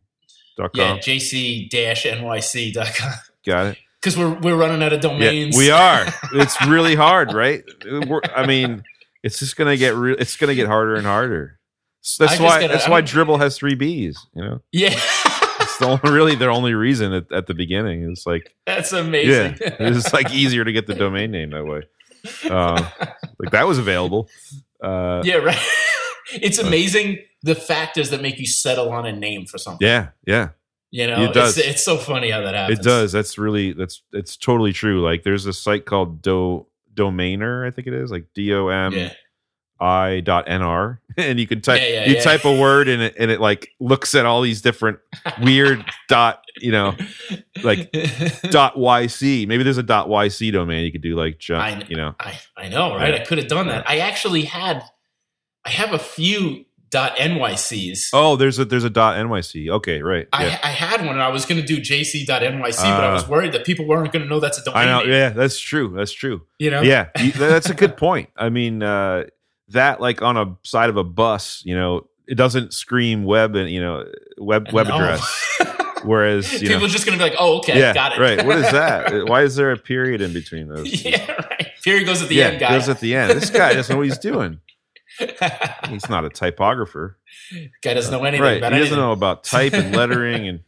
yeah 0.74 0.96
jc-nyc.com 0.98 3.12
Got 3.44 3.66
it. 3.66 3.78
because 4.00 4.16
we're 4.16 4.34
we're 4.40 4.56
running 4.56 4.82
out 4.82 4.92
of 4.92 5.02
Yeah, 5.02 5.10
domains 5.10 5.56
we 5.56 5.70
are. 5.70 6.06
It's 6.32 6.60
really 6.66 6.94
hard, 6.94 7.32
right? 7.32 7.64
We're, 7.84 8.20
I 8.34 8.46
mean, 8.46 8.82
it's 9.26 9.38
just 9.38 9.56
gonna 9.56 9.76
get 9.76 9.94
real 9.94 10.16
it's 10.18 10.36
gonna 10.36 10.54
get 10.54 10.66
harder 10.68 10.94
and 10.94 11.06
harder. 11.06 11.58
So 12.00 12.24
that's 12.26 12.40
why 12.40 12.60
gotta- 12.60 12.72
that's 12.72 12.84
I'm- 12.84 12.92
why 12.92 13.02
Dribbble 13.02 13.38
has 13.40 13.56
three 13.58 13.74
B's, 13.74 14.26
you 14.34 14.42
know? 14.42 14.60
yeah 14.72 14.90
It's 15.60 15.78
the 15.78 15.86
only, 15.86 16.10
really 16.10 16.34
their 16.36 16.50
only 16.50 16.74
reason 16.74 17.12
at, 17.12 17.30
at 17.32 17.46
the 17.46 17.54
beginning. 17.54 18.08
It's 18.10 18.24
like 18.26 18.54
that's 18.66 18.92
amazing 18.92 19.58
yeah, 19.60 19.76
it's 19.80 20.12
like 20.12 20.32
easier 20.32 20.64
to 20.64 20.72
get 20.72 20.86
the 20.86 20.94
domain 20.94 21.30
name 21.30 21.50
that 21.50 21.64
way. 21.66 21.82
Um, 22.50 22.86
like 23.38 23.50
that 23.52 23.66
was 23.66 23.78
available. 23.78 24.28
Uh, 24.82 25.22
yeah 25.24 25.36
right 25.36 25.58
it's 26.34 26.58
amazing 26.58 27.18
the 27.42 27.54
factors 27.54 28.10
that 28.10 28.20
make 28.22 28.38
you 28.38 28.46
settle 28.46 28.90
on 28.90 29.06
a 29.06 29.12
name 29.12 29.46
for 29.46 29.58
something 29.58 29.86
yeah, 29.86 30.08
yeah, 30.26 30.48
You 30.90 31.06
know, 31.06 31.24
It 31.24 31.32
does. 31.34 31.56
It's, 31.58 31.66
it's 31.68 31.84
so 31.84 31.96
funny 31.96 32.30
how 32.30 32.40
that 32.42 32.54
happens. 32.54 32.78
it 32.78 32.82
does. 32.82 33.12
That's 33.12 33.38
really 33.38 33.72
that's 33.72 34.02
it's 34.12 34.36
totally 34.36 34.72
true. 34.72 35.00
Like 35.02 35.22
there's 35.24 35.46
a 35.46 35.52
site 35.52 35.84
called 35.86 36.20
Do 36.22 36.66
Domainr, 36.96 37.66
I 37.66 37.70
think 37.70 37.86
it 37.86 37.94
is, 37.94 38.10
like 38.10 38.26
D 38.34 38.52
O 38.54 38.68
M. 38.68 39.10
I 39.78 40.20
dot 40.20 40.46
NR, 40.46 41.00
and 41.18 41.38
you 41.38 41.46
can 41.46 41.60
type 41.60 41.82
Yeah, 41.82 41.88
yeah, 41.88 42.04
you 42.08 42.14
yeah. 42.16 42.22
type 42.22 42.46
a 42.46 42.58
word 42.58 42.88
and 42.88 43.02
it 43.02 43.14
and 43.18 43.30
it 43.30 43.42
like 43.42 43.68
looks 43.78 44.14
at 44.14 44.24
all 44.24 44.40
these 44.40 44.62
different 44.62 44.98
weird 45.42 45.84
dot 46.08 46.42
you 46.62 46.72
know 46.72 46.94
like 47.62 47.92
dot 48.50 48.76
YC. 48.76 49.46
Maybe 49.46 49.62
there's 49.64 49.76
a 49.76 49.82
dot 49.82 50.08
YC 50.08 50.50
domain 50.50 50.82
you 50.86 50.92
could 50.92 51.02
do 51.02 51.14
like 51.14 51.38
jump, 51.38 51.62
I- 51.62 51.84
you 51.90 51.96
know. 51.96 52.14
I, 52.18 52.38
I 52.56 52.68
know, 52.70 52.96
right? 52.96 53.14
I 53.16 53.18
could 53.22 53.36
have 53.36 53.48
done 53.48 53.68
that. 53.68 53.86
I 53.86 53.98
actually 53.98 54.44
had, 54.44 54.82
I 55.66 55.70
have 55.70 55.92
a 55.92 55.98
few 55.98 56.64
dot 56.96 57.16
NYCs. 57.18 58.08
Oh, 58.12 58.36
there's 58.36 58.58
a 58.58 58.64
there's 58.64 58.84
a 58.84 58.90
dot 58.90 59.16
NYC. 59.16 59.68
Okay, 59.78 60.00
right. 60.02 60.26
I, 60.32 60.46
Yeah. 60.46 60.60
I 60.62 60.68
had 60.70 61.00
one 61.00 61.10
and 61.16 61.22
I 61.22 61.28
was 61.28 61.44
going 61.44 61.60
to 61.60 61.66
do 61.66 61.78
jc.nyc, 61.80 62.26
but 62.26 62.42
I 63.04 63.12
was 63.12 63.24
Ah. 63.24 63.28
worried 63.28 63.52
that 63.52 63.64
people 63.66 63.86
weren't 63.86 64.12
going 64.12 64.22
to 64.22 64.28
know 64.28 64.40
that's 64.40 64.58
a 64.58 64.64
domain 64.64 64.82
I 64.82 64.84
know. 64.86 65.00
name. 65.00 65.10
Yeah, 65.10 65.28
that's 65.30 65.58
true. 65.58 65.92
That's 65.96 66.12
true. 66.12 66.42
You 66.58 66.70
know? 66.70 66.80
yeah 66.82 67.08
that's 67.36 67.68
a 67.68 67.74
good 67.74 67.96
point 67.98 68.30
i 68.36 68.48
mean 68.48 68.82
uh 68.82 69.24
that 69.68 70.00
like 70.00 70.22
on 70.22 70.36
a 70.38 70.56
side 70.62 70.88
of 70.88 70.96
a 70.96 71.04
bus 71.04 71.62
you 71.66 71.74
know 71.76 72.06
it 72.26 72.34
doesn't 72.36 72.72
scream 72.72 73.24
web 73.24 73.54
and 73.56 73.68
you 73.70 73.80
know 73.80 74.04
web 74.38 74.72
web 74.72 74.86
No. 74.88 74.96
address 74.96 75.22
whereas 76.04 76.50
you 76.54 76.60
people 76.60 76.78
know 76.80 76.86
are 76.86 76.88
just 76.88 77.04
going 77.06 77.18
to 77.18 77.22
be 77.24 77.28
like, 77.30 77.38
oh, 77.38 77.58
okay, 77.58 77.78
yeah 77.78 77.92
got 77.92 78.12
it. 78.12 78.20
right 78.20 78.44
what 78.46 78.56
is 78.58 78.70
that 78.72 79.26
why 79.28 79.42
is 79.42 79.54
there 79.56 79.70
a 79.72 79.76
period 79.76 80.20
in 80.22 80.32
between 80.32 80.68
those 80.68 81.04
yeah, 81.04 81.30
right. 81.32 81.68
Period 81.84 82.06
goes 82.06 82.22
at 82.22 82.28
the 82.28 82.36
yeah 82.36 82.46
end, 82.48 82.60
guy. 82.60 82.70
goes 82.78 82.88
at 82.88 83.00
the 83.00 83.14
end 83.14 83.32
this 83.38 83.50
guy 83.50 83.74
doesn't 83.74 83.92
know 83.92 83.98
what 83.98 84.06
he's 84.06 84.18
doing 84.18 84.60
he's 85.88 86.08
not 86.08 86.24
a 86.24 86.28
typographer 86.28 87.18
guy 87.82 87.94
doesn't 87.94 88.12
know 88.12 88.24
anything 88.24 88.42
right 88.42 88.52
he 88.54 88.58
about 88.58 88.70
doesn't 88.70 88.96
know 88.98 89.12
about 89.12 89.44
type 89.44 89.72
and 89.72 89.94
lettering 89.96 90.48
and 90.48 90.60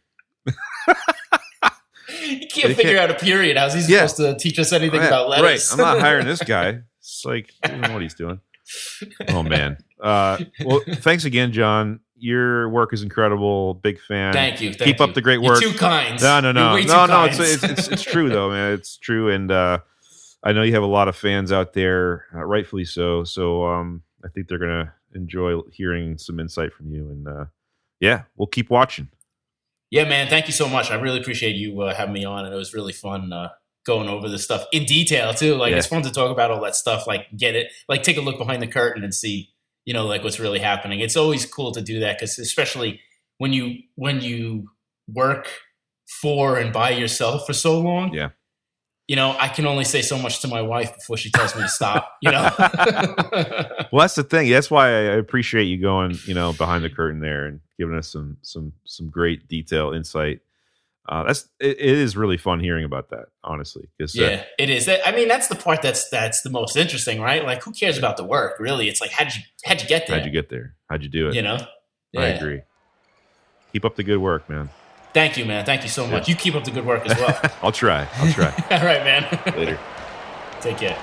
He 2.08 2.46
can't 2.46 2.74
figure 2.74 2.96
can't- 2.96 3.10
out 3.10 3.10
a 3.10 3.14
period. 3.14 3.56
How's 3.56 3.74
he 3.74 3.80
Yeah. 3.92 4.06
supposed 4.06 4.16
to 4.38 4.42
teach 4.42 4.58
us 4.58 4.72
anything 4.72 5.00
right, 5.00 5.06
about 5.06 5.30
right 5.30 5.40
letters? 5.42 5.70
i'm 5.72 5.78
not 5.78 6.00
hiring 6.00 6.26
this 6.26 6.42
guy 6.44 6.80
it's 7.00 7.24
like 7.24 7.50
he 7.50 7.68
doesn't 7.68 7.80
know 7.82 7.92
what 7.92 8.02
he's 8.02 8.14
doing 8.14 8.40
oh 9.28 9.42
man 9.42 9.78
uh 10.00 10.38
well 10.64 10.80
thanks 10.96 11.24
again 11.24 11.52
jon 11.52 12.00
your 12.16 12.68
work 12.70 12.92
is 12.92 13.02
incredible 13.02 13.74
big 13.74 14.00
fan 14.00 14.32
Thank 14.32 14.60
you. 14.60 14.70
Thank 14.74 14.88
Keep 14.88 14.98
you. 14.98 15.04
up 15.04 15.14
the 15.14 15.20
great 15.22 15.40
You're 15.40 15.52
work. 15.52 15.62
too 15.62 15.72
kind. 15.72 16.20
No, 16.20 16.40
no, 16.40 16.50
no, 16.50 16.74
You're 16.76 16.88
no, 16.88 17.06
no. 17.06 17.24
It's, 17.26 17.38
it's 17.38 17.62
it's 17.62 17.88
it's 17.88 18.02
true 18.02 18.28
though, 18.28 18.50
man. 18.50 18.72
It's 18.72 18.96
true, 18.96 19.30
and 19.30 19.48
uh, 19.52 19.78
I 20.42 20.52
know 20.52 20.62
you 20.62 20.72
have 20.74 20.82
a 20.82 20.86
lot 20.86 21.06
of 21.06 21.14
fans 21.14 21.52
out 21.52 21.74
there, 21.74 22.24
uh, 22.34 22.44
rightfully 22.44 22.84
so. 22.84 23.22
So 23.22 23.64
um, 23.68 24.02
I 24.24 24.28
think 24.28 24.48
they're 24.48 24.58
gonna 24.58 24.94
enjoy 25.14 25.60
hearing 25.72 26.18
some 26.18 26.38
insight 26.40 26.72
from 26.72 26.90
you, 26.92 27.08
and 27.10 27.28
uh, 27.28 27.44
yeah, 28.00 28.22
we'll 28.36 28.46
keep 28.48 28.70
watching. 28.70 29.08
Yeah, 29.90 30.04
man. 30.04 30.28
Thank 30.28 30.46
you 30.46 30.52
so 30.52 30.68
much. 30.68 30.90
I 30.90 30.96
really 30.96 31.18
appreciate 31.18 31.56
you 31.56 31.80
uh, 31.80 31.94
having 31.94 32.12
me 32.12 32.24
on, 32.24 32.44
and 32.44 32.52
it 32.52 32.56
was 32.56 32.74
really 32.74 32.92
fun 32.92 33.32
uh, 33.32 33.48
going 33.86 34.08
over 34.08 34.28
this 34.28 34.44
stuff 34.44 34.66
in 34.72 34.84
detail 34.84 35.32
too. 35.32 35.54
Like 35.54 35.70
Yeah. 35.70 35.78
it's 35.78 35.86
fun 35.86 36.02
to 36.02 36.10
talk 36.10 36.30
about 36.30 36.50
all 36.50 36.60
that 36.62 36.74
stuff. 36.74 37.06
Like 37.06 37.26
get 37.36 37.54
it, 37.54 37.72
like 37.88 38.02
take 38.02 38.18
a 38.18 38.20
look 38.20 38.36
behind 38.38 38.60
the 38.62 38.66
curtain 38.66 39.02
and 39.02 39.14
see, 39.14 39.48
you 39.86 39.94
know, 39.94 40.04
like 40.06 40.22
what's 40.22 40.38
really 40.38 40.58
happening. 40.58 41.00
It's 41.00 41.16
always 41.16 41.46
cool 41.46 41.72
to 41.72 41.80
do 41.80 42.00
that 42.00 42.18
because 42.18 42.38
especially 42.38 43.00
when 43.38 43.52
you 43.54 43.76
when 43.94 44.20
you 44.20 44.68
work 45.08 45.48
for 46.20 46.58
and 46.58 46.70
by 46.72 46.90
yourself 46.90 47.46
for 47.46 47.54
so 47.54 47.80
long. 47.80 48.12
Yeah. 48.12 48.30
You 49.08 49.16
know, 49.16 49.34
I 49.40 49.48
can 49.48 49.66
only 49.66 49.84
say 49.84 50.02
so 50.02 50.18
much 50.18 50.40
to 50.42 50.48
my 50.48 50.62
wife 50.62 50.94
before 50.94 51.16
she 51.16 51.30
tells 51.30 51.56
me 51.56 51.62
to 51.62 51.68
stop. 51.68 52.16
You 52.22 52.30
know. 52.30 52.50
Well, 53.90 54.02
that's 54.02 54.16
the 54.16 54.22
thing. 54.22 54.50
That's 54.50 54.70
why 54.70 54.88
I 54.88 55.16
appreciate 55.16 55.64
you 55.64 55.80
going, 55.80 56.18
you 56.26 56.34
know, 56.34 56.52
behind 56.52 56.84
the 56.84 56.90
curtain 56.90 57.20
there 57.20 57.46
and 57.46 57.60
giving 57.78 57.96
us 57.96 58.12
some 58.12 58.36
some 58.42 58.72
some 58.84 59.08
great 59.08 59.48
detail 59.48 59.92
insight. 59.94 60.40
Uh, 61.08 61.24
that's 61.24 61.48
it, 61.58 61.80
it 61.80 61.96
is 61.96 62.18
really 62.18 62.36
fun 62.36 62.60
hearing 62.60 62.84
about 62.84 63.08
that, 63.08 63.28
honestly. 63.42 63.88
Because 63.96 64.14
Yeah, 64.14 64.44
it 64.58 64.68
is. 64.68 64.90
I 64.90 65.12
mean, 65.12 65.26
that's 65.26 65.48
the 65.48 65.54
part 65.54 65.80
that's 65.80 66.10
that's 66.10 66.42
the 66.42 66.50
most 66.50 66.76
interesting, 66.76 67.18
right? 67.18 67.42
Like, 67.44 67.62
who 67.62 67.72
cares 67.72 67.96
about 67.96 68.18
the 68.18 68.24
work? 68.24 68.60
Really, 68.60 68.88
it's 68.88 69.00
like 69.00 69.10
how'd 69.10 69.34
you 69.34 69.40
how'd 69.64 69.80
you 69.80 69.88
get 69.88 70.06
there? 70.06 70.18
how'd 70.18 70.26
you 70.26 70.32
get 70.32 70.50
there? 70.50 70.74
How'd 70.90 71.02
you 71.02 71.08
do 71.08 71.28
it? 71.28 71.34
You 71.34 71.42
know. 71.42 71.58
I 72.14 72.26
agree. 72.26 72.60
Keep 73.72 73.86
up 73.86 73.96
the 73.96 74.04
good 74.04 74.18
work, 74.18 74.48
man. 74.50 74.68
Thank 75.12 75.36
you, 75.36 75.44
man. 75.44 75.64
Thank 75.64 75.82
you 75.82 75.88
so 75.88 76.06
much. 76.06 76.28
You 76.28 76.34
keep 76.34 76.54
up 76.54 76.64
the 76.64 76.70
good 76.70 76.84
work 76.86 77.06
as 77.06 77.16
well. 77.18 77.40
I'll 77.62 77.72
try. 77.72 78.06
I'll 78.16 78.32
try. 78.32 78.52
All 78.70 78.84
right, 78.84 79.02
man. 79.04 79.40
Later. 79.56 79.78
Take 80.60 80.78
care. 80.78 80.98